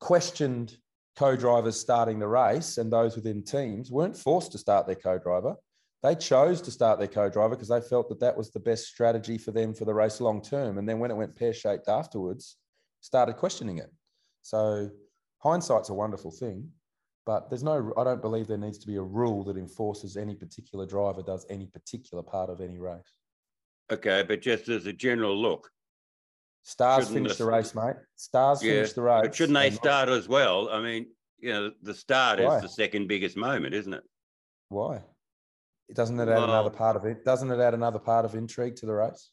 questioned 0.00 0.76
co-drivers 1.16 1.78
starting 1.78 2.18
the 2.18 2.28
race 2.28 2.78
and 2.78 2.90
those 2.90 3.14
within 3.14 3.42
teams 3.42 3.90
weren't 3.90 4.16
forced 4.16 4.52
to 4.52 4.58
start 4.58 4.86
their 4.86 4.96
co-driver. 4.96 5.54
They 6.04 6.14
chose 6.14 6.60
to 6.60 6.70
start 6.70 6.98
their 6.98 7.08
co-driver 7.08 7.56
because 7.56 7.68
they 7.68 7.80
felt 7.80 8.10
that 8.10 8.20
that 8.20 8.36
was 8.36 8.50
the 8.50 8.60
best 8.60 8.84
strategy 8.88 9.38
for 9.38 9.52
them 9.52 9.72
for 9.72 9.86
the 9.86 9.94
race 9.94 10.20
long 10.20 10.42
term. 10.42 10.76
And 10.76 10.86
then 10.86 10.98
when 10.98 11.10
it 11.10 11.16
went 11.16 11.34
pear-shaped 11.34 11.88
afterwards, 11.88 12.58
started 13.00 13.38
questioning 13.38 13.78
it. 13.78 13.90
So 14.42 14.90
hindsight's 15.38 15.88
a 15.88 15.94
wonderful 15.94 16.30
thing, 16.30 16.68
but 17.24 17.48
there's 17.48 17.62
no. 17.62 17.90
I 17.96 18.04
don't 18.04 18.20
believe 18.20 18.46
there 18.46 18.58
needs 18.58 18.76
to 18.80 18.86
be 18.86 18.96
a 18.96 19.02
rule 19.02 19.44
that 19.44 19.56
enforces 19.56 20.18
any 20.18 20.34
particular 20.34 20.84
driver 20.84 21.22
does 21.22 21.46
any 21.48 21.68
particular 21.68 22.22
part 22.22 22.50
of 22.50 22.60
any 22.60 22.76
race. 22.76 23.14
Okay, 23.90 24.24
but 24.28 24.42
just 24.42 24.68
as 24.68 24.84
a 24.84 24.92
general 24.92 25.34
look. 25.34 25.70
Stars 26.64 27.08
finish 27.08 27.36
the 27.36 27.46
race, 27.46 27.74
mate. 27.74 27.96
Stars 28.16 28.62
yeah, 28.62 28.74
finished 28.74 28.94
the 28.94 29.02
race. 29.02 29.22
But 29.22 29.34
shouldn't 29.34 29.56
they 29.56 29.70
start 29.70 30.10
as 30.10 30.28
well? 30.28 30.68
I 30.70 30.82
mean, 30.82 31.06
you 31.38 31.50
know, 31.50 31.72
the 31.80 31.94
start 31.94 32.40
Why? 32.40 32.56
is 32.56 32.62
the 32.62 32.68
second 32.68 33.08
biggest 33.08 33.38
moment, 33.38 33.74
isn't 33.74 33.94
it? 33.94 34.02
Why? 34.68 35.00
Doesn't 35.94 36.18
it 36.18 36.28
add 36.28 36.38
well, 36.38 36.44
another 36.44 36.70
part 36.70 36.96
of 36.96 37.04
it? 37.04 37.24
Doesn't 37.24 37.50
it 37.50 37.60
add 37.60 37.74
another 37.74 37.98
part 37.98 38.24
of 38.24 38.34
intrigue 38.34 38.76
to 38.76 38.86
the 38.86 38.92
race? 38.92 39.30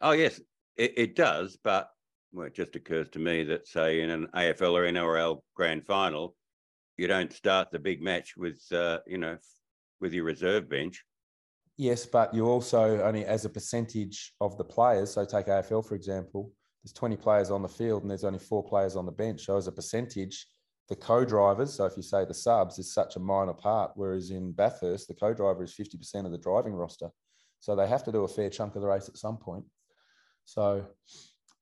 Oh 0.00 0.12
yes, 0.12 0.40
it, 0.76 0.92
it 0.96 1.16
does. 1.16 1.56
But 1.62 1.88
well, 2.32 2.46
it 2.46 2.54
just 2.54 2.74
occurs 2.74 3.08
to 3.10 3.18
me 3.18 3.44
that 3.44 3.68
say 3.68 4.00
in 4.00 4.10
an 4.10 4.26
AFL 4.34 4.72
or 4.72 4.82
NRL 4.82 5.40
grand 5.54 5.86
final, 5.86 6.34
you 6.96 7.06
don't 7.06 7.32
start 7.32 7.70
the 7.70 7.78
big 7.78 8.02
match 8.02 8.36
with 8.36 8.60
uh, 8.72 8.98
you 9.06 9.18
know 9.18 9.38
with 10.00 10.12
your 10.12 10.24
reserve 10.24 10.68
bench. 10.68 11.04
Yes, 11.76 12.04
but 12.04 12.34
you 12.34 12.46
also 12.46 13.00
only 13.02 13.24
as 13.24 13.44
a 13.44 13.48
percentage 13.48 14.34
of 14.40 14.58
the 14.58 14.64
players. 14.64 15.12
So 15.12 15.24
take 15.24 15.46
AFL 15.46 15.86
for 15.86 15.94
example. 15.94 16.50
There's 16.82 16.92
20 16.92 17.16
players 17.16 17.50
on 17.52 17.62
the 17.62 17.68
field 17.68 18.02
and 18.02 18.10
there's 18.10 18.24
only 18.24 18.40
four 18.40 18.64
players 18.64 18.96
on 18.96 19.06
the 19.06 19.12
bench. 19.12 19.46
So 19.46 19.56
as 19.56 19.68
a 19.68 19.72
percentage, 19.72 20.48
the 20.92 20.96
co-drivers, 20.96 21.72
so 21.72 21.86
if 21.86 21.96
you 21.96 22.02
say 22.02 22.26
the 22.26 22.34
subs, 22.34 22.78
is 22.78 22.92
such 22.92 23.16
a 23.16 23.18
minor 23.18 23.54
part, 23.54 23.92
whereas 23.94 24.30
in 24.30 24.52
Bathurst, 24.52 25.08
the 25.08 25.14
co-driver 25.14 25.64
is 25.64 25.72
50% 25.72 26.26
of 26.26 26.32
the 26.32 26.36
driving 26.36 26.74
roster. 26.74 27.08
So 27.60 27.74
they 27.74 27.88
have 27.88 28.04
to 28.04 28.12
do 28.12 28.24
a 28.24 28.28
fair 28.28 28.50
chunk 28.50 28.76
of 28.76 28.82
the 28.82 28.88
race 28.88 29.08
at 29.08 29.16
some 29.16 29.38
point. 29.38 29.64
So 30.44 30.86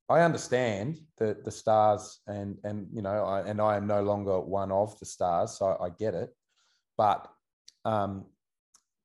I 0.09 0.23
understand 0.23 0.99
that 1.19 1.45
the 1.45 1.51
stars 1.53 2.19
and 2.27 2.57
and 2.65 2.89
you 2.93 3.03
know 3.03 3.25
I, 3.25 3.43
and 3.49 3.61
I 3.61 3.77
am 3.77 3.87
no 3.87 4.03
longer 4.03 4.41
one 4.41 4.73
of 4.73 4.99
the 4.99 5.07
stars, 5.07 5.57
so 5.59 5.77
I 5.81 5.91
get 5.91 6.15
it. 6.15 6.31
But 6.99 7.31
um, 7.85 8.25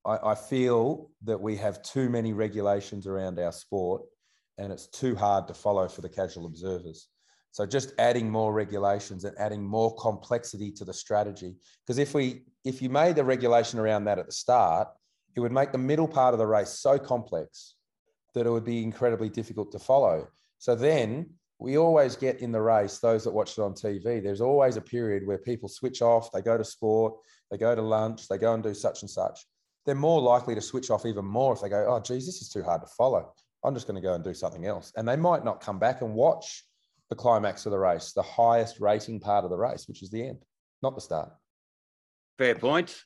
I, 0.06 0.32
I 0.32 0.36
feel 0.36 1.12
that 1.26 1.40
we 1.40 1.56
have 1.58 1.84
too 1.84 2.10
many 2.10 2.34
regulations 2.34 3.06
around 3.06 3.38
our 3.38 3.52
sport, 3.52 4.02
and 4.58 4.74
it's 4.74 4.88
too 4.88 5.16
hard 5.16 5.48
to 5.50 5.54
follow 5.54 5.88
for 5.88 6.02
the 6.02 6.10
casual 6.10 6.48
observers. 6.48 7.10
So 7.56 7.66
just 7.66 7.94
adding 8.00 8.30
more 8.30 8.52
regulations 8.52 9.24
and 9.24 9.34
adding 9.40 9.64
more 9.64 9.96
complexity 9.96 10.72
to 10.72 10.84
the 10.84 10.94
strategy. 10.94 11.56
Because 11.88 12.00
if 12.00 12.14
we 12.14 12.42
if 12.66 12.82
you 12.82 12.90
made 12.90 13.16
the 13.16 13.24
regulation 13.24 13.80
around 13.80 14.04
that 14.04 14.20
at 14.20 14.26
the 14.26 14.34
start, 14.34 14.90
it 15.38 15.40
would 15.40 15.54
make 15.54 15.72
the 15.72 15.78
middle 15.78 16.06
part 16.06 16.34
of 16.34 16.38
the 16.38 16.46
race 16.46 16.72
so 16.72 17.00
complex 17.00 17.76
that 18.34 18.46
it 18.46 18.50
would 18.50 18.66
be 18.66 18.84
incredibly 18.84 19.30
difficult 19.30 19.72
to 19.72 19.80
follow. 19.80 20.28
So 20.58 20.76
then 20.76 21.30
we 21.58 21.78
always 21.78 22.18
get 22.18 22.42
in 22.42 22.52
the 22.52 22.60
race, 22.60 23.00
those 23.00 23.24
that 23.24 23.32
watch 23.32 23.58
it 23.58 23.62
on 23.62 23.74
TV, 23.74 24.22
there's 24.22 24.42
always 24.42 24.76
a 24.76 24.82
period 24.82 25.26
where 25.26 25.38
people 25.38 25.70
switch 25.70 26.02
off, 26.02 26.34
they 26.34 26.42
go 26.42 26.58
to 26.58 26.66
sport, 26.66 27.14
they 27.50 27.58
go 27.58 27.74
to 27.74 27.82
lunch, 27.82 28.28
they 28.28 28.38
go 28.38 28.54
and 28.54 28.64
do 28.64 28.74
such 28.74 29.02
and 29.02 29.10
such. 29.10 29.48
They're 29.86 29.96
more 29.96 30.22
likely 30.22 30.56
to 30.56 30.62
switch 30.62 30.90
off 30.90 31.06
even 31.06 31.24
more 31.24 31.54
if 31.54 31.62
they 31.62 31.70
go, 31.70 31.86
oh, 31.88 32.02
geez, 32.02 32.26
this 32.26 32.42
is 32.42 32.50
too 32.50 32.64
hard 32.64 32.82
to 32.82 32.88
follow. 32.88 33.32
I'm 33.64 33.76
just 33.76 33.88
going 33.88 33.96
to 33.96 34.06
go 34.06 34.14
and 34.14 34.26
do 34.26 34.34
something 34.34 34.66
else. 34.66 34.92
And 34.98 35.08
they 35.08 35.16
might 35.16 35.46
not 35.46 35.62
come 35.62 35.80
back 35.80 36.02
and 36.02 36.14
watch 36.14 36.66
the 37.10 37.16
climax 37.16 37.66
of 37.66 37.72
the 37.72 37.80
race, 37.80 38.14
the 38.14 38.22
highest 38.22 38.80
rating 38.80 39.20
part 39.20 39.44
of 39.44 39.52
the 39.52 39.58
race, 39.58 39.88
which 39.88 40.02
is 40.02 40.10
the 40.10 40.28
end, 40.28 40.44
not 40.82 40.96
the 40.96 41.02
start. 41.02 41.30
Fair 42.38 42.56
point, 42.56 43.04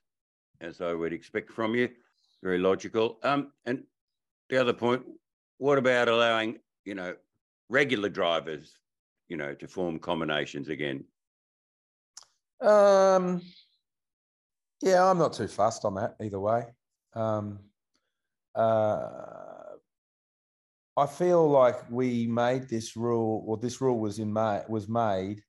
as 0.61 0.81
I 0.81 0.93
would 0.93 1.13
expect 1.13 1.51
from 1.51 1.75
you. 1.75 1.89
Very 2.41 2.57
logical. 2.57 3.19
Um, 3.23 3.51
and 3.65 3.83
the 4.49 4.57
other 4.57 4.73
point, 4.73 5.03
what 5.57 5.77
about 5.77 6.07
allowing, 6.07 6.59
you 6.85 6.95
know, 6.95 7.15
regular 7.67 8.09
drivers, 8.09 8.73
you 9.27 9.37
know, 9.37 9.53
to 9.55 9.67
form 9.67 9.99
combinations 9.99 10.69
again? 10.69 11.03
Um, 12.61 13.41
yeah, 14.81 15.05
I'm 15.05 15.17
not 15.17 15.33
too 15.33 15.47
fussed 15.47 15.85
on 15.85 15.95
that 15.95 16.15
either 16.21 16.39
way. 16.39 16.65
Um, 17.13 17.59
uh, 18.55 19.58
I 20.99 21.05
feel 21.05 21.49
like 21.49 21.89
we 21.89 22.27
made 22.27 22.67
this 22.67 22.97
rule, 22.97 23.43
or 23.47 23.55
this 23.55 23.79
rule 23.79 23.97
was 23.99 24.19
in 24.19 24.33
was 24.33 24.89
made 24.89 25.41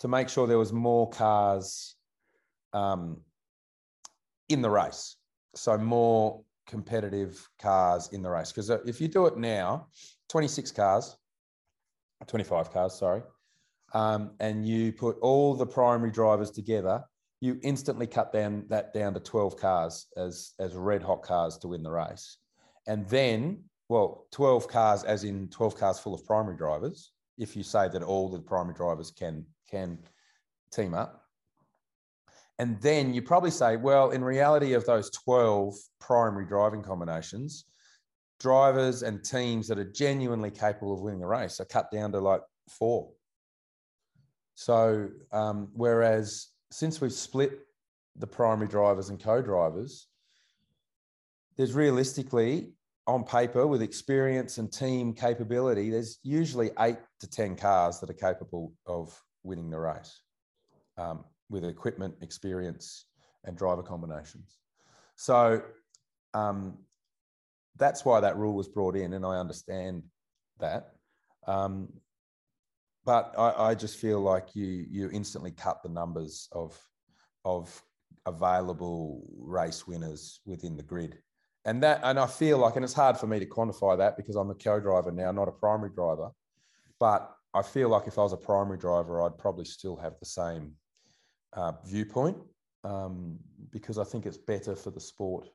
to 0.00 0.08
make 0.08 0.28
sure 0.28 0.48
there 0.48 0.58
was 0.58 0.72
more 0.72 1.08
cars 1.10 1.94
um, 2.72 3.22
in 4.48 4.62
the 4.62 4.70
race, 4.70 5.14
so 5.54 5.78
more 5.78 6.42
competitive 6.66 7.48
cars 7.60 8.08
in 8.12 8.20
the 8.20 8.30
race. 8.30 8.50
Because 8.50 8.68
uh, 8.68 8.78
if 8.84 9.00
you 9.00 9.06
do 9.06 9.26
it 9.26 9.36
now, 9.36 9.86
26 10.28 10.72
cars, 10.72 11.16
25 12.26 12.72
cars, 12.72 12.98
sorry, 12.98 13.22
um, 13.94 14.32
and 14.40 14.66
you 14.66 14.92
put 14.92 15.18
all 15.20 15.54
the 15.54 15.66
primary 15.66 16.10
drivers 16.10 16.50
together, 16.50 17.04
you 17.40 17.60
instantly 17.62 18.08
cut 18.08 18.32
down 18.32 18.64
that 18.68 18.92
down 18.92 19.14
to 19.14 19.20
12 19.20 19.56
cars 19.56 20.08
as 20.16 20.52
as 20.58 20.74
red 20.74 21.02
hot 21.02 21.22
cars 21.22 21.58
to 21.58 21.68
win 21.68 21.84
the 21.84 21.90
race. 21.92 22.38
And 22.88 23.08
then 23.08 23.62
well, 23.90 24.28
12 24.30 24.68
cars, 24.68 25.02
as 25.02 25.24
in 25.24 25.48
12 25.48 25.76
cars 25.76 25.98
full 25.98 26.14
of 26.14 26.24
primary 26.24 26.56
drivers, 26.56 27.10
if 27.36 27.56
you 27.56 27.64
say 27.64 27.88
that 27.88 28.04
all 28.04 28.28
the 28.28 28.38
primary 28.38 28.72
drivers 28.72 29.10
can, 29.10 29.44
can 29.68 29.98
team 30.70 30.94
up. 30.94 31.24
And 32.60 32.80
then 32.80 33.12
you 33.12 33.20
probably 33.20 33.50
say, 33.50 33.74
well, 33.76 34.10
in 34.10 34.22
reality, 34.22 34.74
of 34.74 34.86
those 34.86 35.10
12 35.10 35.74
primary 35.98 36.46
driving 36.46 36.82
combinations, 36.82 37.64
drivers 38.38 39.02
and 39.02 39.24
teams 39.24 39.66
that 39.66 39.78
are 39.80 39.90
genuinely 39.90 40.52
capable 40.52 40.94
of 40.94 41.00
winning 41.00 41.24
a 41.24 41.26
race 41.26 41.58
are 41.58 41.64
cut 41.64 41.90
down 41.90 42.12
to 42.12 42.20
like 42.20 42.42
four. 42.68 43.10
So, 44.54 45.08
um, 45.32 45.70
whereas 45.72 46.46
since 46.70 47.00
we've 47.00 47.12
split 47.12 47.58
the 48.14 48.28
primary 48.28 48.68
drivers 48.68 49.08
and 49.08 49.20
co 49.20 49.42
drivers, 49.42 50.06
there's 51.56 51.74
realistically 51.74 52.74
on 53.06 53.24
paper 53.24 53.66
with 53.66 53.82
experience 53.82 54.58
and 54.58 54.72
team 54.72 55.12
capability, 55.12 55.90
there's 55.90 56.18
usually 56.22 56.70
eight 56.78 56.98
to 57.20 57.28
10 57.28 57.56
cars 57.56 57.98
that 58.00 58.10
are 58.10 58.14
capable 58.14 58.72
of 58.86 59.20
winning 59.42 59.70
the 59.70 59.78
race 59.78 60.20
um, 60.98 61.24
with 61.48 61.64
equipment, 61.64 62.14
experience, 62.20 63.06
and 63.44 63.56
driver 63.56 63.82
combinations. 63.82 64.58
So 65.16 65.62
um, 66.34 66.78
that's 67.76 68.04
why 68.04 68.20
that 68.20 68.36
rule 68.36 68.54
was 68.54 68.68
brought 68.68 68.96
in, 68.96 69.14
and 69.14 69.24
I 69.24 69.38
understand 69.38 70.04
that. 70.58 70.92
Um, 71.46 71.88
but 73.04 73.34
I, 73.36 73.70
I, 73.70 73.74
just 73.74 73.96
feel 73.98 74.20
like 74.20 74.54
you 74.54 74.86
you 74.88 75.10
instantly 75.10 75.52
cut 75.52 75.82
the 75.82 75.88
numbers 75.88 76.48
of 76.52 76.78
of 77.46 77.82
available 78.26 79.26
race 79.38 79.86
winners 79.86 80.40
within 80.44 80.76
the 80.76 80.82
grid 80.82 81.18
and 81.64 81.82
that 81.82 82.00
and 82.02 82.18
I 82.18 82.26
feel 82.26 82.58
like, 82.58 82.76
and 82.76 82.84
it's 82.84 82.94
hard 82.94 83.18
for 83.18 83.26
me 83.26 83.38
to 83.38 83.46
quantify 83.46 83.98
that 83.98 84.16
because 84.16 84.36
I'm 84.36 84.50
a 84.50 84.54
co-driver 84.54 85.12
now, 85.12 85.30
not 85.32 85.48
a 85.48 85.52
primary 85.52 85.90
driver. 85.94 86.30
But 86.98 87.30
I 87.54 87.62
feel 87.62 87.88
like 87.88 88.06
if 88.06 88.18
I 88.18 88.22
was 88.22 88.32
a 88.32 88.36
primary 88.36 88.78
driver, 88.78 89.22
I'd 89.22 89.38
probably 89.38 89.64
still 89.64 89.96
have 89.96 90.14
the 90.20 90.26
same 90.26 90.72
uh, 91.52 91.72
viewpoint 91.84 92.38
um, 92.84 93.38
because 93.70 93.98
I 93.98 94.04
think 94.04 94.26
it's 94.26 94.38
better 94.38 94.76
for 94.76 94.90
the 94.90 95.00
sport 95.00 95.48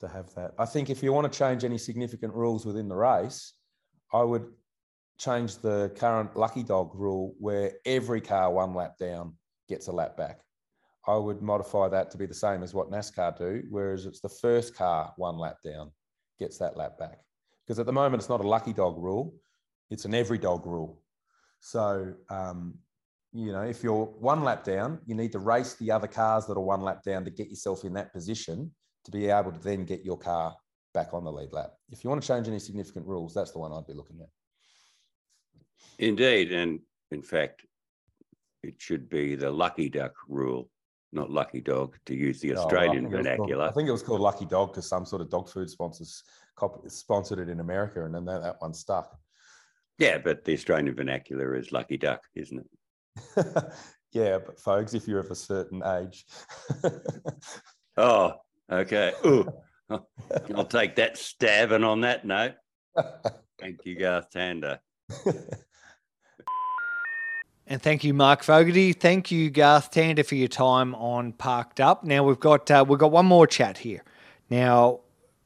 to 0.00 0.08
have 0.08 0.34
that. 0.34 0.52
I 0.58 0.64
think 0.64 0.90
if 0.90 1.02
you 1.02 1.12
want 1.12 1.30
to 1.30 1.38
change 1.38 1.64
any 1.64 1.78
significant 1.78 2.34
rules 2.34 2.66
within 2.66 2.88
the 2.88 2.96
race, 2.96 3.54
I 4.12 4.22
would 4.22 4.46
change 5.18 5.58
the 5.58 5.92
current 5.96 6.36
lucky 6.36 6.62
dog 6.62 6.94
rule 6.94 7.34
where 7.38 7.72
every 7.84 8.20
car 8.20 8.52
one 8.52 8.74
lap 8.74 8.96
down 8.98 9.34
gets 9.68 9.88
a 9.88 9.92
lap 9.92 10.16
back. 10.16 10.40
I 11.08 11.16
would 11.16 11.40
modify 11.40 11.88
that 11.88 12.10
to 12.10 12.18
be 12.18 12.26
the 12.26 12.34
same 12.34 12.62
as 12.62 12.74
what 12.74 12.90
NASCAR 12.90 13.36
do, 13.38 13.62
whereas 13.70 14.04
it's 14.04 14.20
the 14.20 14.28
first 14.28 14.76
car 14.76 15.14
one 15.16 15.38
lap 15.38 15.56
down 15.64 15.90
gets 16.38 16.58
that 16.58 16.76
lap 16.76 16.98
back. 16.98 17.18
Because 17.66 17.78
at 17.78 17.86
the 17.86 17.92
moment, 17.92 18.20
it's 18.20 18.28
not 18.28 18.42
a 18.42 18.46
lucky 18.46 18.74
dog 18.74 19.02
rule, 19.02 19.34
it's 19.90 20.04
an 20.04 20.14
every 20.14 20.36
dog 20.36 20.66
rule. 20.66 21.00
So, 21.60 22.12
um, 22.28 22.74
you 23.32 23.52
know, 23.52 23.62
if 23.62 23.82
you're 23.82 24.04
one 24.04 24.44
lap 24.44 24.64
down, 24.64 25.00
you 25.06 25.14
need 25.14 25.32
to 25.32 25.38
race 25.38 25.74
the 25.76 25.90
other 25.90 26.06
cars 26.06 26.44
that 26.46 26.58
are 26.58 26.60
one 26.60 26.82
lap 26.82 27.02
down 27.02 27.24
to 27.24 27.30
get 27.30 27.48
yourself 27.48 27.84
in 27.84 27.94
that 27.94 28.12
position 28.12 28.70
to 29.06 29.10
be 29.10 29.28
able 29.30 29.52
to 29.52 29.60
then 29.60 29.86
get 29.86 30.04
your 30.04 30.18
car 30.18 30.54
back 30.92 31.14
on 31.14 31.24
the 31.24 31.32
lead 31.32 31.52
lap. 31.52 31.70
If 31.90 32.04
you 32.04 32.10
want 32.10 32.20
to 32.22 32.28
change 32.28 32.48
any 32.48 32.58
significant 32.58 33.06
rules, 33.06 33.32
that's 33.32 33.52
the 33.52 33.58
one 33.58 33.72
I'd 33.72 33.86
be 33.86 33.94
looking 33.94 34.20
at. 34.20 34.28
Indeed. 35.98 36.52
And 36.52 36.80
in 37.10 37.22
fact, 37.22 37.64
it 38.62 38.74
should 38.78 39.08
be 39.08 39.36
the 39.36 39.50
lucky 39.50 39.88
duck 39.88 40.12
rule 40.28 40.68
not 41.12 41.30
Lucky 41.30 41.60
Dog, 41.60 41.96
to 42.06 42.14
use 42.14 42.40
the 42.40 42.56
Australian 42.56 43.06
oh, 43.06 43.10
vernacular. 43.10 43.64
Called, 43.64 43.70
I 43.70 43.72
think 43.72 43.88
it 43.88 43.92
was 43.92 44.02
called 44.02 44.20
Lucky 44.20 44.46
Dog 44.46 44.72
because 44.72 44.88
some 44.88 45.06
sort 45.06 45.22
of 45.22 45.30
dog 45.30 45.48
food 45.48 45.70
sponsors 45.70 46.22
sponsored 46.88 47.38
it 47.38 47.48
in 47.48 47.60
America, 47.60 48.04
and 48.04 48.14
then 48.14 48.24
that, 48.26 48.42
that 48.42 48.56
one 48.60 48.74
stuck. 48.74 49.18
Yeah, 49.98 50.18
but 50.18 50.44
the 50.44 50.52
Australian 50.54 50.94
vernacular 50.94 51.56
is 51.56 51.72
Lucky 51.72 51.96
Duck, 51.96 52.20
isn't 52.34 52.60
it? 52.60 52.68
yeah, 54.12 54.38
but 54.38 54.60
folks, 54.60 54.94
if 54.94 55.08
you're 55.08 55.20
of 55.20 55.30
a 55.30 55.34
certain 55.34 55.82
age. 55.84 56.26
oh, 57.96 58.34
okay. 58.70 59.12
Ooh, 59.26 59.48
I'll 59.90 60.64
take 60.64 60.96
that 60.96 61.16
stab, 61.16 61.72
and 61.72 61.84
on 61.84 62.02
that 62.02 62.24
note, 62.24 62.54
thank 63.60 63.84
you, 63.84 63.98
Garth 63.98 64.30
Tander. 64.30 64.78
And 67.70 67.82
thank 67.82 68.02
you, 68.02 68.14
Mark 68.14 68.42
Fogarty. 68.42 68.94
Thank 68.94 69.30
you, 69.30 69.50
Garth 69.50 69.90
Tander, 69.90 70.24
for 70.24 70.36
your 70.36 70.48
time 70.48 70.94
on 70.94 71.32
Parked 71.32 71.80
Up. 71.80 72.02
Now 72.02 72.24
we've 72.24 72.40
got 72.40 72.70
uh, 72.70 72.82
we've 72.88 72.98
got 72.98 73.12
one 73.12 73.26
more 73.26 73.46
chat 73.46 73.76
here. 73.76 74.02
Now, 74.48 75.00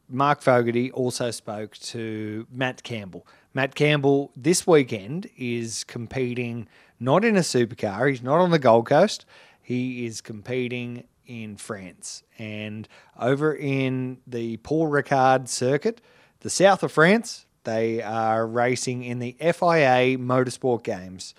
Mark 0.08 0.40
Fogarty 0.40 0.92
also 0.92 1.32
spoke 1.32 1.76
to 1.78 2.46
Matt 2.48 2.84
Campbell. 2.84 3.26
Matt 3.54 3.74
Campbell 3.74 4.30
this 4.36 4.68
weekend 4.68 5.28
is 5.36 5.82
competing 5.82 6.68
not 7.00 7.24
in 7.24 7.36
a 7.36 7.40
supercar, 7.40 8.08
he's 8.08 8.22
not 8.22 8.38
on 8.38 8.52
the 8.52 8.60
Gold 8.60 8.86
Coast, 8.86 9.26
he 9.60 10.06
is 10.06 10.20
competing 10.20 11.08
in 11.26 11.56
France. 11.56 12.22
And 12.38 12.88
over 13.18 13.52
in 13.52 14.18
the 14.28 14.58
Paul 14.58 14.88
Ricard 14.88 15.48
circuit, 15.48 16.00
the 16.38 16.50
south 16.50 16.84
of 16.84 16.92
France, 16.92 17.46
they 17.64 18.00
are 18.00 18.46
racing 18.46 19.02
in 19.02 19.18
the 19.18 19.32
FIA 19.40 20.18
Motorsport 20.18 20.84
Games. 20.84 21.34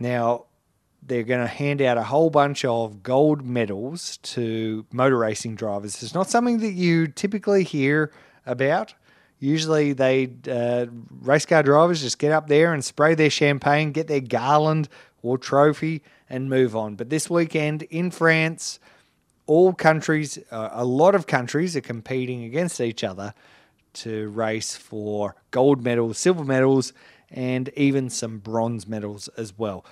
Now, 0.00 0.46
they're 1.02 1.22
going 1.22 1.40
to 1.40 1.46
hand 1.46 1.80
out 1.82 1.98
a 1.98 2.02
whole 2.02 2.30
bunch 2.30 2.64
of 2.64 3.02
gold 3.02 3.42
medals 3.42 4.16
to 4.18 4.86
motor 4.92 5.18
racing 5.18 5.54
drivers. 5.54 6.02
It's 6.02 6.14
not 6.14 6.30
something 6.30 6.58
that 6.58 6.72
you 6.72 7.06
typically 7.06 7.64
hear 7.64 8.10
about. 8.46 8.94
Usually, 9.38 9.92
they 9.92 10.30
uh, 10.50 10.86
race 11.22 11.46
car 11.46 11.62
drivers 11.62 12.02
just 12.02 12.18
get 12.18 12.32
up 12.32 12.48
there 12.48 12.74
and 12.74 12.84
spray 12.84 13.14
their 13.14 13.30
champagne, 13.30 13.92
get 13.92 14.08
their 14.08 14.20
garland 14.20 14.88
or 15.22 15.38
trophy, 15.38 16.02
and 16.28 16.50
move 16.50 16.76
on. 16.76 16.94
But 16.94 17.10
this 17.10 17.30
weekend 17.30 17.82
in 17.84 18.10
France, 18.10 18.78
all 19.46 19.72
countries, 19.72 20.38
uh, 20.50 20.68
a 20.72 20.84
lot 20.84 21.14
of 21.14 21.26
countries, 21.26 21.74
are 21.74 21.80
competing 21.80 22.44
against 22.44 22.80
each 22.80 23.02
other 23.02 23.34
to 23.92 24.28
race 24.28 24.76
for 24.76 25.34
gold 25.50 25.82
medals, 25.82 26.18
silver 26.18 26.44
medals, 26.44 26.92
and 27.30 27.68
even 27.76 28.10
some 28.10 28.38
bronze 28.38 28.86
medals 28.86 29.28
as 29.36 29.56
well. 29.56 29.84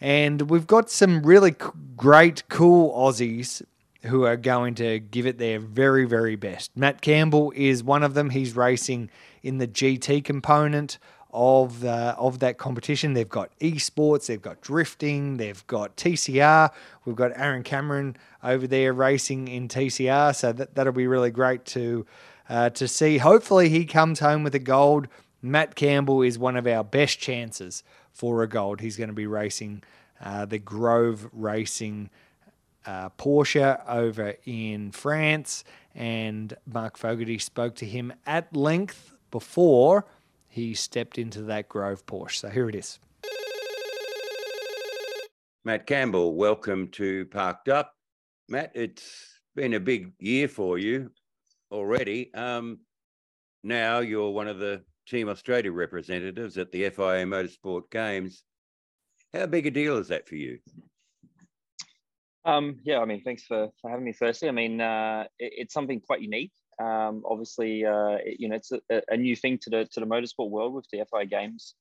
And 0.00 0.50
we've 0.50 0.66
got 0.66 0.90
some 0.90 1.22
really 1.22 1.54
great, 1.96 2.48
cool 2.48 2.92
Aussies 2.92 3.62
who 4.02 4.24
are 4.24 4.36
going 4.36 4.74
to 4.74 4.98
give 4.98 5.26
it 5.26 5.38
their 5.38 5.58
very, 5.58 6.04
very 6.04 6.36
best. 6.36 6.70
Matt 6.76 7.00
Campbell 7.00 7.52
is 7.56 7.82
one 7.82 8.02
of 8.02 8.14
them. 8.14 8.30
He's 8.30 8.54
racing 8.54 9.10
in 9.42 9.58
the 9.58 9.66
GT 9.66 10.22
component 10.24 10.98
of 11.34 11.84
uh, 11.84 12.14
of 12.16 12.38
that 12.38 12.58
competition. 12.58 13.12
They've 13.12 13.28
got 13.28 13.50
esports, 13.58 14.26
they've 14.26 14.40
got 14.40 14.60
drifting, 14.60 15.36
they've 15.36 15.66
got 15.66 15.96
TCR. 15.96 16.70
We've 17.04 17.16
got 17.16 17.32
Aaron 17.34 17.64
Cameron 17.64 18.16
over 18.42 18.66
there 18.66 18.92
racing 18.92 19.48
in 19.48 19.68
TCR, 19.68 20.34
so 20.34 20.52
that 20.52 20.74
that'll 20.76 20.92
be 20.92 21.08
really 21.08 21.32
great 21.32 21.64
to 21.66 22.06
uh, 22.48 22.70
to 22.70 22.86
see. 22.86 23.18
Hopefully, 23.18 23.68
he 23.68 23.84
comes 23.84 24.20
home 24.20 24.44
with 24.44 24.54
a 24.54 24.60
gold. 24.60 25.08
Matt 25.44 25.74
Campbell 25.74 26.22
is 26.22 26.38
one 26.38 26.56
of 26.56 26.66
our 26.66 26.82
best 26.82 27.18
chances 27.18 27.82
for 28.14 28.42
a 28.42 28.48
gold. 28.48 28.80
He's 28.80 28.96
going 28.96 29.10
to 29.10 29.14
be 29.14 29.26
racing 29.26 29.82
uh, 30.18 30.46
the 30.46 30.58
Grove 30.58 31.28
Racing 31.34 32.08
uh, 32.86 33.10
Porsche 33.10 33.78
over 33.86 34.36
in 34.46 34.90
France, 34.90 35.62
and 35.94 36.56
Mark 36.64 36.96
Fogarty 36.96 37.38
spoke 37.38 37.74
to 37.74 37.84
him 37.84 38.10
at 38.24 38.56
length 38.56 39.14
before 39.30 40.06
he 40.48 40.72
stepped 40.72 41.18
into 41.18 41.42
that 41.42 41.68
Grove 41.68 42.06
Porsche. 42.06 42.36
So 42.36 42.48
here 42.48 42.70
it 42.70 42.74
is. 42.74 42.98
Matt 45.62 45.86
Campbell, 45.86 46.34
welcome 46.36 46.88
to 46.92 47.26
Parked 47.26 47.68
Up. 47.68 47.94
Matt, 48.48 48.72
it's 48.74 49.40
been 49.54 49.74
a 49.74 49.80
big 49.80 50.12
year 50.18 50.48
for 50.48 50.78
you 50.78 51.10
already. 51.70 52.32
Um, 52.32 52.78
now 53.62 53.98
you're 53.98 54.30
one 54.30 54.48
of 54.48 54.58
the 54.58 54.82
Team 55.06 55.28
Australia 55.28 55.72
representatives 55.72 56.58
at 56.58 56.72
the 56.72 56.88
FIA 56.90 57.24
Motorsport 57.24 57.90
Games. 57.90 58.42
How 59.32 59.46
big 59.46 59.66
a 59.66 59.70
deal 59.70 59.98
is 59.98 60.08
that 60.08 60.28
for 60.28 60.36
you? 60.36 60.58
Um, 62.44 62.78
yeah, 62.84 62.98
I 62.98 63.04
mean, 63.04 63.22
thanks 63.22 63.44
for, 63.44 63.70
for 63.80 63.90
having 63.90 64.04
me. 64.04 64.12
Firstly, 64.12 64.48
I 64.48 64.52
mean, 64.52 64.80
uh, 64.80 65.24
it, 65.38 65.52
it's 65.56 65.74
something 65.74 66.00
quite 66.00 66.20
unique. 66.20 66.52
Um, 66.78 67.22
obviously, 67.24 67.84
uh, 67.84 68.18
it, 68.24 68.38
you 68.38 68.48
know, 68.48 68.56
it's 68.56 68.72
a, 68.72 68.80
a, 69.08 69.16
new 69.16 69.36
thing 69.36 69.58
to 69.62 69.70
the 69.70 69.84
to 69.92 70.00
the 70.00 70.06
motorsport 70.06 70.50
world 70.50 70.74
with 70.74 70.86
the 70.92 71.04
FIA 71.10 71.26
Games. 71.26 71.74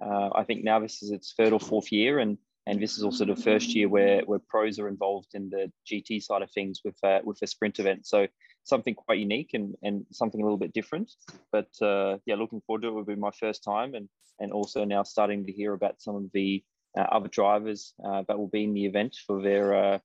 Uh, 0.00 0.30
I 0.34 0.44
think 0.44 0.64
now 0.64 0.80
this 0.80 1.02
is 1.02 1.10
its 1.10 1.34
third 1.36 1.52
or 1.52 1.60
fourth 1.60 1.92
year, 1.92 2.18
and 2.18 2.36
and 2.70 2.80
this 2.80 2.96
is 2.96 3.02
also 3.02 3.24
the 3.24 3.34
first 3.34 3.74
year 3.74 3.88
where 3.88 4.22
where 4.26 4.38
pros 4.38 4.78
are 4.78 4.86
involved 4.86 5.30
in 5.34 5.50
the 5.50 5.72
GT 5.90 6.22
side 6.22 6.42
of 6.42 6.50
things 6.52 6.80
with 6.84 6.96
uh, 7.02 7.18
with 7.24 7.42
a 7.42 7.46
sprint 7.48 7.80
event. 7.80 8.06
So 8.06 8.28
something 8.62 8.94
quite 8.94 9.18
unique 9.18 9.50
and, 9.54 9.74
and 9.82 10.06
something 10.12 10.40
a 10.40 10.44
little 10.44 10.56
bit 10.64 10.72
different. 10.72 11.10
But 11.50 11.70
uh, 11.82 12.18
yeah, 12.26 12.36
looking 12.36 12.60
forward 12.60 12.82
to 12.82 12.88
it. 12.88 12.94
Will 12.94 13.04
be 13.04 13.16
my 13.16 13.32
first 13.32 13.64
time, 13.64 13.94
and 13.94 14.08
and 14.38 14.52
also 14.52 14.84
now 14.84 15.02
starting 15.02 15.44
to 15.46 15.52
hear 15.52 15.72
about 15.72 16.00
some 16.00 16.14
of 16.14 16.30
the 16.32 16.62
uh, 16.96 17.06
other 17.16 17.28
drivers 17.28 17.92
uh, 18.04 18.22
that 18.28 18.38
will 18.38 18.48
be 18.48 18.62
in 18.62 18.74
the 18.74 18.86
event 18.86 19.16
for 19.26 19.42
their 19.42 19.74
uh, 19.74 19.98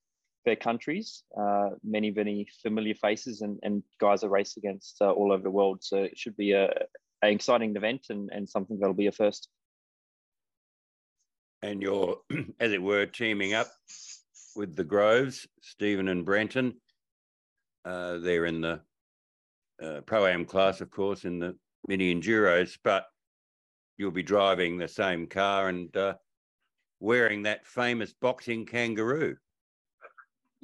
their 0.46 0.56
countries. 0.56 1.22
Uh, 1.40 1.70
many 1.84 2.10
many 2.10 2.48
familiar 2.64 2.96
faces 2.96 3.42
and, 3.42 3.60
and 3.62 3.84
guys 4.00 4.24
are 4.24 4.30
race 4.30 4.58
against 4.58 5.02
all 5.02 5.32
over 5.32 5.44
the 5.44 5.52
world. 5.52 5.84
So 5.84 5.98
it 5.98 6.18
should 6.18 6.36
be 6.36 6.54
a, 6.54 6.66
an 7.22 7.30
exciting 7.30 7.76
event 7.76 8.08
and, 8.10 8.32
and 8.34 8.50
something 8.50 8.80
that'll 8.80 8.96
be 8.96 9.08
a 9.08 9.12
first. 9.12 9.50
And 11.62 11.82
you're, 11.82 12.20
as 12.60 12.72
it 12.72 12.82
were, 12.82 13.06
teaming 13.06 13.54
up 13.54 13.68
with 14.56 14.76
the 14.76 14.84
Groves, 14.84 15.48
Stephen 15.62 16.08
and 16.08 16.26
Brenton 16.26 16.76
uh, 17.86 18.18
they're 18.18 18.46
in 18.46 18.62
the 18.62 18.82
uh, 19.82 20.02
pro 20.02 20.26
am 20.26 20.46
class, 20.46 20.82
of 20.82 20.90
course, 20.90 21.24
in 21.24 21.40
the 21.40 21.56
mini 21.88 22.14
enduros, 22.14 22.78
but 22.84 23.06
you'll 23.98 24.12
be 24.12 24.24
driving 24.24 24.78
the 24.78 24.88
same 24.88 25.28
car 25.28 25.70
and 25.70 25.96
uh, 25.96 26.16
wearing 27.00 27.44
that 27.44 27.66
famous 27.66 28.14
boxing 28.14 28.66
kangaroo. 28.66 29.38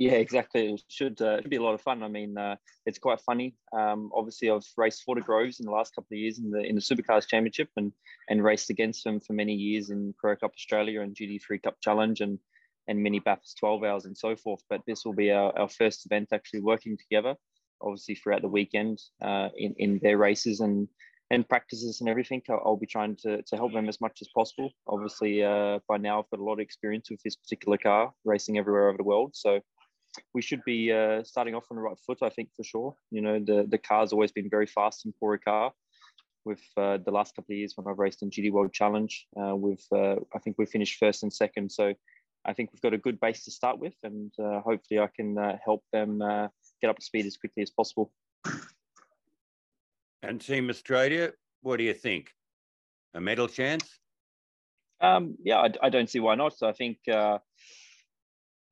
Yeah, 0.02 0.14
exactly. 0.14 0.74
It 0.74 0.82
should, 0.88 1.22
uh, 1.22 1.42
be 1.48 1.58
a 1.58 1.62
lot 1.62 1.76
of 1.76 1.82
fun. 1.82 2.02
I 2.02 2.08
mean, 2.08 2.36
uh, 2.36 2.56
it's 2.88 2.98
quite 2.98 3.22
funny. 3.22 3.54
Um, 3.72 4.10
obviously, 4.16 4.50
I've 4.50 4.66
raced 4.76 5.04
for 5.04 5.14
the 5.14 5.22
Groves 5.22 5.60
in 5.60 5.68
the 5.68 5.72
last 5.72 5.94
couple 5.94 6.16
of 6.16 6.18
years 6.18 6.40
in 6.40 6.50
the 6.50 6.60
in 6.62 6.74
the 6.74 6.82
Supercars 6.82 7.28
Championship 7.28 7.70
and 7.78 7.94
and 8.28 8.44
raced 8.44 8.72
against 8.72 9.04
them 9.04 9.20
for 9.20 9.34
many 9.34 9.54
years 9.54 9.92
in 9.92 10.16
Pro 10.18 10.36
Cup 10.36 10.54
Australia 10.58 11.02
and 11.02 11.16
GT3 11.16 11.62
Cup 11.62 11.76
Challenge 11.84 12.20
and 12.22 12.40
and 12.88 13.04
mini 13.04 13.20
Bathurst 13.20 13.60
12 13.60 13.84
hours 13.84 14.06
and 14.06 14.18
so 14.18 14.36
forth. 14.36 14.64
But 14.72 14.82
this 14.88 15.06
will 15.06 15.14
be 15.14 15.30
our, 15.30 15.56
our 15.56 15.70
first 15.70 16.08
event 16.08 16.30
actually 16.34 16.62
working 16.62 16.98
together, 16.98 17.36
obviously 17.80 18.16
throughout 18.16 18.42
the 18.42 18.48
weekend 18.48 19.00
uh, 19.22 19.50
in, 19.56 19.76
in 19.78 20.00
their 20.02 20.18
races 20.18 20.62
and 20.62 20.88
and 21.30 21.48
practices 21.48 22.02
and 22.02 22.10
everything. 22.10 22.42
I'll, 22.50 22.62
I'll, 22.66 22.76
be 22.76 22.88
trying 22.88 23.18
to, 23.18 23.44
to 23.44 23.56
help 23.56 23.72
them 23.72 23.88
as 23.88 24.02
much 24.02 24.18
as 24.22 24.30
possible. 24.36 24.72
Obviously, 24.88 25.44
uh, 25.44 25.78
by 25.88 25.98
now 25.98 26.20
I've 26.20 26.30
got 26.32 26.40
a 26.40 26.44
lot 26.44 26.54
of 26.54 26.60
experience 26.60 27.12
with 27.12 27.22
this 27.22 27.36
particular 27.36 27.78
car, 27.78 28.12
racing 28.26 28.58
everywhere 28.58 28.90
over 28.90 28.98
the 28.98 29.04
world. 29.04 29.36
So 29.36 29.62
we 30.34 30.42
should 30.42 30.64
be 30.66 30.92
uh, 30.92 31.24
starting 31.24 31.56
off 31.56 31.66
on 31.70 31.78
the 31.78 31.82
right 31.82 31.98
foot, 32.06 32.20
I 32.22 32.30
think, 32.30 32.50
for 32.56 32.64
sure. 32.64 32.96
You 33.12 33.22
know, 33.22 33.40
the, 33.40 33.66
the 33.68 33.78
car's 33.78 34.14
always 34.14 34.32
been 34.32 34.50
very 34.50 34.66
fast 34.68 35.06
in 35.06 35.14
Paul 35.20 35.38
Ricard. 35.38 35.72
With 36.44 36.62
uh, 36.76 36.98
the 37.06 37.12
last 37.12 37.36
couple 37.36 37.54
of 37.54 37.60
years 37.60 37.74
when 37.76 37.86
I've 37.88 38.00
raced 38.00 38.24
in 38.24 38.32
GT 38.32 38.52
World 38.52 38.74
Challenge, 38.74 39.28
uh, 39.40 39.56
with 39.56 39.86
uh, 39.94 40.16
I 40.34 40.40
think 40.40 40.56
we 40.58 40.66
finished 40.66 40.98
first 40.98 41.22
and 41.22 41.32
second. 41.32 41.72
So 41.72 41.94
I 42.46 42.54
think 42.54 42.72
we've 42.74 42.82
got 42.82 42.96
a 42.96 42.98
good 42.98 43.20
base 43.20 43.44
to 43.46 43.52
start 43.52 43.78
with, 43.78 43.94
and 44.04 44.32
uh, 44.40 44.62
hopefully 44.62 45.00
I 45.00 45.08
can 45.16 45.38
uh, 45.38 45.58
help 45.64 45.84
them 45.94 46.22
uh, 46.22 46.48
get 46.82 46.90
up 46.90 46.98
to 46.98 47.06
speed 47.06 47.28
as 47.28 47.38
quickly 47.38 47.62
as 47.62 47.70
possible. 47.70 48.12
And 50.24 50.42
Team 50.42 50.70
Australia, 50.70 51.34
what 51.62 51.78
do 51.78 51.84
you 51.84 51.94
think? 51.94 52.32
A 53.14 53.22
medal 53.22 53.48
chance? 53.48 54.00
Um, 55.02 55.36
yeah, 55.44 55.58
I, 55.58 55.72
I, 55.82 55.90
don't 55.90 56.10
see 56.10 56.20
why 56.20 56.36
not. 56.36 56.58
So 56.58 56.68
I 56.68 56.74
think 56.74 56.98
uh, 57.12 57.40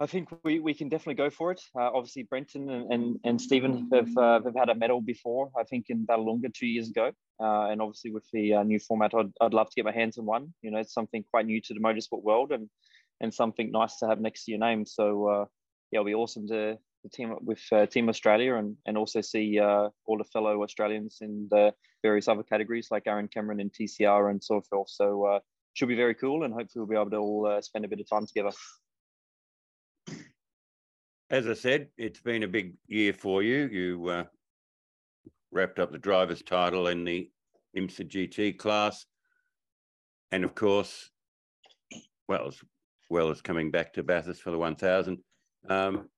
I 0.01 0.05
think 0.05 0.29
we, 0.43 0.59
we 0.59 0.73
can 0.73 0.87
definitely 0.87 1.15
go 1.15 1.29
for 1.29 1.51
it. 1.51 1.61
Uh, 1.77 1.89
obviously, 1.93 2.23
Brenton 2.23 2.69
and, 2.69 2.93
and, 2.93 3.19
and 3.25 3.41
Stephen 3.41 3.89
have, 3.93 4.17
uh, 4.17 4.41
have 4.43 4.55
had 4.55 4.69
a 4.69 4.75
medal 4.75 5.01
before, 5.01 5.51
I 5.59 5.63
think 5.63 5.87
in 5.89 6.05
Vallelunga 6.05 6.53
two 6.53 6.67
years 6.67 6.89
ago. 6.89 7.11
and 7.39 7.81
obviously, 7.81 8.11
with 8.11 8.25
the 8.31 8.63
new 8.63 8.79
format, 8.79 9.13
I'd, 9.13 9.31
I'd 9.41 9.53
love 9.53 9.69
to 9.69 9.75
get 9.75 9.85
my 9.85 9.91
hands 9.91 10.17
on 10.17 10.25
one. 10.25 10.53
You 10.61 10.71
know, 10.71 10.79
it's 10.79 10.93
something 10.93 11.23
quite 11.29 11.45
new 11.45 11.59
to 11.61 11.73
the 11.73 11.81
motorsport 11.81 12.23
world. 12.23 12.53
And 12.53 12.69
and 13.21 13.33
something 13.33 13.71
nice 13.71 13.97
to 13.97 14.07
have 14.07 14.19
next 14.19 14.45
to 14.45 14.51
your 14.51 14.59
name. 14.59 14.85
So 14.85 15.27
uh, 15.27 15.45
yeah, 15.91 15.99
it'll 15.99 16.05
be 16.05 16.13
awesome 16.13 16.47
to, 16.47 16.75
to 16.75 17.09
team 17.11 17.31
up 17.31 17.43
with 17.43 17.61
uh, 17.71 17.85
Team 17.85 18.09
Australia 18.09 18.55
and, 18.55 18.75
and 18.85 18.97
also 18.97 19.21
see 19.21 19.59
uh, 19.59 19.89
all 20.05 20.17
the 20.17 20.23
fellow 20.25 20.63
Australians 20.63 21.17
in 21.21 21.47
the 21.51 21.73
various 22.01 22.27
other 22.27 22.43
categories 22.43 22.87
like 22.91 23.03
Aaron 23.07 23.27
Cameron 23.27 23.59
and 23.59 23.71
TCR 23.71 24.29
and 24.29 24.43
so 24.43 24.61
forth. 24.69 24.89
So 24.89 25.25
uh, 25.25 25.39
should 25.73 25.89
be 25.89 25.95
very 25.95 26.15
cool, 26.15 26.43
and 26.43 26.53
hopefully 26.53 26.83
we'll 26.83 26.87
be 26.87 26.95
able 26.95 27.11
to 27.11 27.17
all 27.17 27.47
uh, 27.47 27.61
spend 27.61 27.85
a 27.85 27.87
bit 27.87 27.99
of 27.99 28.09
time 28.09 28.25
together. 28.25 28.51
As 31.31 31.47
I 31.47 31.53
said, 31.53 31.89
it's 31.95 32.21
been 32.21 32.41
a 32.41 32.47
big 32.47 32.73
year 32.87 33.13
for 33.13 33.43
you. 33.43 33.67
You 33.67 34.09
uh, 34.09 34.23
wrapped 35.51 35.77
up 35.77 35.91
the 35.91 35.99
driver's 35.99 36.41
title 36.41 36.87
in 36.87 37.03
the 37.03 37.29
IMSA 37.77 38.09
GT 38.09 38.57
class. 38.57 39.05
And 40.31 40.43
of 40.43 40.55
course, 40.55 41.11
well, 42.27 42.47
as 42.47 42.59
well 43.11 43.29
as 43.29 43.43
coming 43.43 43.69
back 43.69 43.93
to 43.93 44.03
Bathurst 44.03 44.41
for 44.41 44.49
the 44.49 44.57
1000. 44.57 45.19
Um, 45.69 46.09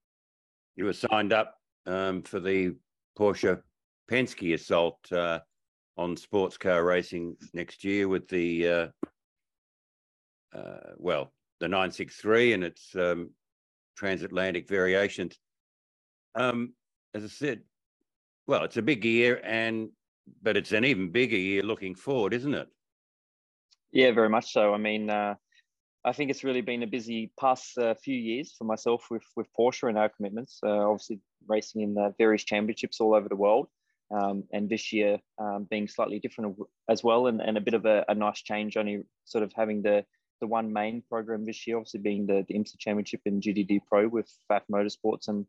you 0.77 0.85
were 0.85 0.93
signed 0.93 1.33
up 1.33 1.55
um, 1.85 2.21
for 2.21 2.39
the 2.39 2.75
Porsche 3.19 3.61
Penske 4.09 4.53
assault 4.53 4.99
uh, 5.11 5.39
on 5.97 6.15
sports 6.15 6.57
car 6.57 6.85
racing 6.85 7.35
next 7.53 7.83
year 7.83 8.07
with 8.07 8.29
the, 8.29 8.67
uh, 8.67 8.87
uh, 10.57 10.93
well, 10.95 11.33
the 11.59 11.67
963 11.67 12.53
and 12.53 12.63
its 12.63 12.95
um, 12.95 13.29
transatlantic 13.95 14.67
variations. 14.67 15.37
Um, 16.35 16.73
as 17.13 17.23
I 17.23 17.27
said, 17.27 17.61
well, 18.47 18.63
it's 18.63 18.77
a 18.77 18.81
big 18.81 19.05
year, 19.05 19.41
and 19.43 19.89
but 20.41 20.57
it's 20.57 20.71
an 20.71 20.85
even 20.85 21.11
bigger 21.11 21.37
year 21.37 21.63
looking 21.63 21.95
forward, 21.95 22.33
isn't 22.33 22.53
it? 22.53 22.67
Yeah, 23.91 24.11
very 24.11 24.29
much 24.29 24.53
so. 24.53 24.73
I 24.73 24.77
mean, 24.77 25.09
uh, 25.09 25.35
I 26.05 26.13
think 26.13 26.31
it's 26.31 26.43
really 26.43 26.61
been 26.61 26.83
a 26.83 26.87
busy 26.87 27.31
past 27.39 27.77
uh, 27.77 27.93
few 27.93 28.15
years 28.15 28.55
for 28.57 28.63
myself 28.63 29.07
with 29.11 29.25
with 29.35 29.47
Porsche 29.57 29.89
and 29.89 29.97
our 29.97 30.09
commitments. 30.09 30.59
Uh, 30.65 30.89
obviously, 30.89 31.19
racing 31.47 31.81
in 31.81 31.97
uh, 31.97 32.11
various 32.17 32.43
championships 32.43 32.99
all 32.99 33.13
over 33.13 33.29
the 33.29 33.35
world, 33.35 33.67
um, 34.11 34.43
and 34.53 34.69
this 34.69 34.91
year 34.91 35.19
um, 35.39 35.67
being 35.69 35.87
slightly 35.87 36.19
different 36.19 36.57
as 36.89 37.03
well, 37.03 37.27
and, 37.27 37.41
and 37.41 37.57
a 37.57 37.61
bit 37.61 37.73
of 37.73 37.85
a, 37.85 38.05
a, 38.09 38.15
nice 38.15 38.41
change. 38.41 38.77
Only 38.77 39.03
sort 39.25 39.43
of 39.43 39.51
having 39.55 39.81
the 39.81 40.05
the 40.41 40.47
one 40.47 40.73
main 40.73 41.01
program 41.09 41.45
this 41.45 41.65
year, 41.65 41.77
obviously 41.77 42.01
being 42.01 42.25
the, 42.25 42.43
the 42.47 42.55
IMSA 42.55 42.77
Championship 42.79 43.21
in 43.25 43.39
GTD 43.39 43.81
Pro 43.87 44.07
with 44.07 44.29
Pfaff 44.49 44.63
Motorsports 44.71 45.29
and 45.29 45.45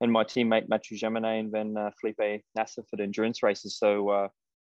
and 0.00 0.10
my 0.10 0.24
teammate 0.24 0.68
Mathieu 0.68 0.98
Jaminet 0.98 1.38
and 1.38 1.52
then 1.52 1.76
uh, 1.76 1.90
Felipe 2.00 2.42
Nasr 2.56 2.82
for 2.90 2.96
the 2.96 3.04
endurance 3.04 3.40
races. 3.40 3.78
So 3.78 4.08
uh, 4.08 4.28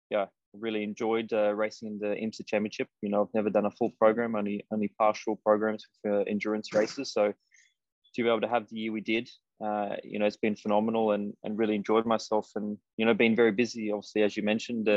yeah, 0.08 0.26
really 0.54 0.82
enjoyed 0.82 1.30
uh, 1.34 1.54
racing 1.54 1.88
in 1.88 1.98
the 1.98 2.14
IMSA 2.14 2.46
Championship. 2.46 2.88
You 3.02 3.10
know, 3.10 3.22
I've 3.22 3.34
never 3.34 3.50
done 3.50 3.66
a 3.66 3.70
full 3.70 3.90
program, 3.98 4.34
only 4.34 4.64
only 4.72 4.88
partial 4.98 5.36
programs 5.36 5.84
for 6.02 6.26
endurance 6.26 6.72
races. 6.72 7.12
So 7.12 7.34
to 8.14 8.22
be 8.22 8.28
able 8.28 8.40
to 8.40 8.48
have 8.48 8.68
the 8.68 8.76
year 8.76 8.92
we 8.92 9.02
did, 9.02 9.28
uh, 9.62 9.96
you 10.02 10.18
know, 10.18 10.24
it's 10.24 10.36
been 10.36 10.56
phenomenal 10.56 11.12
and 11.12 11.34
and 11.44 11.58
really 11.58 11.74
enjoyed 11.74 12.06
myself. 12.06 12.50
And 12.54 12.78
you 12.96 13.04
know, 13.04 13.14
been 13.14 13.36
very 13.36 13.52
busy. 13.52 13.92
Obviously, 13.92 14.22
as 14.22 14.36
you 14.36 14.42
mentioned, 14.42 14.88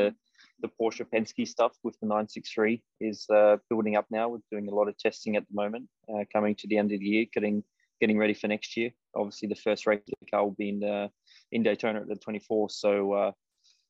the 0.62 0.70
the 0.70 0.70
Porsche 0.80 1.06
Penske 1.06 1.48
stuff 1.48 1.74
with 1.84 2.00
the 2.00 2.08
963 2.08 2.82
is 3.00 3.26
uh, 3.30 3.58
building 3.70 3.96
up 3.96 4.06
now. 4.10 4.30
We're 4.30 4.40
doing 4.52 4.70
a 4.70 4.76
lot 4.76 4.88
of 4.88 4.98
testing 4.98 5.36
at 5.36 5.44
the 5.48 5.56
moment, 5.56 5.88
uh, 6.10 6.24
coming 6.32 6.56
to 6.56 6.68
the 6.68 6.78
end 6.78 6.92
of 6.92 7.00
the 7.00 7.06
year, 7.06 7.26
getting 7.34 7.64
getting 8.00 8.18
ready 8.18 8.34
for 8.34 8.48
next 8.48 8.76
year. 8.78 8.92
Obviously, 9.16 9.48
the 9.48 9.56
first 9.56 9.86
race 9.86 10.00
of 10.00 10.14
the 10.20 10.32
car 10.32 10.44
will 10.44 10.56
be 10.58 10.70
in, 10.70 10.84
uh, 10.84 11.08
in 11.52 11.62
Daytona 11.62 12.02
at 12.02 12.08
the 12.08 12.16
24. 12.16 12.72
So, 12.72 13.14
uh, 13.14 13.32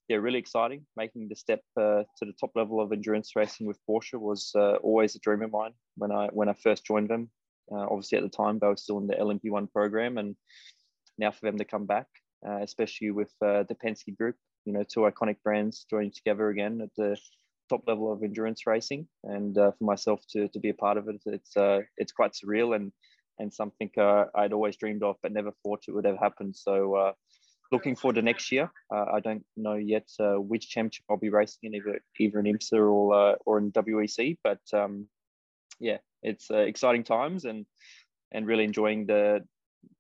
yeah, 0.10 0.18
really 0.18 0.40
exciting. 0.40 0.86
Making 0.98 1.30
the 1.30 1.36
step 1.36 1.62
uh, 1.78 2.04
to 2.18 2.26
the 2.26 2.34
top 2.34 2.52
level 2.56 2.82
of 2.82 2.92
endurance 2.92 3.32
racing 3.38 3.68
with 3.68 3.80
Porsche 3.90 4.20
was 4.20 4.52
uh, 4.56 4.76
always 4.84 5.16
a 5.16 5.20
dream 5.20 5.42
of 5.44 5.52
mine 5.52 5.72
when 5.96 6.12
I 6.12 6.28
when 6.28 6.50
I 6.50 6.54
first 6.54 6.86
joined 6.86 7.10
them. 7.10 7.30
Obviously, 7.72 8.18
at 8.18 8.24
the 8.24 8.30
time, 8.30 8.60
they 8.60 8.68
were 8.68 8.76
still 8.76 8.98
in 8.98 9.08
the 9.08 9.16
LMP1 9.16 9.72
program, 9.72 10.18
and 10.18 10.36
now 11.18 11.32
for 11.32 11.46
them 11.46 11.58
to 11.58 11.64
come 11.64 11.86
back, 11.86 12.08
especially 12.44 13.12
with 13.12 13.32
the 13.40 13.78
Penske 13.82 14.18
Group, 14.18 14.36
you 14.66 14.74
know, 14.74 14.84
two 14.84 15.02
iconic 15.02 15.38
brands 15.44 15.86
joining 15.90 16.12
together 16.12 16.50
again 16.50 16.82
at 16.82 16.90
the 16.96 17.18
top 17.70 17.84
level 17.88 18.12
of 18.12 18.24
endurance 18.24 18.68
racing, 18.68 19.08
and 19.24 19.56
for 19.56 19.76
myself 19.80 20.22
to 20.32 20.48
to 20.50 20.60
be 20.60 20.70
a 20.70 20.74
part 20.74 20.98
of 20.98 21.08
it, 21.08 21.22
it's 21.26 21.54
it's 21.98 22.12
quite 22.12 22.34
surreal 22.34 22.76
and 22.76 22.92
and 23.42 23.54
something 23.54 23.90
uh, 23.98 24.26
I'd 24.36 24.54
always 24.54 24.78
dreamed 24.78 25.04
of, 25.04 25.18
but 25.22 25.32
never 25.32 25.52
thought 25.64 25.84
it 25.88 25.92
would 25.92 26.06
have 26.06 26.20
happened. 26.20 26.56
So, 26.56 26.96
uh, 26.96 27.14
looking 27.72 27.96
forward 27.96 28.16
to 28.16 28.22
next 28.22 28.52
year. 28.52 28.72
Uh, 28.94 29.06
I 29.14 29.20
don't 29.20 29.44
know 29.58 29.76
yet 29.76 30.08
uh, 30.20 30.36
which 30.36 30.70
championship 30.70 31.06
I'll 31.10 31.18
be 31.18 31.30
racing 31.30 31.74
in, 31.74 31.76
either 31.76 32.00
either 32.20 32.40
in 32.40 32.46
IMSA 32.46 32.80
or 32.80 33.14
uh, 33.14 33.36
or 33.46 33.58
in 33.58 33.72
WEC. 33.72 34.38
But 34.44 34.62
um, 34.74 35.08
yeah, 35.80 35.98
it's 36.22 36.52
uh, 36.52 36.58
exciting 36.58 37.04
times 37.04 37.46
and 37.46 37.66
and 38.32 38.46
really 38.46 38.64
enjoying 38.64 39.08
the 39.08 39.44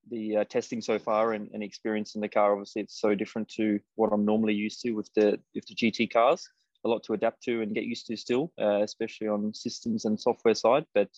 the 0.10 0.46
testing 0.50 0.82
so 0.82 1.00
far 1.00 1.34
and, 1.34 1.50
and 1.54 1.64
experience 1.64 2.16
in 2.16 2.22
the 2.22 2.28
car. 2.28 2.52
Obviously, 2.52 2.82
it's 2.82 3.00
so 3.00 3.16
different 3.16 3.48
to 3.50 3.80
what 3.96 4.12
I'm 4.12 4.26
normally 4.26 4.54
used 4.54 4.82
to 4.82 4.92
with 4.92 5.10
the 5.16 5.40
with 5.56 5.66
the 5.68 5.76
GT 5.76 6.12
cars. 6.12 6.48
A 6.84 6.90
lot 6.90 7.04
to 7.04 7.14
adapt 7.14 7.44
to 7.44 7.62
and 7.62 7.76
get 7.76 7.84
used 7.84 8.08
to 8.08 8.18
still, 8.18 8.52
especially 8.58 9.28
on 9.28 9.54
systems 9.54 10.06
and 10.06 10.20
software 10.20 10.56
side. 10.56 10.86
But 10.96 11.12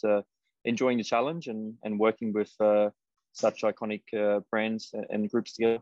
enjoying 0.66 0.97
the 0.97 1.03
challenge 1.03 1.47
and, 1.47 1.74
and 1.84 1.99
working 1.99 2.34
with 2.34 2.51
uh, 2.59 2.89
such 3.34 3.61
iconic 3.61 4.01
uh, 4.14 4.41
brands 4.49 4.93
and 5.09 5.30
groups 5.30 5.53
together. 5.53 5.80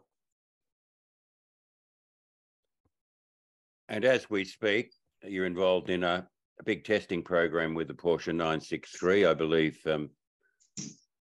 And 3.89 4.05
as 4.05 4.29
we 4.29 4.45
speak, 4.45 4.93
you're 5.23 5.45
involved 5.45 5.89
in 5.89 6.03
a, 6.03 6.27
a 6.59 6.63
big 6.63 6.85
testing 6.85 7.21
program 7.21 7.75
with 7.75 7.87
the 7.87 7.93
Porsche 7.93 8.27
963. 8.27 9.25
I 9.25 9.33
believe 9.33 9.79
um, 9.85 10.09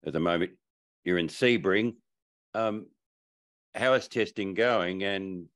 at 0.06 0.12
the 0.12 0.20
moment 0.20 0.52
you're 1.04 1.18
in 1.18 1.28
Sebring. 1.28 1.94
Um, 2.54 2.86
how 3.74 3.94
is 3.94 4.08
testing 4.08 4.54
going? 4.54 5.02
And 5.04 5.46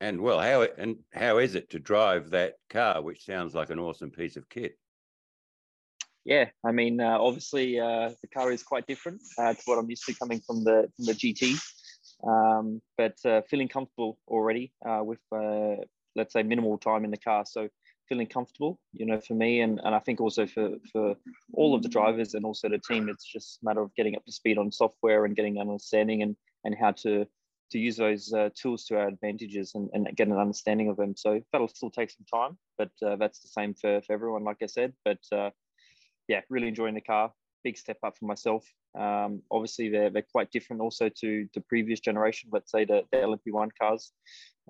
and 0.00 0.20
well, 0.20 0.40
how 0.40 0.62
and 0.62 0.96
how 1.12 1.38
is 1.38 1.54
it 1.54 1.70
to 1.70 1.78
drive 1.78 2.30
that 2.30 2.54
car, 2.68 3.02
which 3.02 3.24
sounds 3.24 3.54
like 3.54 3.70
an 3.70 3.78
awesome 3.78 4.10
piece 4.10 4.36
of 4.36 4.48
kit? 4.48 4.76
yeah, 6.24 6.46
I 6.64 6.72
mean, 6.72 7.00
uh, 7.00 7.18
obviously 7.18 7.78
uh, 7.80 8.10
the 8.20 8.28
car 8.32 8.52
is 8.52 8.62
quite 8.62 8.86
different 8.86 9.20
uh, 9.38 9.54
to 9.54 9.60
what 9.64 9.78
I'm 9.78 9.88
used 9.88 10.04
to 10.06 10.14
coming 10.14 10.40
from 10.40 10.64
the 10.64 10.88
from 10.96 11.06
the 11.06 11.12
GT, 11.12 11.58
um, 12.26 12.82
but 12.96 13.16
uh, 13.24 13.42
feeling 13.48 13.68
comfortable 13.68 14.18
already 14.28 14.72
uh, 14.86 15.00
with 15.02 15.20
uh, 15.34 15.76
let's 16.16 16.32
say 16.32 16.42
minimal 16.42 16.78
time 16.78 17.04
in 17.04 17.10
the 17.10 17.16
car. 17.16 17.44
So 17.46 17.68
feeling 18.10 18.26
comfortable, 18.26 18.78
you 18.92 19.06
know, 19.06 19.20
for 19.20 19.34
me 19.34 19.60
and, 19.60 19.80
and 19.84 19.94
I 19.94 20.00
think 20.00 20.20
also 20.20 20.46
for 20.46 20.70
for 20.92 21.14
all 21.54 21.74
of 21.74 21.82
the 21.82 21.88
drivers 21.88 22.34
and 22.34 22.44
also 22.44 22.68
the 22.68 22.78
team, 22.78 23.08
it's 23.08 23.24
just 23.24 23.60
a 23.62 23.64
matter 23.64 23.80
of 23.80 23.94
getting 23.94 24.16
up 24.16 24.24
to 24.26 24.32
speed 24.32 24.58
on 24.58 24.70
software 24.70 25.24
and 25.24 25.36
getting 25.36 25.56
an 25.58 25.68
understanding 25.68 26.22
and 26.22 26.36
and 26.64 26.74
how 26.78 26.92
to 27.04 27.26
to 27.70 27.78
use 27.78 27.96
those 27.96 28.34
tools 28.60 28.84
to 28.84 28.98
our 28.98 29.06
advantages 29.06 29.76
and, 29.76 29.88
and 29.92 30.08
get 30.16 30.26
an 30.26 30.36
understanding 30.36 30.88
of 30.88 30.96
them. 30.96 31.14
So 31.16 31.40
that'll 31.52 31.68
still 31.68 31.90
take 31.90 32.10
some 32.10 32.26
time, 32.28 32.58
but 32.76 32.90
that's 33.20 33.38
the 33.40 33.48
same 33.48 33.74
for, 33.74 34.02
for 34.02 34.12
everyone, 34.12 34.42
like 34.42 34.56
I 34.60 34.66
said. 34.66 34.92
But 35.04 35.20
yeah, 36.30 36.40
really 36.48 36.68
enjoying 36.68 36.94
the 36.94 37.00
car. 37.00 37.32
Big 37.62 37.76
step 37.76 37.98
up 38.02 38.16
for 38.16 38.24
myself. 38.24 38.64
Um, 38.98 39.42
obviously, 39.50 39.88
they're, 39.88 40.10
they're 40.10 40.26
quite 40.32 40.50
different 40.50 40.80
also 40.80 41.10
to 41.20 41.48
the 41.54 41.60
previous 41.62 42.00
generation, 42.00 42.50
let's 42.52 42.70
say 42.70 42.84
the, 42.84 43.02
the 43.12 43.18
LMP1 43.18 43.70
cars 43.80 44.12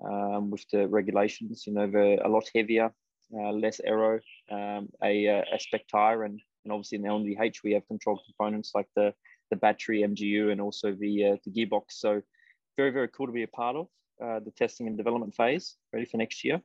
um, 0.03 0.49
with 0.49 0.65
the 0.71 0.87
regulations. 0.87 1.63
You 1.65 1.73
know, 1.73 1.87
they're 1.87 2.21
a 2.21 2.27
lot 2.27 2.49
heavier, 2.53 2.91
uh, 3.33 3.51
less 3.51 3.79
aero, 3.83 4.19
um, 4.51 4.89
a, 5.03 5.27
a 5.27 5.59
spec 5.59 5.87
tire, 5.87 6.23
and, 6.23 6.39
and 6.63 6.71
obviously 6.71 6.97
in 6.97 7.01
the 7.03 7.09
LMDH, 7.09 7.57
we 7.63 7.73
have 7.73 7.87
controlled 7.87 8.21
components 8.25 8.71
like 8.75 8.87
the, 8.95 9.13
the 9.49 9.55
battery, 9.55 10.01
MGU, 10.01 10.51
and 10.51 10.61
also 10.61 10.93
the, 10.93 11.31
uh, 11.31 11.35
the 11.45 11.51
gearbox. 11.51 11.83
So, 11.89 12.21
very, 12.77 12.91
very 12.91 13.09
cool 13.09 13.27
to 13.27 13.33
be 13.33 13.43
a 13.43 13.47
part 13.47 13.75
of 13.75 13.87
uh, 14.23 14.39
the 14.39 14.51
testing 14.51 14.87
and 14.87 14.97
development 14.97 15.35
phase, 15.35 15.75
ready 15.93 16.05
for 16.05 16.17
next 16.17 16.43
year. 16.43 16.61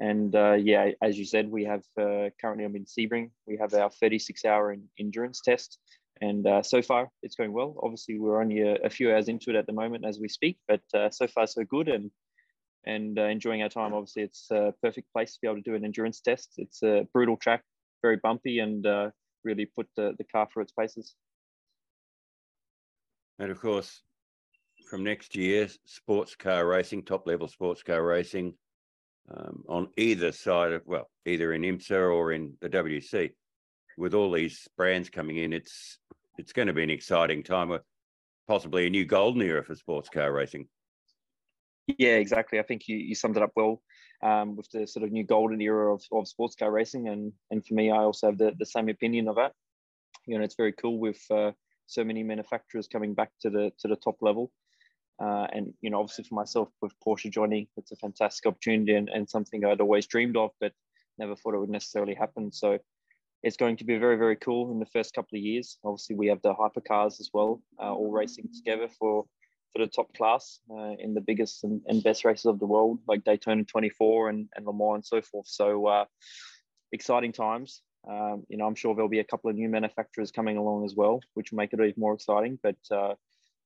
And 0.00 0.34
uh, 0.34 0.54
yeah, 0.54 0.90
as 1.02 1.18
you 1.18 1.24
said, 1.24 1.50
we 1.50 1.64
have 1.64 1.82
uh, 2.00 2.30
currently 2.40 2.64
I'm 2.64 2.76
in 2.76 2.84
Sebring. 2.84 3.30
We 3.46 3.56
have 3.56 3.74
our 3.74 3.90
36 3.90 4.44
hour 4.44 4.76
endurance 4.98 5.40
test. 5.44 5.78
And 6.20 6.46
uh, 6.46 6.62
so 6.62 6.82
far, 6.82 7.08
it's 7.22 7.36
going 7.36 7.52
well. 7.52 7.76
Obviously, 7.82 8.18
we're 8.18 8.40
only 8.40 8.60
a, 8.60 8.74
a, 8.76 8.90
few 8.90 9.12
hours 9.12 9.28
into 9.28 9.50
it 9.50 9.56
at 9.56 9.66
the 9.66 9.72
moment 9.72 10.04
as 10.04 10.18
we 10.18 10.28
speak, 10.28 10.58
but 10.66 10.80
uh, 10.92 11.10
so 11.10 11.28
far, 11.28 11.46
so 11.46 11.62
good. 11.64 11.88
And 11.88 12.10
and 12.84 13.18
uh, 13.18 13.22
enjoying 13.22 13.62
our 13.62 13.68
time. 13.68 13.92
Obviously, 13.92 14.22
it's 14.22 14.50
a 14.50 14.74
perfect 14.82 15.12
place 15.12 15.34
to 15.34 15.38
be 15.40 15.48
able 15.48 15.56
to 15.56 15.62
do 15.62 15.74
an 15.74 15.84
endurance 15.84 16.20
test. 16.20 16.54
It's 16.56 16.82
a 16.82 17.06
brutal 17.12 17.36
track, 17.36 17.62
very 18.02 18.16
bumpy, 18.16 18.60
and 18.60 18.86
uh, 18.86 19.10
really 19.44 19.66
put 19.66 19.88
the, 19.96 20.14
the 20.18 20.24
car 20.24 20.48
through 20.52 20.64
its 20.64 20.72
paces. 20.72 21.14
And 23.38 23.50
of 23.50 23.60
course, 23.60 24.02
from 24.88 25.04
next 25.04 25.36
year, 25.36 25.68
sports 25.84 26.34
car 26.34 26.66
racing, 26.66 27.04
top 27.04 27.26
level 27.26 27.48
sports 27.48 27.82
car 27.82 28.02
racing, 28.02 28.54
um, 29.30 29.64
on 29.68 29.88
either 29.96 30.32
side 30.32 30.72
of, 30.72 30.82
well, 30.86 31.10
either 31.26 31.52
in 31.52 31.62
IMSA 31.62 32.12
or 32.12 32.32
in 32.32 32.54
the 32.60 32.68
WEC. 32.68 33.32
With 33.96 34.14
all 34.14 34.30
these 34.30 34.66
brands 34.76 35.10
coming 35.10 35.38
in, 35.38 35.52
it's 35.52 35.98
it's 36.38 36.52
going 36.52 36.68
to 36.68 36.74
be 36.74 36.84
an 36.84 36.90
exciting 36.90 37.42
time, 37.42 37.76
possibly 38.46 38.86
a 38.86 38.90
new 38.90 39.04
golden 39.04 39.42
era 39.42 39.64
for 39.64 39.74
sports 39.74 40.08
car 40.08 40.32
racing. 40.32 40.68
Yeah, 41.96 42.16
exactly. 42.16 42.58
I 42.58 42.62
think 42.62 42.86
you, 42.86 42.96
you 42.96 43.14
summed 43.14 43.36
it 43.36 43.42
up 43.42 43.52
well 43.56 43.80
um, 44.22 44.56
with 44.56 44.68
the 44.70 44.86
sort 44.86 45.04
of 45.04 45.12
new 45.12 45.24
golden 45.24 45.60
era 45.60 45.94
of, 45.94 46.02
of 46.12 46.28
sports 46.28 46.54
car 46.54 46.70
racing. 46.70 47.08
And, 47.08 47.32
and 47.50 47.64
for 47.64 47.74
me, 47.74 47.90
I 47.90 47.98
also 47.98 48.28
have 48.28 48.38
the, 48.38 48.52
the 48.58 48.66
same 48.66 48.88
opinion 48.88 49.28
of 49.28 49.36
that. 49.36 49.52
You 50.26 50.36
know, 50.38 50.44
it's 50.44 50.56
very 50.56 50.72
cool 50.72 50.98
with 50.98 51.20
uh, 51.30 51.52
so 51.86 52.04
many 52.04 52.22
manufacturers 52.22 52.88
coming 52.88 53.14
back 53.14 53.30
to 53.40 53.50
the 53.50 53.72
to 53.78 53.88
the 53.88 53.96
top 53.96 54.16
level. 54.20 54.52
Uh, 55.20 55.46
and 55.52 55.72
you 55.80 55.90
know, 55.90 56.00
obviously 56.00 56.24
for 56.24 56.34
myself 56.34 56.68
with 56.82 56.92
Porsche 57.04 57.30
joining, 57.30 57.66
it's 57.76 57.92
a 57.92 57.96
fantastic 57.96 58.46
opportunity 58.46 58.94
and, 58.94 59.08
and 59.08 59.28
something 59.28 59.64
I'd 59.64 59.80
always 59.80 60.06
dreamed 60.06 60.36
of, 60.36 60.50
but 60.60 60.72
never 61.18 61.34
thought 61.34 61.54
it 61.54 61.58
would 61.58 61.70
necessarily 61.70 62.14
happen. 62.14 62.52
So 62.52 62.78
it's 63.42 63.56
going 63.56 63.76
to 63.78 63.84
be 63.84 63.98
very, 63.98 64.16
very 64.16 64.36
cool 64.36 64.70
in 64.72 64.78
the 64.78 64.86
first 64.86 65.14
couple 65.14 65.38
of 65.38 65.42
years. 65.42 65.78
Obviously, 65.84 66.16
we 66.16 66.28
have 66.28 66.42
the 66.42 66.54
hypercars 66.54 67.20
as 67.20 67.30
well, 67.32 67.62
uh, 67.80 67.92
all 67.92 68.10
racing 68.12 68.48
together 68.54 68.88
for 68.98 69.24
for 69.72 69.84
the 69.84 69.90
top 69.90 70.14
class 70.14 70.60
uh, 70.70 70.94
in 70.98 71.14
the 71.14 71.20
biggest 71.20 71.64
and, 71.64 71.80
and, 71.86 72.02
best 72.02 72.24
races 72.24 72.46
of 72.46 72.58
the 72.58 72.66
world, 72.66 72.98
like 73.06 73.24
Daytona 73.24 73.64
24 73.64 74.30
and, 74.30 74.48
and 74.54 74.66
Le 74.66 74.72
Mans 74.72 74.94
and 74.94 75.04
so 75.04 75.20
forth. 75.20 75.46
So 75.46 75.86
uh, 75.86 76.04
exciting 76.92 77.32
times. 77.32 77.82
Um, 78.08 78.44
you 78.48 78.56
know, 78.56 78.66
I'm 78.66 78.74
sure 78.74 78.94
there'll 78.94 79.08
be 79.08 79.18
a 79.18 79.24
couple 79.24 79.50
of 79.50 79.56
new 79.56 79.68
manufacturers 79.68 80.30
coming 80.30 80.56
along 80.56 80.84
as 80.84 80.94
well, 80.94 81.20
which 81.34 81.50
will 81.50 81.58
make 81.58 81.72
it 81.72 81.80
even 81.80 81.94
more 81.98 82.14
exciting. 82.14 82.58
But 82.62 82.76
uh, 82.90 83.14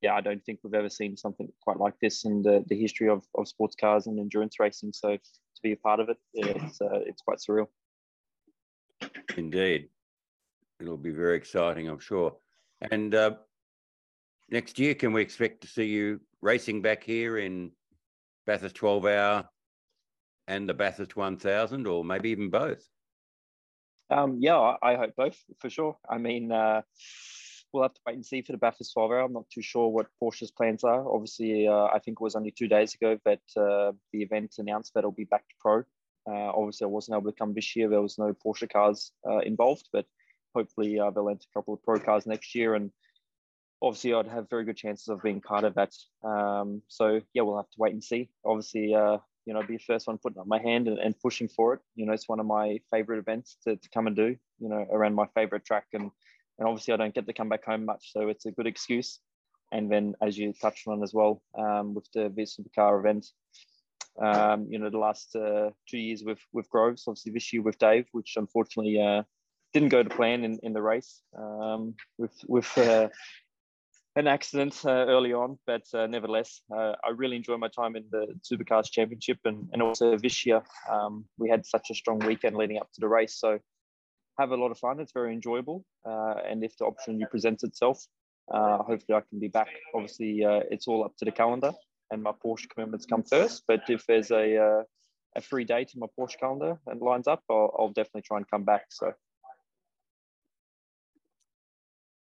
yeah, 0.00 0.14
I 0.14 0.20
don't 0.20 0.44
think 0.44 0.58
we've 0.62 0.74
ever 0.74 0.88
seen 0.88 1.16
something 1.16 1.48
quite 1.62 1.78
like 1.78 1.94
this 2.00 2.24
in 2.24 2.42
the, 2.42 2.64
the 2.66 2.78
history 2.78 3.08
of, 3.08 3.24
of 3.36 3.46
sports 3.46 3.76
cars 3.80 4.06
and 4.06 4.18
endurance 4.18 4.58
racing. 4.58 4.92
So 4.92 5.16
to 5.16 5.62
be 5.62 5.72
a 5.72 5.76
part 5.76 6.00
of 6.00 6.08
it, 6.08 6.16
it's 6.34 6.80
uh, 6.80 7.00
it's 7.06 7.22
quite 7.22 7.38
surreal. 7.38 7.68
Indeed, 9.36 9.88
it'll 10.80 10.96
be 10.96 11.10
very 11.10 11.36
exciting, 11.36 11.88
I'm 11.88 12.00
sure. 12.00 12.36
And 12.90 13.14
uh, 13.14 13.36
next 14.50 14.78
year, 14.78 14.94
can 14.94 15.12
we 15.12 15.22
expect 15.22 15.62
to 15.62 15.68
see 15.68 15.86
you 15.86 16.20
racing 16.40 16.82
back 16.82 17.04
here 17.04 17.38
in 17.38 17.72
Bathurst 18.46 18.76
12 18.76 19.06
hour 19.06 19.48
and 20.48 20.68
the 20.68 20.74
Bathurst 20.74 21.16
1000, 21.16 21.86
or 21.86 22.04
maybe 22.04 22.30
even 22.30 22.50
both? 22.50 22.82
Um, 24.10 24.38
yeah, 24.40 24.74
I 24.82 24.96
hope 24.96 25.14
both 25.16 25.38
for 25.58 25.70
sure. 25.70 25.96
I 26.08 26.18
mean, 26.18 26.52
uh, 26.52 26.82
we'll 27.72 27.84
have 27.84 27.94
to 27.94 28.00
wait 28.06 28.16
and 28.16 28.26
see 28.26 28.42
for 28.42 28.52
the 28.52 28.58
Bathurst 28.58 28.92
12 28.92 29.10
hour. 29.10 29.20
I'm 29.20 29.32
not 29.32 29.48
too 29.50 29.62
sure 29.62 29.88
what 29.88 30.08
Porsche's 30.22 30.50
plans 30.50 30.84
are. 30.84 31.08
Obviously, 31.08 31.66
uh, 31.66 31.86
I 31.86 31.98
think 31.98 32.18
it 32.20 32.24
was 32.24 32.36
only 32.36 32.50
two 32.50 32.68
days 32.68 32.94
ago 32.94 33.18
that 33.24 33.40
uh, 33.56 33.92
the 34.12 34.22
event 34.22 34.54
announced 34.58 34.92
that 34.94 35.00
it'll 35.00 35.12
be 35.12 35.24
back 35.24 35.48
to 35.48 35.54
pro. 35.60 35.78
Uh, 36.28 36.52
obviously, 36.54 36.84
I 36.84 36.88
wasn't 36.88 37.16
able 37.16 37.30
to 37.30 37.36
come 37.36 37.54
this 37.54 37.74
year. 37.74 37.88
There 37.88 38.02
was 38.02 38.18
no 38.18 38.34
Porsche 38.34 38.70
cars 38.70 39.12
uh, 39.28 39.38
involved, 39.38 39.88
but 39.92 40.06
hopefully 40.54 41.00
uh, 41.00 41.10
they'll 41.10 41.30
enter 41.30 41.46
a 41.50 41.58
couple 41.58 41.74
of 41.74 41.82
pro 41.82 41.98
cars 41.98 42.26
next 42.26 42.54
year. 42.54 42.74
And 42.74 42.90
obviously, 43.82 44.14
I'd 44.14 44.28
have 44.28 44.48
very 44.48 44.64
good 44.64 44.76
chances 44.76 45.08
of 45.08 45.22
being 45.22 45.40
part 45.40 45.64
of 45.64 45.74
that. 45.74 45.92
Um, 46.22 46.82
so 46.88 47.20
yeah, 47.34 47.42
we'll 47.42 47.56
have 47.56 47.70
to 47.70 47.78
wait 47.78 47.92
and 47.92 48.02
see. 48.02 48.30
Obviously, 48.44 48.94
you 49.44 49.54
know, 49.54 49.62
be 49.62 49.76
the 49.76 49.82
first 49.82 50.06
one 50.06 50.18
putting 50.18 50.40
up 50.40 50.46
my 50.46 50.60
hand 50.60 50.88
and, 50.88 50.98
and, 50.98 51.18
pushing 51.18 51.48
for 51.48 51.74
it. 51.74 51.80
You 51.96 52.06
know, 52.06 52.12
it's 52.12 52.28
one 52.28 52.40
of 52.40 52.46
my 52.46 52.80
favorite 52.90 53.18
events 53.18 53.56
to, 53.64 53.76
to 53.76 53.88
come 53.90 54.06
and 54.06 54.14
do, 54.14 54.36
you 54.58 54.68
know, 54.68 54.86
around 54.90 55.14
my 55.14 55.26
favorite 55.34 55.64
track. 55.64 55.86
And, 55.92 56.10
and 56.58 56.68
obviously 56.68 56.94
I 56.94 56.96
don't 56.96 57.14
get 57.14 57.26
to 57.26 57.32
come 57.32 57.48
back 57.48 57.64
home 57.64 57.84
much. 57.84 58.12
So 58.12 58.28
it's 58.28 58.46
a 58.46 58.52
good 58.52 58.66
excuse. 58.66 59.18
And 59.72 59.90
then 59.90 60.14
as 60.22 60.38
you 60.38 60.52
touched 60.52 60.86
on 60.86 61.02
as 61.02 61.12
well, 61.14 61.42
um, 61.58 61.94
with 61.94 62.06
the 62.12 62.28
V 62.28 62.42
Supercar 62.42 63.00
event, 63.00 63.26
um, 64.22 64.66
you 64.68 64.78
know, 64.78 64.90
the 64.90 64.98
last 64.98 65.34
uh, 65.34 65.70
two 65.88 65.98
years 65.98 66.22
with, 66.22 66.38
with 66.52 66.68
Groves, 66.68 67.04
obviously 67.08 67.32
this 67.32 67.52
year 67.52 67.62
with 67.62 67.78
Dave, 67.78 68.06
which 68.12 68.34
unfortunately 68.36 69.00
uh, 69.00 69.22
didn't 69.72 69.88
go 69.88 70.02
to 70.02 70.10
plan 70.10 70.44
in, 70.44 70.58
in 70.62 70.72
the 70.74 70.82
race 70.82 71.22
um, 71.36 71.94
with, 72.18 72.34
with 72.46 72.76
uh, 72.78 73.08
an 74.16 74.26
accident 74.26 74.78
uh, 74.84 74.90
early 74.90 75.32
on, 75.32 75.58
but 75.66 75.82
uh, 75.94 76.06
nevertheless, 76.06 76.60
uh, 76.74 76.92
I 77.04 77.10
really 77.16 77.36
enjoy 77.36 77.56
my 77.56 77.68
time 77.68 77.96
in 77.96 78.04
the 78.10 78.26
Supercars 78.42 78.90
Championship 78.90 79.38
and, 79.44 79.68
and 79.72 79.80
also 79.80 80.18
this 80.18 80.44
year. 80.44 80.62
Um, 80.90 81.24
we 81.38 81.48
had 81.48 81.64
such 81.64 81.88
a 81.90 81.94
strong 81.94 82.18
weekend 82.18 82.56
leading 82.56 82.78
up 82.78 82.90
to 82.92 83.00
the 83.00 83.08
race, 83.08 83.36
so 83.38 83.58
have 84.38 84.50
a 84.50 84.56
lot 84.56 84.70
of 84.70 84.78
fun. 84.78 85.00
It's 85.00 85.12
very 85.12 85.32
enjoyable, 85.32 85.84
uh, 86.06 86.34
and 86.46 86.62
if 86.62 86.76
the 86.76 86.84
opportunity 86.84 87.24
presents 87.30 87.64
itself, 87.64 88.04
uh, 88.52 88.78
hopefully 88.78 89.16
I 89.16 89.22
can 89.28 89.38
be 89.40 89.48
back. 89.48 89.68
Obviously, 89.94 90.44
uh, 90.44 90.60
it's 90.70 90.88
all 90.88 91.04
up 91.04 91.16
to 91.18 91.24
the 91.24 91.32
calendar, 91.32 91.72
and 92.10 92.22
my 92.22 92.32
Porsche 92.32 92.68
commitments 92.68 93.06
come 93.06 93.22
first. 93.22 93.62
But 93.66 93.88
if 93.88 94.04
there's 94.06 94.30
a 94.30 94.84
a 95.34 95.40
free 95.40 95.64
date 95.64 95.92
in 95.94 96.00
my 96.00 96.06
Porsche 96.18 96.38
calendar 96.38 96.78
and 96.86 97.00
lines 97.00 97.26
up, 97.26 97.42
I'll, 97.48 97.74
I'll 97.78 97.88
definitely 97.88 98.22
try 98.22 98.36
and 98.36 98.50
come 98.50 98.64
back. 98.64 98.84
So. 98.90 99.12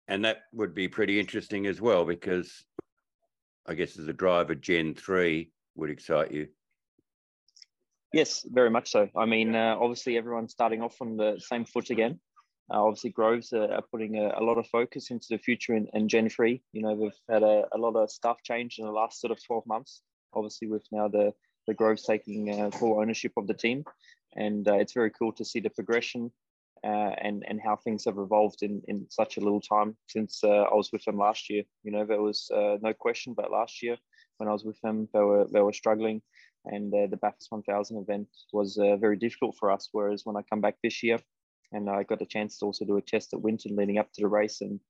And 0.08 0.24
that 0.24 0.42
would 0.52 0.74
be 0.74 0.88
pretty 0.88 1.18
interesting 1.18 1.66
as 1.66 1.80
well, 1.80 2.04
because 2.04 2.64
I 3.66 3.74
guess 3.74 3.98
as 3.98 4.08
a 4.08 4.12
driver, 4.12 4.54
Gen 4.54 4.94
3 4.94 5.50
would 5.74 5.90
excite 5.90 6.32
you. 6.32 6.48
Yes, 8.12 8.46
very 8.48 8.70
much 8.70 8.90
so. 8.90 9.08
I 9.16 9.26
mean, 9.26 9.54
uh, 9.54 9.76
obviously, 9.78 10.16
everyone's 10.16 10.52
starting 10.52 10.80
off 10.80 10.96
on 11.00 11.16
the 11.16 11.40
same 11.40 11.64
foot 11.64 11.90
again. 11.90 12.20
Uh, 12.72 12.82
obviously, 12.82 13.10
Groves 13.10 13.52
are, 13.52 13.70
are 13.72 13.84
putting 13.92 14.16
a, 14.16 14.32
a, 14.38 14.42
lot 14.42 14.58
of 14.58 14.66
focus 14.68 15.10
into 15.10 15.26
the 15.30 15.38
future 15.38 15.74
in, 15.74 15.88
in 15.92 16.08
Gen 16.08 16.28
3. 16.28 16.62
You 16.72 16.82
know, 16.82 16.94
we've 16.94 17.20
had 17.28 17.42
a, 17.42 17.64
a, 17.72 17.78
lot 17.78 17.96
of 17.96 18.10
staff 18.10 18.38
change 18.42 18.76
in 18.78 18.86
the 18.86 18.92
last 18.92 19.20
sort 19.20 19.32
of 19.32 19.44
12 19.44 19.66
months. 19.66 20.02
Obviously, 20.34 20.68
with 20.68 20.84
now 20.90 21.08
the, 21.08 21.32
the 21.66 21.74
Groves 21.74 22.04
taking 22.04 22.60
uh, 22.60 22.70
full 22.70 23.00
ownership 23.00 23.32
of 23.36 23.46
the 23.46 23.54
team. 23.54 23.84
And 24.34 24.66
uh, 24.66 24.74
it's 24.74 24.92
very 24.92 25.10
cool 25.10 25.32
to 25.32 25.44
see 25.44 25.60
the 25.60 25.70
progression 25.70 26.30
uh, 26.84 27.14
and 27.22 27.44
and 27.48 27.60
how 27.60 27.76
things 27.76 28.04
have 28.04 28.18
evolved 28.18 28.62
in 28.62 28.82
in 28.88 29.06
such 29.10 29.36
a 29.36 29.40
little 29.40 29.60
time 29.60 29.96
since 30.08 30.42
uh, 30.44 30.64
I 30.70 30.74
was 30.74 30.90
with 30.92 31.04
them 31.04 31.18
last 31.18 31.48
year. 31.48 31.62
You 31.82 31.92
know, 31.92 32.04
there 32.04 32.20
was 32.20 32.50
uh, 32.54 32.76
no 32.80 32.92
question, 32.92 33.34
but 33.34 33.50
last 33.50 33.82
year 33.82 33.96
when 34.38 34.48
I 34.48 34.52
was 34.52 34.64
with 34.64 34.80
them, 34.82 35.08
they 35.12 35.20
were 35.20 35.46
they 35.52 35.60
were 35.60 35.72
struggling, 35.72 36.22
and 36.66 36.92
uh, 36.92 37.06
the 37.08 37.16
Bathurst 37.16 37.50
1000 37.50 37.98
event 37.98 38.28
was 38.52 38.78
uh, 38.78 38.96
very 38.96 39.16
difficult 39.16 39.56
for 39.58 39.70
us. 39.70 39.88
Whereas 39.92 40.24
when 40.24 40.36
I 40.36 40.42
come 40.42 40.60
back 40.60 40.76
this 40.82 41.02
year, 41.02 41.18
and 41.72 41.88
I 41.88 42.02
got 42.02 42.22
a 42.22 42.26
chance 42.26 42.58
to 42.58 42.66
also 42.66 42.84
do 42.84 42.98
a 42.98 43.02
test 43.02 43.32
at 43.32 43.40
Winton 43.40 43.76
leading 43.76 43.98
up 43.98 44.12
to 44.12 44.22
the 44.22 44.28
race, 44.28 44.60
and 44.60 44.80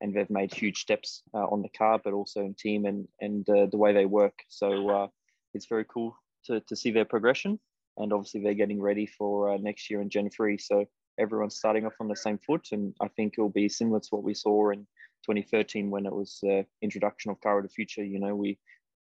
and 0.00 0.12
they've 0.12 0.28
made 0.28 0.52
huge 0.52 0.80
steps 0.80 1.22
uh, 1.32 1.46
on 1.46 1.62
the 1.62 1.70
car, 1.70 2.00
but 2.02 2.12
also 2.12 2.40
in 2.40 2.54
team 2.54 2.84
and 2.86 3.08
and 3.20 3.46
the 3.46 3.78
way 3.78 3.92
they 3.92 4.06
work. 4.06 4.38
So 4.48 5.10
it's 5.54 5.66
very 5.66 5.84
cool 5.84 6.16
to 6.46 6.60
to 6.60 6.76
see 6.76 6.90
their 6.90 7.06
progression 7.06 7.60
and 7.98 8.12
obviously 8.12 8.42
they're 8.42 8.54
getting 8.54 8.80
ready 8.80 9.06
for 9.06 9.56
next 9.58 9.90
year 9.90 10.00
in 10.00 10.10
Gen 10.10 10.30
3. 10.30 10.58
So 10.58 10.86
everyone's 11.18 11.56
starting 11.56 11.86
off 11.86 12.00
on 12.00 12.08
the 12.08 12.16
same 12.16 12.38
foot. 12.38 12.68
And 12.72 12.94
I 13.00 13.08
think 13.08 13.34
it'll 13.36 13.48
be 13.48 13.68
similar 13.68 14.00
to 14.00 14.08
what 14.10 14.24
we 14.24 14.34
saw 14.34 14.70
in 14.70 14.86
2013 15.26 15.90
when 15.90 16.06
it 16.06 16.12
was 16.12 16.38
the 16.42 16.66
introduction 16.82 17.30
of 17.30 17.40
Car 17.40 17.58
of 17.58 17.64
the 17.64 17.70
Future. 17.70 18.04
You 18.04 18.20
know, 18.20 18.34
we 18.34 18.58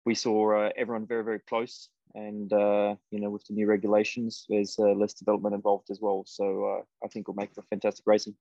we 0.04 0.14
saw 0.14 0.66
uh, 0.66 0.70
everyone 0.76 1.06
very 1.06 1.24
very 1.24 1.40
close, 1.40 1.88
and 2.14 2.52
uh, 2.52 2.94
you 3.10 3.20
know, 3.20 3.30
with 3.30 3.44
the 3.46 3.54
new 3.54 3.66
regulations, 3.66 4.46
there's 4.48 4.76
uh, 4.78 4.92
less 4.92 5.14
development 5.14 5.54
involved 5.54 5.90
as 5.90 6.00
well. 6.00 6.24
So 6.26 6.64
uh, 6.64 6.82
I 7.04 7.08
think 7.08 7.24
it'll 7.24 7.34
make 7.34 7.54
for 7.54 7.62
fantastic 7.62 8.06
racing. 8.06 8.34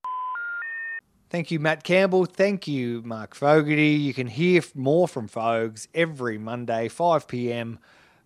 Thank 1.29 1.49
you, 1.51 1.59
Matt 1.59 1.83
Campbell. 1.83 2.25
Thank 2.25 2.67
you, 2.67 3.01
Mark 3.03 3.33
Fogarty. 3.33 3.89
You 3.89 4.13
can 4.13 4.27
hear 4.27 4.61
more 4.75 5.07
from 5.07 5.27
Fogs 5.27 5.87
every 5.93 6.37
Monday, 6.37 6.87
5 6.87 7.27
p.m. 7.27 7.79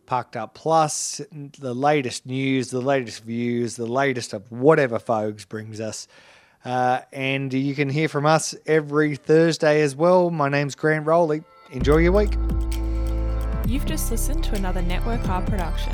Parked 0.10 0.36
Up 0.36 0.56
Plus, 0.56 1.22
the 1.32 1.76
latest 1.76 2.26
news, 2.26 2.72
the 2.72 2.82
latest 2.82 3.24
views, 3.24 3.76
the 3.76 3.86
latest 3.86 4.34
of 4.34 4.52
whatever 4.52 4.98
Fogs 4.98 5.46
brings 5.46 5.80
us. 5.80 6.08
Uh, 6.66 7.02
and 7.14 7.54
you 7.54 7.76
can 7.76 7.90
hear 7.90 8.10
from 8.10 8.26
us 8.26 8.56
every 8.66 9.16
Thursday 9.16 9.82
as 9.82 9.96
well. 9.96 10.32
My 10.32 10.50
name's 10.50 10.74
Grant 10.74 11.06
Rowley. 11.06 11.44
Enjoy 11.72 11.98
your 11.98 12.12
week. 12.12 12.34
You've 13.68 13.86
just 13.86 14.10
listened 14.10 14.44
to 14.46 14.56
another 14.56 14.82
Network 14.82 15.30
R 15.30 15.44
production. 15.44 15.94